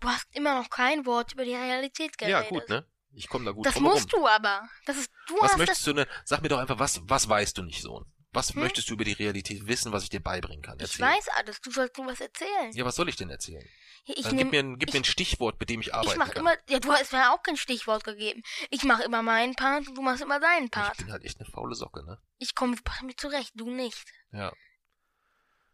[0.01, 2.49] Du hast immer noch kein Wort über die Realität ja, geredet.
[2.49, 2.87] gut, ne?
[3.13, 4.69] Ich komme da gut Das musst du aber.
[4.87, 6.07] Das ist, du Was hast möchtest du denn?
[6.25, 8.05] Sag mir doch einfach, was, was weißt du nicht, Sohn?
[8.33, 8.61] Was Hm?
[8.63, 10.79] möchtest du über die Realität wissen, was ich dir beibringen kann?
[10.79, 10.95] das.
[10.95, 11.17] Ich Erzähl.
[11.17, 11.61] weiß alles.
[11.61, 12.71] Du sollst nur was erzählen.
[12.73, 13.67] Ja, was soll ich denn erzählen?
[14.05, 16.17] Ich Dann gib nehme mir, ein, gib mir ein Stichwort, mit dem ich arbeiten Ich
[16.17, 16.37] mach kann.
[16.43, 18.43] immer, ja, du hast mir auch kein Stichwort gegeben.
[18.71, 20.97] Ich mache immer meinen Part und du machst immer deinen ich Part.
[20.99, 22.19] bin halt echt eine faule Socke, ne?
[22.39, 24.05] Ich komme damit zurecht, du nicht.
[24.33, 24.53] Ja.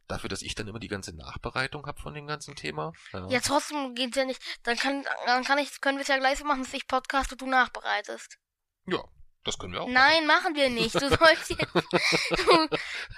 [0.09, 2.93] Dafür, dass ich dann immer die ganze Nachbereitung hab von dem ganzen Thema.
[3.13, 3.29] Ja.
[3.29, 4.41] Ja, trotzdem geht's ja nicht.
[4.63, 7.33] Dann kann, dann kann ich, können wir es ja gleich so machen, dass ich podcast
[7.33, 8.39] und du nachbereitest.
[8.87, 9.03] ja,
[9.47, 9.89] das können wir auch.
[9.89, 10.95] Nein, machen wir nicht.
[10.95, 11.67] Du sollst jetzt.
[12.37, 12.69] Du,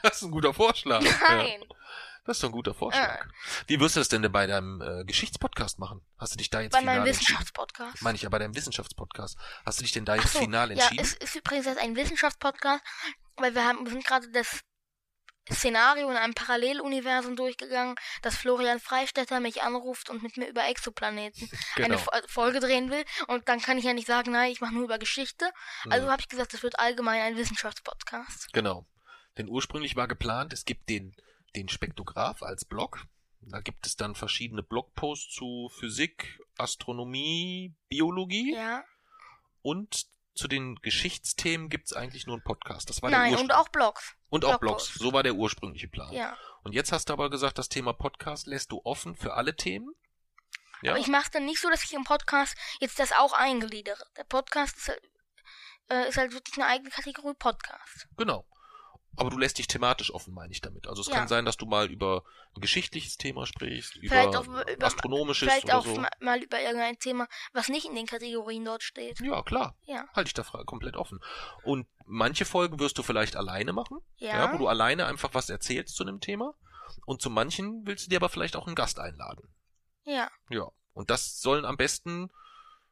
[0.02, 1.00] Das ist ein guter Vorschlag.
[1.00, 1.60] nein.
[1.60, 1.66] Ja,
[2.24, 3.24] das ist doch ein guter Vorschlag.
[3.66, 6.02] Wie wirst du das denn bei deinem äh, Geschichtspodcast machen?
[6.18, 7.26] Hast du dich da jetzt Bei final meinem entschieden?
[7.26, 8.02] Wissenschafspodcast.
[8.02, 9.38] Meine ich ja bei deinem Wissenschaftspodcast.
[9.64, 11.02] Hast du dich denn da jetzt so, final ja, entschieden?
[11.02, 12.82] es ist übrigens jetzt ein Wissenschaftspodcast,
[13.38, 14.60] weil wir haben, wir sind gerade das
[15.52, 21.48] Szenario in einem Paralleluniversum durchgegangen, dass Florian Freistetter mich anruft und mit mir über Exoplaneten
[21.76, 21.98] eine genau.
[21.98, 23.04] Fo- äh, Folge drehen will.
[23.26, 25.50] Und dann kann ich ja nicht sagen, nein, ich mache nur über Geschichte.
[25.88, 26.10] Also Mhm.
[26.12, 28.52] habe ich gesagt, das wird allgemein ein Wissenschaftspodcast.
[28.52, 28.86] Genau.
[29.36, 31.14] Denn ursprünglich war geplant, es gibt den,
[31.54, 33.04] den Spektrograph als Blog.
[33.40, 38.84] Da gibt es dann verschiedene Blogposts zu Physik, Astronomie, Biologie Ja.
[39.62, 40.06] und
[40.38, 42.88] zu den Geschichtsthemen gibt es eigentlich nur einen Podcast.
[42.88, 44.14] Das war Nein, der und auch Blogs.
[44.30, 44.94] und auch Blogs.
[44.94, 46.12] So war der ursprüngliche Plan.
[46.12, 46.36] Ja.
[46.62, 49.94] Und jetzt hast du aber gesagt, das Thema Podcast lässt du offen für alle Themen.
[50.82, 54.04] Ja, Aber ich mache dann nicht so, dass ich im Podcast jetzt das auch eingliedere.
[54.16, 54.92] Der Podcast ist
[55.90, 58.08] äh, ist halt wirklich eine eigene Kategorie Podcast.
[58.16, 58.46] genau.
[59.18, 60.86] Aber du lässt dich thematisch offen, meine ich damit.
[60.86, 61.14] Also es Ja.
[61.16, 62.22] kann sein, dass du mal über
[62.54, 65.96] ein geschichtliches Thema sprichst, über, Vielleicht auch über- astronomisches Vielleicht oder auch so.
[66.00, 69.20] ma- mal über irgendein Thema, was nicht in den Kategorien dort steht.
[69.20, 69.76] Ja, klar.
[69.86, 70.06] Ja.
[70.14, 71.20] Halte ich da komplett offen.
[71.64, 74.44] Und manche Folgen wirst du vielleicht alleine machen, ja.
[74.46, 74.52] Ja.
[74.52, 76.54] wo du alleine einfach was erzählst zu einem Thema.
[77.04, 79.48] Und zu manchen willst du dir aber vielleicht auch einen Gast einladen.
[80.04, 80.30] Ja.
[80.48, 80.68] Ja.
[80.94, 82.30] Und das sollen am besten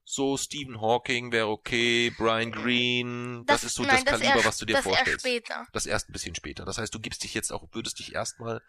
[0.09, 4.59] so Stephen Hawking wäre okay, Brian Green, das, ist so nein, das Kaliber, erst, was
[4.59, 5.11] du dir das vorstellst.
[5.11, 5.67] erst später.
[5.73, 6.65] Das erst ein bisschen später.
[6.65, 8.63] Das heißt, du gibst dich jetzt auch, würdest dich erstmal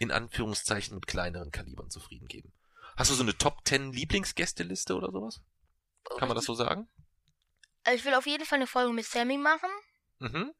[0.00, 2.52] in Anführungszeichen mit kleineren Kalibern zufrieden geben.
[2.96, 5.40] Hast du so eine Top 10 Lieblingsgästeliste oder sowas?
[6.18, 6.88] Kann man das so sagen?
[7.84, 9.70] Also ich will auf jeden Fall eine Folge mit Sammy machen.
[10.18, 10.52] Mhm.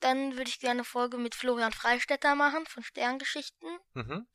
[0.00, 3.78] Dann würde ich gerne eine Folge mit Florian Freistetter machen, von Sterngeschichten.
[3.94, 4.26] Mhm.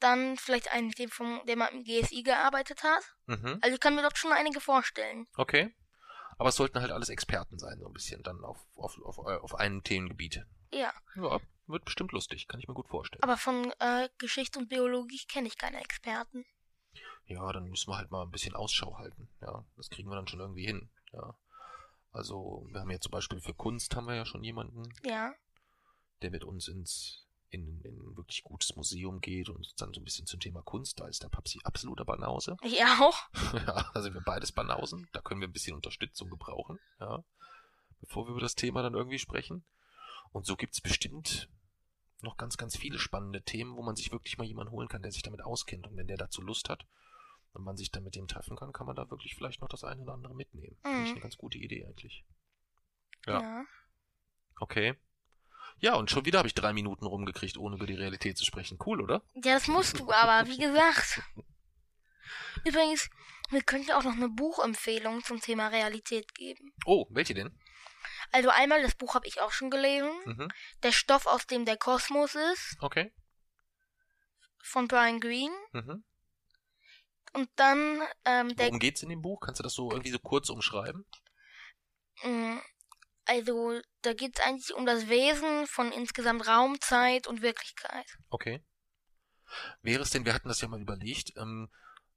[0.00, 3.02] Dann vielleicht einen, mit dem vom, der mal im GSI gearbeitet hat.
[3.26, 3.58] Mhm.
[3.62, 5.26] Also ich kann mir dort schon einige vorstellen.
[5.36, 5.74] Okay.
[6.36, 9.36] Aber es sollten halt alles Experten sein, so ein bisschen dann auf, auf, auf, äh,
[9.36, 10.44] auf einem Themengebiet.
[10.72, 10.92] Ja.
[11.14, 13.22] Ja, wird bestimmt lustig, kann ich mir gut vorstellen.
[13.22, 16.44] Aber von äh, Geschichte und Biologie kenne ich keine Experten.
[17.26, 19.28] Ja, dann müssen wir halt mal ein bisschen Ausschau halten.
[19.40, 20.90] Ja, das kriegen wir dann schon irgendwie hin.
[21.12, 21.38] Ja.
[22.12, 25.34] Also, wir haben ja zum Beispiel für Kunst haben wir ja schon jemanden, Ja.
[26.22, 27.23] der mit uns ins
[27.54, 31.00] in, in ein wirklich gutes Museum geht und dann so ein bisschen zum Thema Kunst,
[31.00, 32.56] da ist der Papsi absoluter Banause.
[32.64, 33.16] Ich auch.
[33.54, 35.08] ja, da sind wir beides Banausen.
[35.12, 37.24] Da können wir ein bisschen Unterstützung gebrauchen, ja.
[38.00, 39.64] Bevor wir über das Thema dann irgendwie sprechen.
[40.32, 41.48] Und so gibt's bestimmt
[42.20, 45.12] noch ganz, ganz viele spannende Themen, wo man sich wirklich mal jemanden holen kann, der
[45.12, 45.86] sich damit auskennt.
[45.86, 46.86] Und wenn der dazu Lust hat
[47.52, 49.84] und man sich dann mit dem treffen kann, kann man da wirklich vielleicht noch das
[49.84, 50.76] eine oder andere mitnehmen.
[50.82, 51.12] Finde ich Mhm.
[51.12, 52.24] eine ganz gute Idee eigentlich.
[53.26, 53.40] Ja.
[53.40, 53.64] ja.
[54.58, 54.94] Okay.
[55.78, 58.78] Ja, und schon wieder habe ich drei Minuten rumgekriegt, ohne über die Realität zu sprechen.
[58.84, 59.22] Cool, oder?
[59.34, 61.20] Ja, das musst du aber, wie gesagt.
[62.64, 63.10] Übrigens,
[63.50, 66.72] wir könnten auch noch eine Buchempfehlung zum Thema Realität geben.
[66.86, 67.58] Oh, welche denn?
[68.32, 70.10] Also einmal, das Buch habe ich auch schon gelesen.
[70.24, 70.48] Mhm.
[70.82, 73.12] Der Stoff, aus dem der Kosmos ist, Okay.
[74.62, 75.54] von Brian Greene.
[75.72, 76.04] Mhm.
[77.34, 79.40] Und dann, ähm, der, Worum geht's in dem Buch?
[79.40, 81.04] Kannst du das so irgendwie so kurz umschreiben?
[83.26, 88.06] Also, da geht es eigentlich um das Wesen von insgesamt Raum, Zeit und Wirklichkeit.
[88.30, 88.62] Okay.
[89.82, 91.70] Wäre es denn, wir hatten das ja mal überlegt, ähm,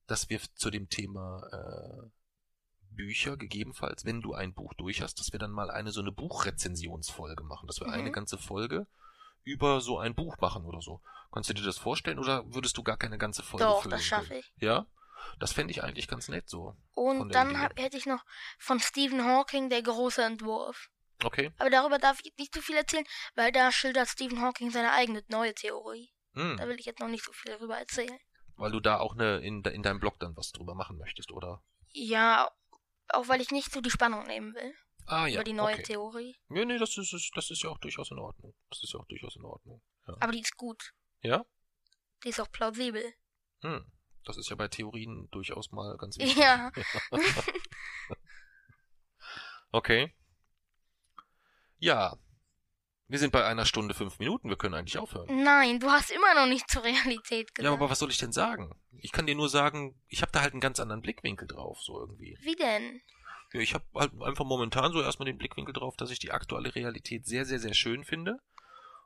[0.08, 2.10] dass wir zu dem Thema äh,
[2.96, 6.12] Bücher gegebenenfalls, wenn du ein Buch durch hast, dass wir dann mal eine so eine
[6.12, 7.94] Buchrezensionsfolge machen, dass wir Mhm.
[7.94, 8.88] eine ganze Folge
[9.44, 11.02] über so ein Buch machen oder so.
[11.32, 14.04] Kannst du dir das vorstellen oder würdest du gar keine ganze Folge Doch, füllen das
[14.04, 14.52] schaffe ich.
[14.58, 14.88] Ja?
[15.40, 16.76] Das fände ich eigentlich ganz nett so.
[16.94, 18.24] Und dann hab, hätte ich noch
[18.58, 20.90] von Stephen Hawking der große Entwurf.
[21.24, 21.52] Okay.
[21.58, 23.06] Aber darüber darf ich nicht so viel erzählen,
[23.36, 26.12] weil da schildert Stephen Hawking seine eigene neue Theorie.
[26.34, 26.58] Hm.
[26.58, 28.20] Da will ich jetzt noch nicht so viel darüber erzählen.
[28.56, 31.64] Weil du da auch eine in, in deinem Blog dann was drüber machen möchtest, oder?
[31.92, 32.50] Ja,
[33.10, 34.74] auch weil ich nicht so die Spannung nehmen will
[35.06, 35.36] Ah ja.
[35.36, 35.84] über die neue okay.
[35.84, 36.36] Theorie.
[36.50, 38.54] Nee, nee, das ist, ist- das ist ja auch durchaus in Ordnung.
[38.70, 39.82] Das ist ja auch durchaus in Ordnung.
[40.08, 40.18] Ja.
[40.20, 40.94] Aber die ist gut.
[41.22, 41.46] ja?
[42.24, 43.14] Die ist auch plausibel.
[43.62, 43.90] Hm.
[44.26, 46.36] Das ist ja bei Theorien durchaus mal ganz wichtig.
[46.38, 46.72] Ja.
[49.72, 50.14] Okay.
[51.80, 52.18] Ja.
[53.10, 54.50] Wir sind bei einer Stunde fünf Minuten.
[54.50, 55.44] Wir können eigentlich aufhören.
[55.44, 57.74] Nein, du hast immer noch nicht zur Realität Ja, gesagt.
[57.74, 58.76] aber was soll ich denn sagen?
[59.00, 61.98] Ich kann dir nur sagen, ich habe da halt einen ganz anderen Blickwinkel drauf, so
[62.00, 62.38] irgendwie.
[62.42, 63.02] Wie denn?
[63.54, 66.76] Ja, ich habe halt einfach momentan so erstmal den Blickwinkel drauf, dass ich die aktuelle
[66.76, 68.40] Realität sehr, sehr, sehr schön finde.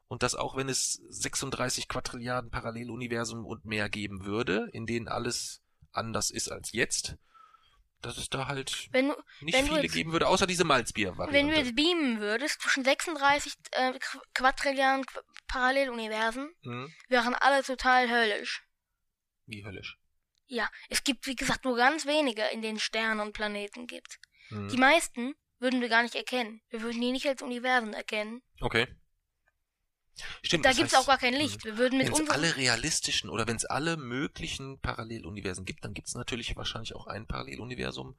[0.08, 5.62] Und dass auch wenn es 36 Quadrilliarden Paralleluniversen und mehr geben würde, in denen alles
[5.92, 7.18] anders ist als jetzt,
[8.02, 11.34] dass es da halt Wenn nicht Wenn viele geben würde, außer diese Malzbier-Variante.
[11.38, 16.94] wenn du jetzt beamen würdest zwischen 36 äh, Qu- Quadrilliarden Qu Paralleluniversen, Hm?
[17.10, 18.64] wären alle total höllisch.
[19.46, 19.98] Wie höllisch.
[20.48, 24.20] Ja, es gibt, wie gesagt, nur ganz wenige, in denen Sterne und Planeten gibt.
[24.50, 24.68] Hm.
[24.70, 26.62] Die meisten würden wir gar nicht erkennen.
[26.70, 28.42] Wir würden die nicht als Universen erkennen.
[28.60, 28.88] Okay.
[30.42, 30.66] Stimmt.
[30.66, 31.64] Da gibt's heißt, auch gar kein Licht.
[31.64, 35.94] Wir würden mit Wenn es alle realistischen oder wenn es alle möglichen Paralleluniversen gibt, dann
[35.94, 38.16] gibt es natürlich wahrscheinlich auch ein Paralleluniversum,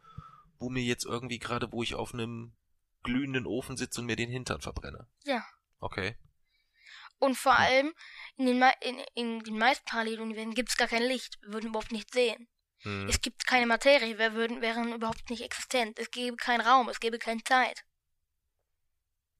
[0.59, 2.53] wo mir jetzt irgendwie gerade, wo ich auf einem
[3.03, 5.07] glühenden Ofen sitze und mir den Hintern verbrenne.
[5.25, 5.45] Ja.
[5.81, 6.17] Okay.
[7.19, 7.93] Und vor allem,
[8.37, 11.39] in den, in, in den meisten Paralleluniversen gibt's gar kein Licht.
[11.43, 12.49] Wir würden überhaupt nichts sehen.
[12.79, 13.09] Hm.
[13.09, 14.19] Es gibt keine Materie.
[14.19, 15.99] Wir würden, wären überhaupt nicht existent.
[15.99, 16.89] Es gäbe keinen Raum.
[16.89, 17.85] Es gäbe keine Zeit.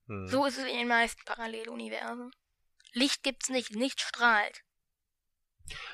[0.07, 0.29] Hm.
[0.29, 2.31] So ist es in den meisten Paralleluniversen.
[2.93, 3.71] Licht gibt's nicht.
[3.71, 4.63] Licht strahlt.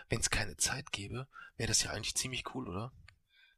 [0.08, 2.92] Wenn es keine Zeit gäbe, wäre das ja eigentlich ziemlich cool, oder?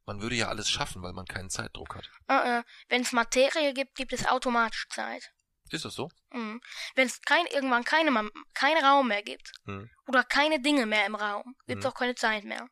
[0.07, 2.11] Man würde ja alles schaffen, weil man keinen Zeitdruck hat.
[2.28, 2.64] Äh, äh.
[2.88, 5.32] Wenn es Materie gibt, gibt es automatisch Zeit.
[5.70, 6.11] Ist das so?
[6.32, 6.61] Mhm.
[6.97, 9.88] Wenn es kein, irgendwann keinen Raum mehr gibt Hm.
[10.09, 11.91] oder keine Dinge mehr im Raum, gibt's Mhm.
[11.91, 12.68] auch keine Zeit mehr.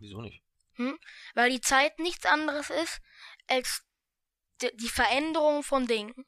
[0.00, 0.42] Wieso nicht?
[1.34, 3.00] Weil die Zeit nichts anderes ist
[3.46, 3.82] als
[4.60, 6.26] die Veränderung von Dingen.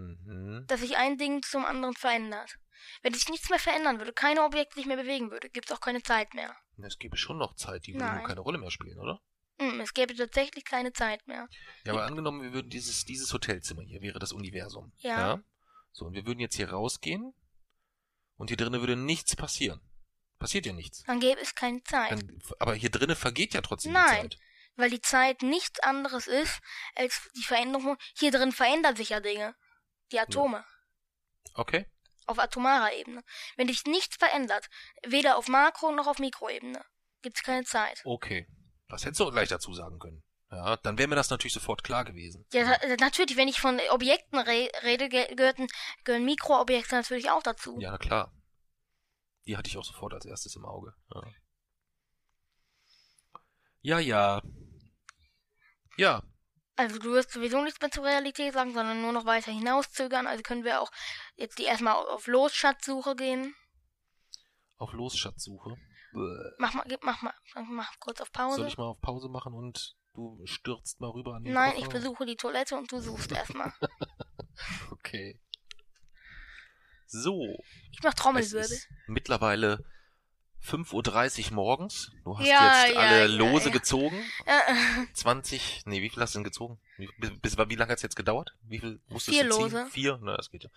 [0.00, 0.64] Mhm.
[0.66, 2.56] Dass sich ein Ding zum anderen verändert.
[3.02, 6.02] Wenn sich nichts mehr verändern würde, keine Objekte sich mehr bewegen würde, gibt's auch keine
[6.02, 6.54] Zeit mehr.
[6.82, 9.20] Es gäbe schon noch Zeit, die würde nur keine Rolle mehr spielen, oder?
[9.58, 11.46] Mhm, es gäbe tatsächlich keine Zeit mehr.
[11.84, 14.92] Ja, aber angenommen, wir würden dieses, dieses Hotelzimmer hier wäre das Universum.
[14.98, 15.42] Ja.
[15.92, 17.34] So, und wir würden jetzt hier rausgehen
[18.36, 19.80] und hier drinnen würde nichts passieren.
[20.38, 21.02] Passiert ja nichts.
[21.02, 22.12] Dann gäbe es keine Zeit.
[22.12, 24.30] Dann, aber hier drinnen vergeht ja trotzdem Nein.
[24.30, 24.38] die Zeit.
[24.76, 26.60] Weil die Zeit nichts anderes ist
[26.94, 27.98] als die Veränderung.
[28.16, 29.54] Hier drin verändern sich ja Dinge.
[30.12, 30.64] Die Atome.
[31.54, 31.86] Okay.
[32.26, 33.22] Auf atomarer Ebene.
[33.56, 34.68] Wenn sich nichts verändert,
[35.06, 36.84] weder auf Makro- noch auf Mikroebene,
[37.22, 38.00] gibt's keine Zeit.
[38.04, 38.46] Okay.
[38.88, 40.22] Das hättest du auch gleich dazu sagen können.
[40.50, 42.44] Ja, dann wäre mir das natürlich sofort klar gewesen.
[42.52, 45.68] Ja, ta- natürlich, wenn ich von Objekten re rede, ge gehörten,
[46.04, 47.78] gehören Mikroobjekte natürlich auch dazu.
[47.80, 48.32] Ja, na klar.
[49.46, 50.92] Die hatte ich auch sofort als erstes im Auge.
[53.82, 54.42] Ja, ja.
[55.96, 56.22] Ja.
[56.80, 60.26] Also du wirst sowieso nichts mehr zur Realität sagen, sondern nur noch weiter hinauszögern.
[60.26, 60.90] Also können wir auch
[61.36, 63.54] jetzt die erstmal auf Losschatzsuche gehen.
[64.78, 65.76] Auf Losschatzsuche.
[66.58, 67.34] Mach mal, gib, mach mal,
[67.68, 68.56] mach kurz auf Pause.
[68.56, 71.84] Soll ich mal auf Pause machen und du stürzt mal rüber an den Nein, ich
[71.84, 71.98] Koffer?
[71.98, 73.72] besuche die Toilette und du suchst erstmal.
[74.90, 75.40] Okay.
[77.06, 77.40] So.
[77.92, 78.78] Ich mach Trommelwirbel.
[79.06, 79.84] mittlerweile
[80.62, 82.10] 5.30 Uhr morgens.
[82.24, 84.22] Du hast Ja, jetzt ja, alle ja, Lose gezogen.
[84.44, 85.82] Äh, äh, 20.
[85.86, 86.78] Nee, wie viel hast du denn gezogen?
[86.98, 87.08] Wie,
[87.40, 88.50] bis, wie lange hat's jetzt gedauert?
[88.62, 89.62] Wie viel musstest Vier du ziehen?
[89.62, 89.86] Lose.
[89.90, 90.18] Vier?
[90.22, 90.70] Na, das geht ja.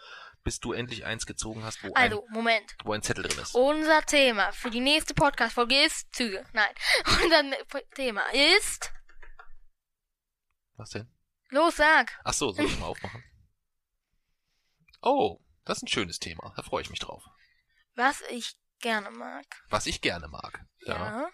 [0.44, 2.76] Bis du endlich eins gezogen hast, wo, also, ein, Moment.
[2.84, 3.56] wo ein Zettel drin ist.
[3.56, 6.46] Unser Thema für die nächste Podcast-Folge ist Züge.
[6.54, 6.74] Nein.
[7.24, 7.58] Unser ne-
[7.94, 8.92] Thema ist.
[10.78, 11.12] Was denn?
[11.50, 12.12] Los, sag.
[12.24, 13.24] Ach so, soll ich mal aufmachen?
[15.02, 16.54] Oh, das ist ein schönes Thema.
[16.56, 17.24] Da freue ich mich drauf.
[17.96, 19.46] Was ich gerne mag.
[19.70, 20.64] Was ich gerne mag.
[20.86, 21.30] Ja.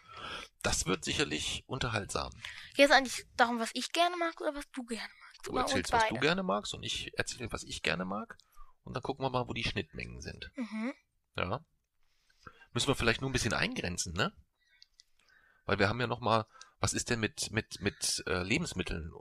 [0.62, 2.32] Das wird sicherlich unterhaltsam.
[2.76, 5.48] Geht es eigentlich darum, was ich gerne mag oder was du gerne magst?
[5.48, 8.38] Du erzählst, was du gerne magst und ich erzähle, was ich gerne mag.
[8.84, 10.52] Und dann gucken wir mal, wo die Schnittmengen sind.
[10.56, 10.94] Mhm.
[11.36, 11.66] Ja.
[12.72, 14.32] Müssen wir vielleicht nur ein bisschen eingrenzen, ne?
[15.66, 16.46] Weil wir haben ja noch mal,
[16.80, 19.12] was ist denn mit mit mit äh, Lebensmitteln?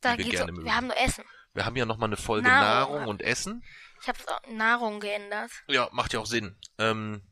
[0.00, 0.64] Da wir gerne um, mögen.
[0.64, 1.24] wir haben nur Essen.
[1.52, 2.94] Wir haben ja noch mal eine Folge Nahrung.
[2.94, 3.62] Nahrung, und Essen.
[4.02, 4.18] Ich habe
[4.48, 5.50] Nahrung geändert.
[5.68, 6.58] Ja, macht ja auch Sinn.
[6.78, 7.22] Ähm,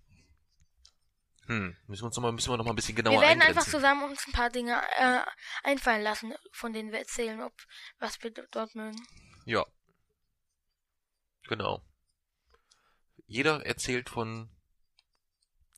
[1.49, 3.41] Hm, müssen wir uns noch mal, müssen wir noch mal ein bisschen genauer wir werden
[3.41, 5.21] einfach zusammen uns ein paar Dinge äh,
[5.63, 7.55] einfallen lassen, von denen wir erzählen, ob
[7.99, 9.01] was wir dort mögen.
[9.47, 9.65] Ja.
[11.45, 11.83] Genau.
[13.27, 14.51] Jeder erzählt von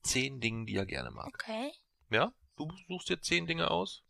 [0.02, 1.28] zehn Dingen, die er gerne mag.
[1.28, 1.72] Okay.
[2.10, 2.32] Ja?
[2.56, 4.02] Du suchst dir zehn Dinge aus?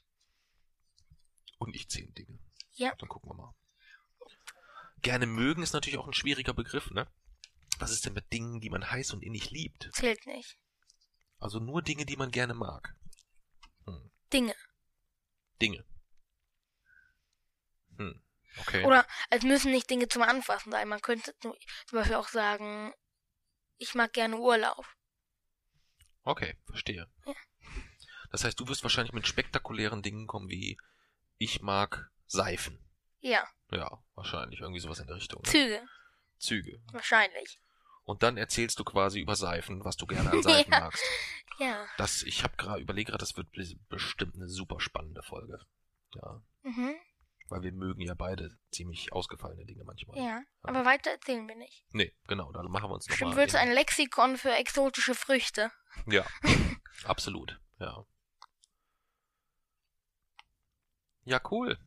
[1.59, 2.39] Und ich zehn Dinge.
[2.73, 2.95] Ja.
[2.95, 3.55] Dann gucken wir mal.
[5.03, 7.07] Gerne mögen ist natürlich auch ein schwieriger Begriff, ne?
[7.79, 9.89] Was ist denn mit Dingen, die man heiß und innig liebt?
[9.93, 10.59] Zählt nicht.
[11.39, 12.95] Also nur Dinge, die man gerne mag.
[13.87, 14.11] Hm.
[14.33, 14.55] Dinge.
[15.63, 15.85] Dinge.
[17.97, 18.23] Hm.
[18.59, 18.85] Okay.
[18.85, 20.89] Oder es müssen nicht Dinge zum Anfassen sein.
[20.89, 21.55] Man könnte zum
[21.93, 22.93] Beispiel auch sagen,
[23.79, 24.87] ich mag gerne Urlaub.
[26.23, 27.09] Okay, verstehe.
[27.25, 27.35] Ja.
[28.31, 30.79] Das heißt, du wirst wahrscheinlich mit spektakulären Dingen kommen wie
[31.39, 32.79] ich mag Seifen.
[33.21, 33.49] Ja.
[33.73, 35.43] Ja, wahrscheinlich irgendwie sowas in der Richtung.
[35.43, 35.49] Ne?
[35.51, 35.83] Züge.
[36.39, 36.83] Züge.
[36.93, 37.61] Wahrscheinlich.
[38.05, 40.81] Und dann erzählst du quasi über Seifen, was du gerne an Seifen Ja.
[40.81, 41.05] magst.
[41.59, 41.87] Ja.
[41.99, 45.61] Das, ich habe gerade überlege gerade, das wird bes- bestimmt eine super spannende Folge.
[46.15, 46.95] Ja, Mhm.
[47.49, 50.19] weil wir mögen ja beide ziemlich ausgefallene Dinge manchmal.
[50.19, 50.43] Ja.
[50.63, 51.85] Aber weiter erzählen wir nicht.
[51.93, 55.71] Nee, genau, da machen wir uns Bestimmt wird es ein Lexikon für exotische Früchte.
[56.07, 56.25] Ja,
[57.05, 58.05] absolut, ja.
[61.25, 61.79] Ja, cool.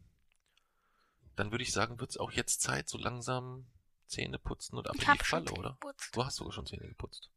[1.35, 3.65] Dann würde ich sagen, wird es auch jetzt Zeit, so langsam
[4.07, 5.71] Zähne putzen und ab Ich in die Falle, oder?
[5.71, 6.15] geputzt.
[6.15, 7.31] Du hast sogar schon Zähne geputzt.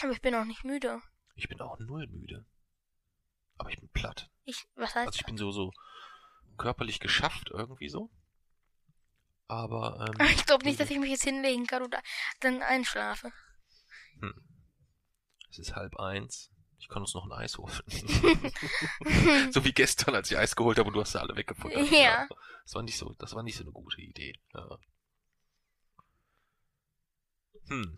[0.00, 1.00] Aber ich bin auch nicht müde.
[1.34, 2.46] Ich bin auch null müde.
[3.58, 4.30] Aber ich bin platt.
[4.44, 5.72] Ich, was heißt Also ich bin so, so
[6.56, 8.10] körperlich geschafft irgendwie so.
[9.48, 12.02] Aber, ähm, Ich glaube nicht, dass ich mich jetzt hinlegen kann oder
[12.40, 13.30] dann einschlafe.
[14.20, 14.34] Hm.
[15.50, 16.50] Es ist halb eins.
[16.82, 17.72] Ich kann uns noch ein Eis holen.
[19.52, 21.88] so wie gestern, als ich Eis geholt habe und du hast sie alle weggefuttert.
[21.92, 22.26] Ja.
[22.64, 24.34] Das war nicht so, das war nicht so eine gute Idee.
[24.52, 24.78] Ja.
[27.68, 27.96] Hm.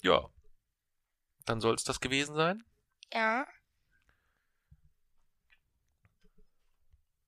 [0.00, 0.28] Ja.
[1.46, 2.64] Dann soll es das gewesen sein.
[3.12, 3.46] ja.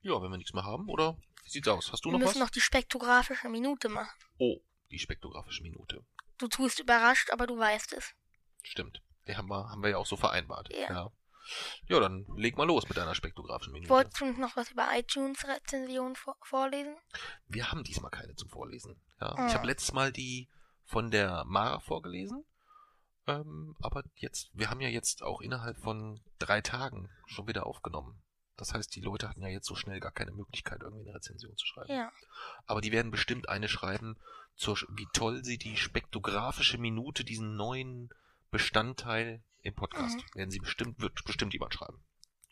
[0.02, 1.16] Ja, wenn wir nichts mehr haben, oder?
[1.44, 1.90] Wie sieht's aus?
[1.90, 2.34] Hast du Wir noch was?
[2.34, 4.12] müssen noch die spektrographische Minute machen.
[4.36, 4.58] Oh,
[4.90, 6.04] die spektrographische Minute.
[6.36, 8.12] Du tust überrascht, aber du weißt es.
[8.62, 9.00] Stimmt.
[9.26, 10.70] Die haben wir, haben wir ja auch so vereinbart.
[10.72, 10.90] Ja.
[10.90, 11.12] Ja.
[11.88, 13.90] Ja, dann leg mal los mit deiner spektrographischen Minute.
[13.90, 16.96] Wolltest du noch was über iTunes-Rezensionen vor vorlesen?
[17.48, 18.96] Wir haben diesmal keine zum Vorlesen.
[19.20, 19.34] Ja.
[19.34, 19.46] Ah.
[19.46, 20.48] Ich habe letztes Mal die
[20.86, 22.44] von der Mara vorgelesen.
[23.26, 28.22] Ähm, aber jetzt, wir haben ja jetzt auch innerhalb von drei Tagen schon wieder aufgenommen.
[28.56, 31.56] Das heißt, die Leute hatten ja jetzt so schnell gar keine Möglichkeit, irgendwie eine Rezension
[31.56, 31.92] zu schreiben.
[31.92, 32.12] Ja.
[32.66, 34.16] Aber die werden bestimmt eine schreiben,
[34.54, 38.10] zur, wie toll sie die spektrographische Minute, diesen neuen
[38.54, 40.34] Bestandteil im Podcast, Mhm.
[40.38, 42.00] werden sie bestimmt, wird bestimmt jemand schreiben.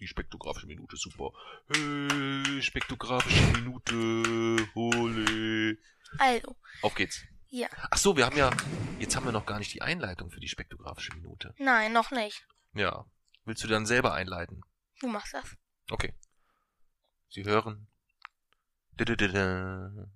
[0.00, 1.30] Die spektrographische Minute super.
[1.72, 3.94] Hey, spektrographische Minute,
[4.74, 5.78] hole.
[6.18, 7.22] Also, Auf geht's.
[7.50, 7.68] ja.
[7.88, 8.50] Ach so, wir haben ja,
[8.98, 11.54] jetzt haben wir noch gar nicht die Einleitung für die spektrographische Minute.
[11.58, 12.44] Nein, noch nicht.
[12.74, 13.06] Ja.
[13.44, 14.60] Willst du dann selber einleiten?
[15.00, 15.56] Du machst das.
[15.88, 16.12] Okay.
[17.28, 17.86] Sie hören.
[18.98, 20.10] Dididida.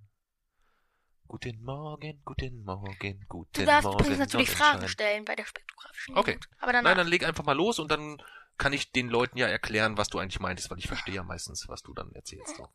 [1.28, 3.98] Guten Morgen, guten Morgen, guten Du darfst Morgen.
[3.98, 6.30] übrigens natürlich Fragen stellen bei der spektrographischen Okay.
[6.32, 6.48] Minute.
[6.60, 6.90] Aber danach.
[6.90, 8.22] Nein, dann leg einfach mal los und dann
[8.58, 11.68] kann ich den Leuten ja erklären, was du eigentlich meintest, weil ich verstehe ja meistens,
[11.68, 12.56] was du dann erzählst.
[12.56, 12.68] So.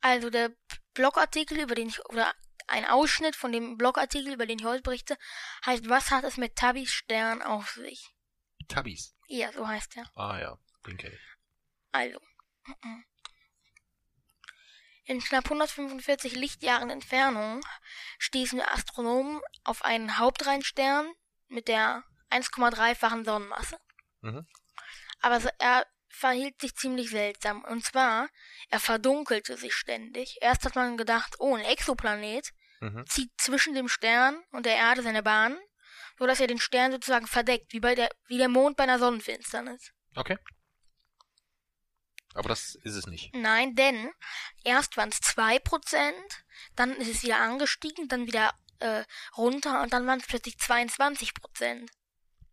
[0.00, 0.50] Also der
[0.94, 2.32] Blogartikel, über den ich, oder
[2.68, 5.16] ein Ausschnitt von dem Blogartikel, über den ich heute berichte,
[5.66, 8.14] heißt, was hat es mit Tabis Stern auf sich?
[8.68, 9.14] Tabis.
[9.28, 10.04] Ja, so heißt er.
[10.14, 11.20] Ah ja, den kenne ich.
[11.92, 12.18] Also.
[15.06, 17.64] In knapp 145 Lichtjahren Entfernung
[18.18, 21.10] stießen Astronomen auf einen Hauptreihenstern
[21.48, 23.78] mit der 1,3-fachen Sonnenmasse.
[24.22, 24.46] Mhm.
[25.20, 27.64] Aber er verhielt sich ziemlich seltsam.
[27.64, 28.28] Und zwar,
[28.68, 30.38] er verdunkelte sich ständig.
[30.40, 33.06] Erst hat man gedacht, oh, ein Exoplanet Mhm.
[33.06, 35.56] zieht zwischen dem Stern und der Erde seine Bahn,
[36.18, 38.98] so dass er den Stern sozusagen verdeckt, wie bei der, wie der Mond bei einer
[38.98, 39.92] Sonnenfinsternis.
[40.14, 40.36] Okay.
[42.36, 43.34] Aber das ist es nicht.
[43.34, 44.10] Nein, denn
[44.64, 46.44] erst waren es zwei Prozent,
[46.74, 49.04] dann ist es wieder angestiegen, dann wieder äh,
[49.36, 51.90] runter und dann waren es plötzlich 22 Prozent.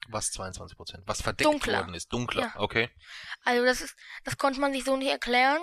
[0.08, 1.04] Was 22 Prozent?
[1.06, 1.80] Was verdeckt Dunkler.
[1.80, 2.12] worden ist.
[2.12, 2.44] Dunkler.
[2.44, 2.54] Ja.
[2.60, 2.90] Okay.
[3.44, 5.62] Also das ist, das konnte man sich so nicht erklären.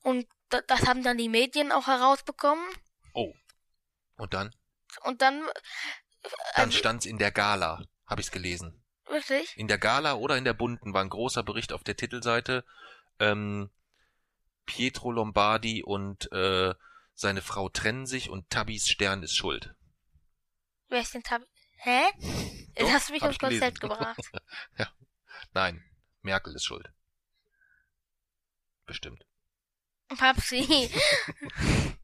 [0.00, 2.64] Und da, das haben dann die Medien auch herausbekommen.
[3.14, 3.32] Oh.
[4.16, 4.54] Und dann?
[5.02, 5.40] Und dann,
[6.54, 7.82] Dann Also- stand's in der Gala.
[8.06, 8.81] Habe ich's gelesen.
[9.12, 12.64] Wirklich, In der Gala oder in der Bunten war ein großer Bericht auf der Titelseite.
[13.20, 13.70] Ähm,
[14.66, 16.74] Pietro Lombardi und äh,
[17.14, 19.74] seine Frau trennen sich und Tabis Stern ist schuld.
[20.88, 21.42] wer ist denn Tab...
[21.76, 22.00] Hä?
[22.76, 23.38] Doch, hast du mich aufs.
[23.38, 24.20] Konzept gebracht.
[25.52, 25.84] Nein,
[26.22, 26.90] Merkel ist schuld.
[28.86, 29.24] Bestimmt.
[30.16, 30.90] Papsi.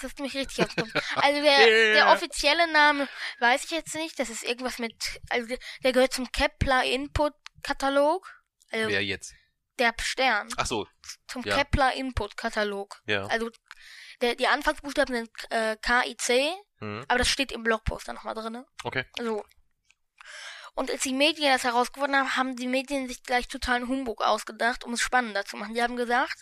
[0.00, 0.92] das ist nämlich richtig ausgedrückt.
[1.16, 3.08] Also der, der offizielle Name
[3.40, 4.18] weiß ich jetzt nicht.
[4.18, 4.94] Das ist irgendwas mit,
[5.30, 5.46] also
[5.82, 7.32] der- gehört zum Kepler Input
[7.62, 8.26] Katalog.
[8.70, 9.34] Also Wer jetzt?
[9.78, 10.48] der Stern.
[10.56, 10.86] Ach so,
[11.26, 11.56] Zum ja.
[11.56, 13.00] Kepler Input Katalog.
[13.06, 13.26] ja.
[13.26, 13.50] Also
[14.20, 17.04] der, die Anfangsbuchstaben sind äh, KIC, Hm.
[17.08, 18.64] aber das steht im Blogpost dann nochmal drin.
[18.84, 19.04] Okay.
[19.18, 19.44] So.
[20.80, 24.82] Und als die Medien das herausgefunden haben, haben die Medien sich gleich totalen Humbug ausgedacht,
[24.82, 25.74] um es spannender zu machen.
[25.74, 26.40] Die haben gesagt,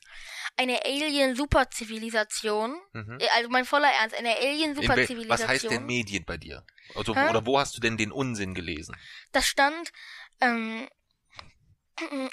[0.56, 3.18] eine Alien-Superzivilisation, Mhm.
[3.20, 5.28] äh, also mein voller Ernst, eine Alien-Superzivilisation.
[5.28, 6.64] Was heißt denn Medien bei dir?
[6.94, 7.28] Also, Hä?
[7.30, 8.94] oder wo hast du denn den Unsinn gelesen?
[9.32, 9.90] Das stand,
[10.40, 10.88] ähm,
[11.96, 12.28] äh,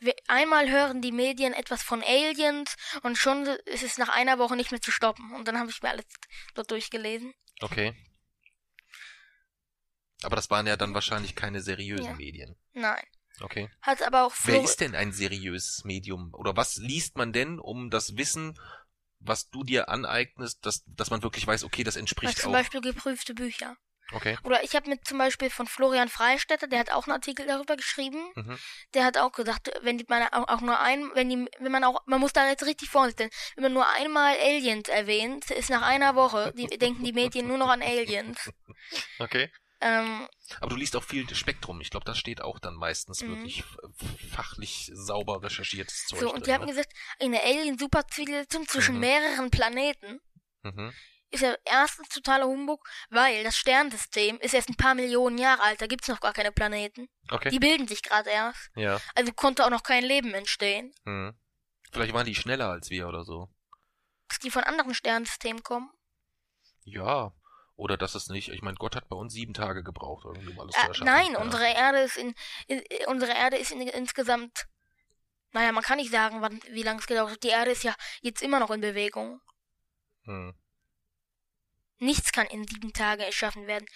[0.00, 2.74] wir- einmal hören die Medien etwas von Aliens
[3.04, 5.32] und schon ist es nach einer Woche nicht mehr zu stoppen.
[5.32, 6.06] Und dann habe ich mir alles
[6.54, 7.32] dort durchgelesen.
[7.60, 7.94] Okay.
[10.24, 12.14] Aber das waren ja dann wahrscheinlich keine seriösen Ja.
[12.14, 12.56] Medien.
[12.72, 13.04] Nein.
[13.40, 13.68] Okay.
[13.82, 16.32] Hat aber auch Wer Flor ist denn ein seriöses Medium?
[16.34, 18.58] Oder was liest man denn, um das Wissen,
[19.18, 22.58] was du dir aneignest, dass, dass man wirklich weiß, okay, das entspricht zum auch.
[22.58, 23.76] Beispiel geprüfte Bücher.
[24.12, 24.36] Okay.
[24.44, 27.74] Oder ich habe mit zum Beispiel von Florian Freistetter, der hat auch einen Artikel darüber
[27.76, 28.22] geschrieben.
[28.34, 28.58] Mhm.
[28.92, 31.84] Der hat auch gesagt, wenn die, man auch, auch nur ein, wenn die, wenn man
[31.84, 33.54] auch, man muss da jetzt richtig vorsichtig sein.
[33.56, 37.58] Wenn man nur einmal Aliens erwähnt, ist nach einer Woche, die denken die Medien nur
[37.58, 38.50] noch an Aliens.
[39.18, 39.50] Okay.
[39.80, 40.28] Ähm,
[40.60, 41.80] Aber du liest auch viel Spektrum.
[41.80, 43.28] Ich glaube, das steht auch dann meistens Mhm.
[43.30, 43.64] wirklich
[44.30, 46.20] fachlich sauber recherchiertes Zeug.
[46.20, 46.70] so, und die haben ne?
[46.70, 49.00] gesagt, eine Alien-Superzivilisation zwischen Mhm.
[49.00, 50.20] mehreren Planeten
[50.62, 50.92] mhm.
[51.30, 55.80] ist ja erstens totaler Humbug, weil das Sternsystem ist erst ein paar Millionen Jahre alt,
[55.82, 57.08] da gibt's noch gar keine Planeten.
[57.30, 57.50] Okay.
[57.50, 58.70] Die bilden sich gerade erst.
[58.76, 59.00] ja.
[59.14, 60.94] Also konnte auch noch kein Leben entstehen.
[61.04, 61.34] Mhm.
[61.92, 63.48] Vielleicht waren die schneller als wir oder so.
[64.28, 65.90] Dass die von anderen Sternsystemen kommen.
[66.84, 67.32] Ja.
[67.76, 70.60] Oder dass es nicht, ich meine, Gott hat bei uns sieben Tage gebraucht, irgendwie, um
[70.60, 71.06] alles zu Äh, erschaffen.
[71.06, 71.40] nein, ja.
[71.40, 72.34] unsere Erde ist in,
[72.68, 74.66] in unsere Erde ist in, insgesamt
[75.52, 77.42] naja, man kann nicht sagen, wann, wie lange es gedauert hat.
[77.44, 79.40] Die Erde ist ja jetzt immer noch in Bewegung.
[80.24, 80.52] Hm.
[81.98, 83.86] Nichts kann in sieben Tagen erschaffen werden.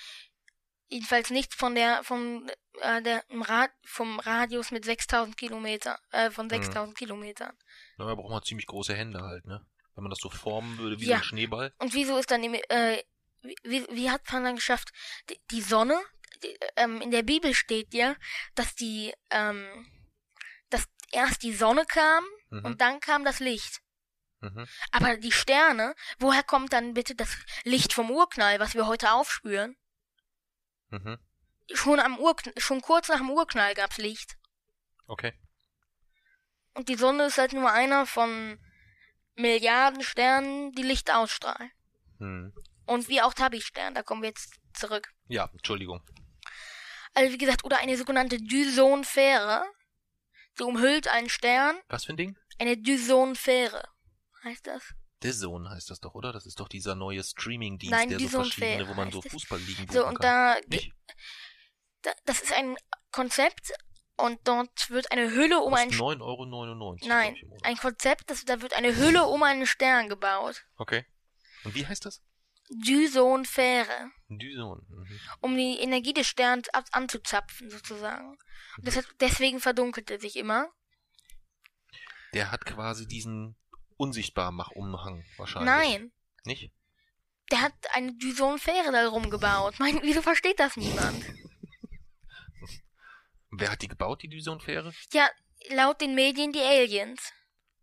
[0.87, 2.49] Jedenfalls nichts von der, vom,
[2.81, 7.57] äh, der, Rad, vom Radius mit 6000 Kilometer, äh, von 6000 Kilometern.
[7.99, 9.67] Na, da braucht man ziemlich große Hände halt, ne?
[9.97, 11.17] Wenn man das so formen würde wie Ja.
[11.17, 11.75] so ein Schneeball.
[11.81, 13.03] Und wieso ist dann, im, äh,
[13.43, 14.93] wie, wie, hat man dann geschafft,
[15.31, 16.01] die, die Sonne,
[16.43, 18.17] die, ähm, in der Bibel steht ja,
[18.55, 19.87] dass die, ähm,
[20.71, 22.65] dass erst die Sonne kam Mhm.
[22.65, 23.83] und dann kam das Licht.
[24.41, 24.67] Mhm.
[24.93, 29.77] Aber die Sterne, woher kommt dann bitte das Licht vom Urknall, was wir heute aufspüren?
[30.91, 31.19] Mhm.
[31.73, 34.37] Schon am Urknall, schon kurz nach dem Urknall gab's Licht.
[35.07, 35.35] Okay.
[36.75, 38.59] Und die Sonne ist halt nur einer von
[39.35, 41.71] Milliarden Sternen, die Licht ausstrahlen.
[42.19, 42.53] Hm.
[42.89, 45.13] Und wie auch Tabby-Stern, da kommen wir jetzt zurück.
[45.29, 46.03] Ja, Entschuldigung.
[47.13, 49.63] Also wie gesagt, oder eine sogenannte Dysonsphäre,
[50.59, 51.77] die umhüllt einen Stern.
[51.89, 52.37] Was für ein Ding?
[52.59, 53.83] Eine Dysonsphäre
[54.43, 54.95] heißt das.
[55.39, 56.33] Zone heißt das doch, oder?
[56.33, 59.21] Das ist doch dieser neue Streaming-Dienst, Nein, der The so verschiedene, wo man so.
[59.21, 60.23] Fußballligen buchen So, und kann.
[60.23, 60.93] da, Nicht?
[62.03, 62.77] da, das ist ein
[63.11, 63.73] Konzept
[64.17, 66.97] und dort wird eine Hülle um einen, Kostet 9,99 Euro.
[67.07, 70.65] nein, ein Konzept, das, da wird eine Hülle um einen Stern gebaut.
[70.77, 71.05] Okay.
[71.65, 72.23] Und wie heißt das?
[72.71, 74.11] Dysonsphäre.
[74.29, 74.83] The Zone.
[74.89, 75.19] Mhm.
[75.41, 78.31] um die Energie des Sterns ab anzuzapfen, sozusagen.
[78.77, 80.71] Und deshalb, deswegen verdunkelt er sich immer.
[82.35, 83.57] Der hat quasi diesen
[83.97, 85.67] Unsichtbar-Mach-Umhang wahrscheinlich.
[85.71, 86.13] Nein,
[86.45, 86.71] Nicht?
[87.51, 89.75] der hat eine Dysonsphäre darum gebaut.
[89.79, 91.25] Mein, wieso versteht das niemand?
[93.51, 94.93] Wer hat die gebaut, die Dysonfäre?
[95.13, 95.29] Ja,
[95.71, 97.33] laut den Medien die Aliens.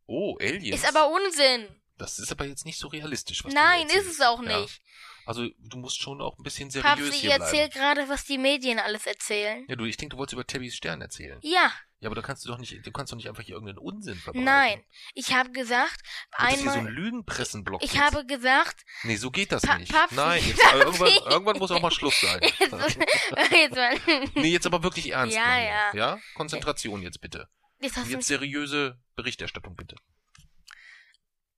[0.05, 0.75] Oh, Aliens.
[0.75, 1.67] Ist aber Unsinn.
[1.97, 4.61] Das ist aber jetzt nicht so realistisch, was Nein, du ist es auch Ja.
[4.61, 4.81] nicht.
[5.27, 7.43] Also, du musst schon auch ein bisschen seriös Papst, ich hier bleiben.
[7.45, 9.65] erzähl gerade, was die Medien alles erzählen.
[9.67, 11.39] Ja, du, ich denke, du wolltest über Tabbys Stern erzählen.
[11.41, 13.79] Ja, Ja, aber da kannst du doch nicht, du kannst doch nicht einfach hier irgendeinen
[13.79, 14.43] Unsinn verbreiten.
[14.45, 14.83] nein.
[15.15, 16.01] Ich habe gesagt,
[16.37, 16.93] Das ist hier so ein einmal.
[16.93, 17.83] Lügenpressenblock.
[17.83, 18.03] Ich jetzt.
[18.03, 19.91] habe gesagt, Nee, so geht das Pa- nicht.
[19.91, 22.39] Papst, Nein, jetzt, irgendwann, irgendwann muss auch mal Schluss sein.
[22.59, 23.97] jetzt, jetzt, mal,
[24.35, 25.35] Nee, jetzt aber wirklich ernst.
[25.35, 25.95] Ja, ja.
[25.95, 26.19] Ja?
[26.35, 27.49] Konzentration jetzt bitte.
[27.79, 29.95] jetzt hast du Jetzt seriöse Berichterstattung bitte.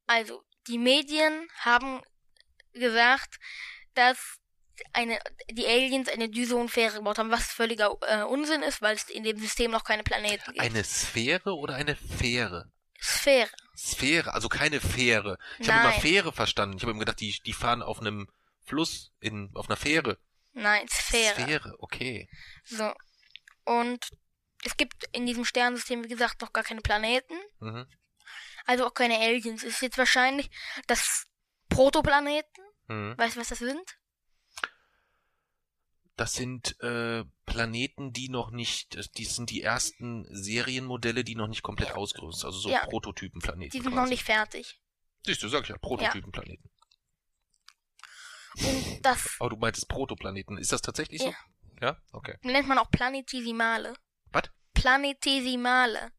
[0.08, 2.02] Also, die Medien haben
[2.74, 3.40] gesagt,
[3.94, 4.40] dass
[4.94, 5.20] eine,
[5.52, 9.38] die Aliens eine Dysonsphäre gebaut haben, was völliger äh, Unsinn ist, weil es in dem
[9.38, 10.60] System noch keine Planeten gibt.
[10.60, 12.72] Eine Sphäre oder eine Fähre?
[13.02, 13.50] Sphäre.
[13.76, 15.38] Sphäre, also keine Fähre.
[15.60, 16.00] Ich habe immer.
[16.00, 16.78] Fähre verstanden.
[16.78, 18.28] Ich habe immer gedacht, die, die fahren auf einem
[18.66, 20.18] Fluss in, auf einer Fähre.
[20.54, 21.36] Nein, Sphäre.
[21.36, 22.28] Sphäre, okay.
[22.66, 22.92] So.
[23.66, 24.10] Und
[24.64, 27.86] es gibt in diesem Sternensystem, wie gesagt, noch gar keine Planeten, Mhm.
[28.68, 29.64] Also auch keine Aliens.
[29.64, 30.52] Ist jetzt wahrscheinlich
[30.86, 31.26] das
[31.70, 32.64] Protoplaneten.
[32.88, 33.16] Mhm.
[33.18, 33.98] Weißt du, was das sind?
[36.16, 41.62] Das sind äh, Planeten, die noch nicht, die sind die ersten Serienmodelle, die noch nicht
[41.62, 42.48] komplett ausgerüstet sind.
[42.48, 42.86] Also so Ja.
[42.86, 43.70] Prototypenplaneten.
[43.72, 44.04] Die sind quasi.
[44.04, 44.80] noch nicht fertig.
[45.26, 46.72] Siehst du, sag ich ja, Prototypenplaneten.
[48.60, 50.58] Und das Aber du meintest Protoplaneten.
[50.58, 51.30] Ist das tatsächlich so?
[51.30, 51.38] Ja.
[51.82, 52.02] Ja?
[52.12, 52.38] Okay.
[52.42, 53.94] nennt man auch Planetesimale.
[54.32, 54.50] Was?
[54.74, 56.12] Planetesimale.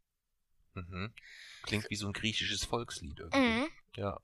[0.75, 1.12] Mhm.
[1.69, 3.39] Klingt wie so ein griechisches Volkslied irgendwie.
[3.39, 3.69] Mhm.
[3.97, 4.19] Ja.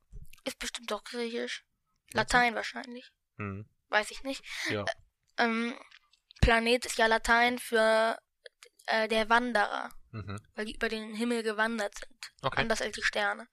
[0.45, 1.65] Ist bestimmt doch griechisch.
[2.13, 3.11] Latein wahrscheinlich.
[3.37, 3.67] Mhm.
[3.89, 4.43] Weiß ich nicht.
[4.71, 4.85] Ja.
[5.39, 5.75] Ähm,
[6.41, 8.19] Planet ist ja Latein für
[8.87, 10.41] äh, der Wanderer, Mhm.
[10.55, 12.33] weil die über den Himmel gewandert sind.
[12.43, 12.61] Okay.
[12.61, 13.49] Anders als die Sterne.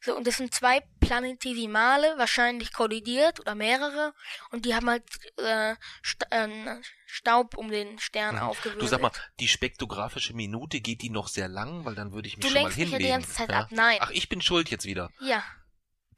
[0.00, 4.14] So, und das sind zwei Planetesimale, wahrscheinlich kollidiert oder mehrere,
[4.50, 5.04] und die haben halt
[5.38, 8.42] äh, Sta äh, Staub um den Stern Mhm.
[8.42, 8.82] aufgewirbelt.
[8.82, 11.84] Du sag mal, die spektrographische Minute, geht die noch sehr lang?
[11.84, 13.20] Weil dann würde ich mich Du schon mal lenkst mich ja hinlegen.
[13.20, 13.68] die ganze Zeit ab.
[13.70, 13.98] Nein.
[14.00, 15.10] Ach, ich bin schuld jetzt wieder.
[15.20, 15.42] Ja,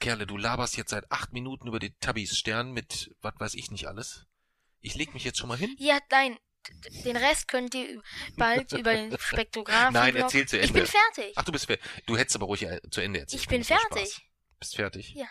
[0.01, 3.71] Kerle, du laberst jetzt seit acht Minuten über den Tabis Stern mit was weiß ich
[3.71, 4.27] nicht alles.
[4.81, 5.77] Ich leg mich jetzt schon mal hin.
[5.79, 6.39] ja, nein.
[7.05, 8.03] Den Rest könnt ihr
[8.37, 9.95] bald über den Spektrographen.
[9.95, 10.81] Nein, erzähl zu Ich Ende.
[10.81, 11.33] bin fertig.
[11.37, 11.85] Ach, du bist fertig.
[12.07, 13.43] Du hättest aber ruhig äh, zu Ende erzählt.
[13.43, 14.21] ich bin fertig.
[14.59, 15.13] Bist fertig?
[15.15, 15.27] Ja.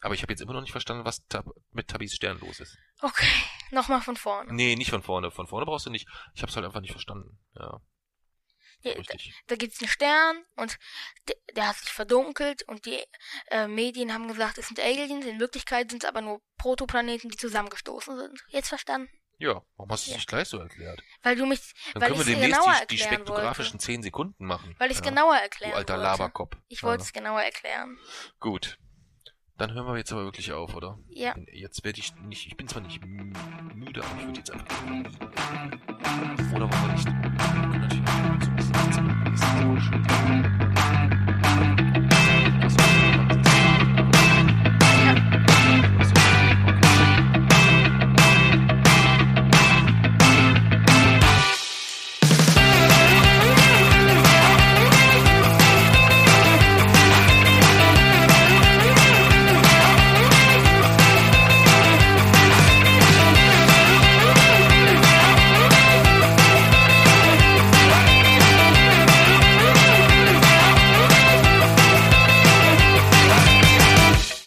[0.00, 2.76] Aber ich habe jetzt immer noch nicht verstanden, was Tab mit Tabis Stern los ist.
[3.00, 3.28] Okay,
[3.70, 4.52] nochmal von vorne.
[4.52, 5.30] Nee, nicht von vorne.
[5.30, 6.08] Von vorne brauchst du nicht.
[6.34, 7.38] Ich hab's halt einfach nicht verstanden.
[7.54, 7.80] Ja,
[8.80, 9.32] Ja, richtig.
[9.46, 10.76] da gibt's einen Stern und
[11.28, 13.00] der, der hat sich verdunkelt und die
[13.50, 15.24] äh, Medien haben gesagt, es sind Aliens.
[15.24, 18.40] In Wirklichkeit sind es aber nur Protoplaneten, die zusammengestoßen sind.
[18.48, 19.08] Jetzt verstanden?
[19.38, 21.02] Ja, warum hast du es nicht gleich so erklärt?
[21.22, 21.60] Weil du mich,
[21.94, 23.84] Dann weil können wir es demnächst genauer die, die erklären spektrographischen wollte.
[23.86, 24.74] 10 Sekunden machen.
[24.78, 25.10] Weil ich es ja.
[25.10, 26.02] genauer Du erklären alter wollte.
[26.04, 26.56] Laberkopf.
[26.68, 27.06] Ich wollte Ja.
[27.06, 27.98] es genauer erklären.
[28.38, 28.78] Gut.
[29.58, 30.98] Dann hören wir jetzt aber wirklich auf, oder?
[31.08, 31.34] Ja.
[31.52, 33.36] Jetzt werde ich nicht, ich bin zwar nicht mü-
[33.74, 34.82] müde, aber ich würde jetzt einfach.
[34.86, 37.06] Oder wollen wir nicht?
[37.06, 38.04] Wir können natürlich
[38.76, 40.71] auch so ein bisschen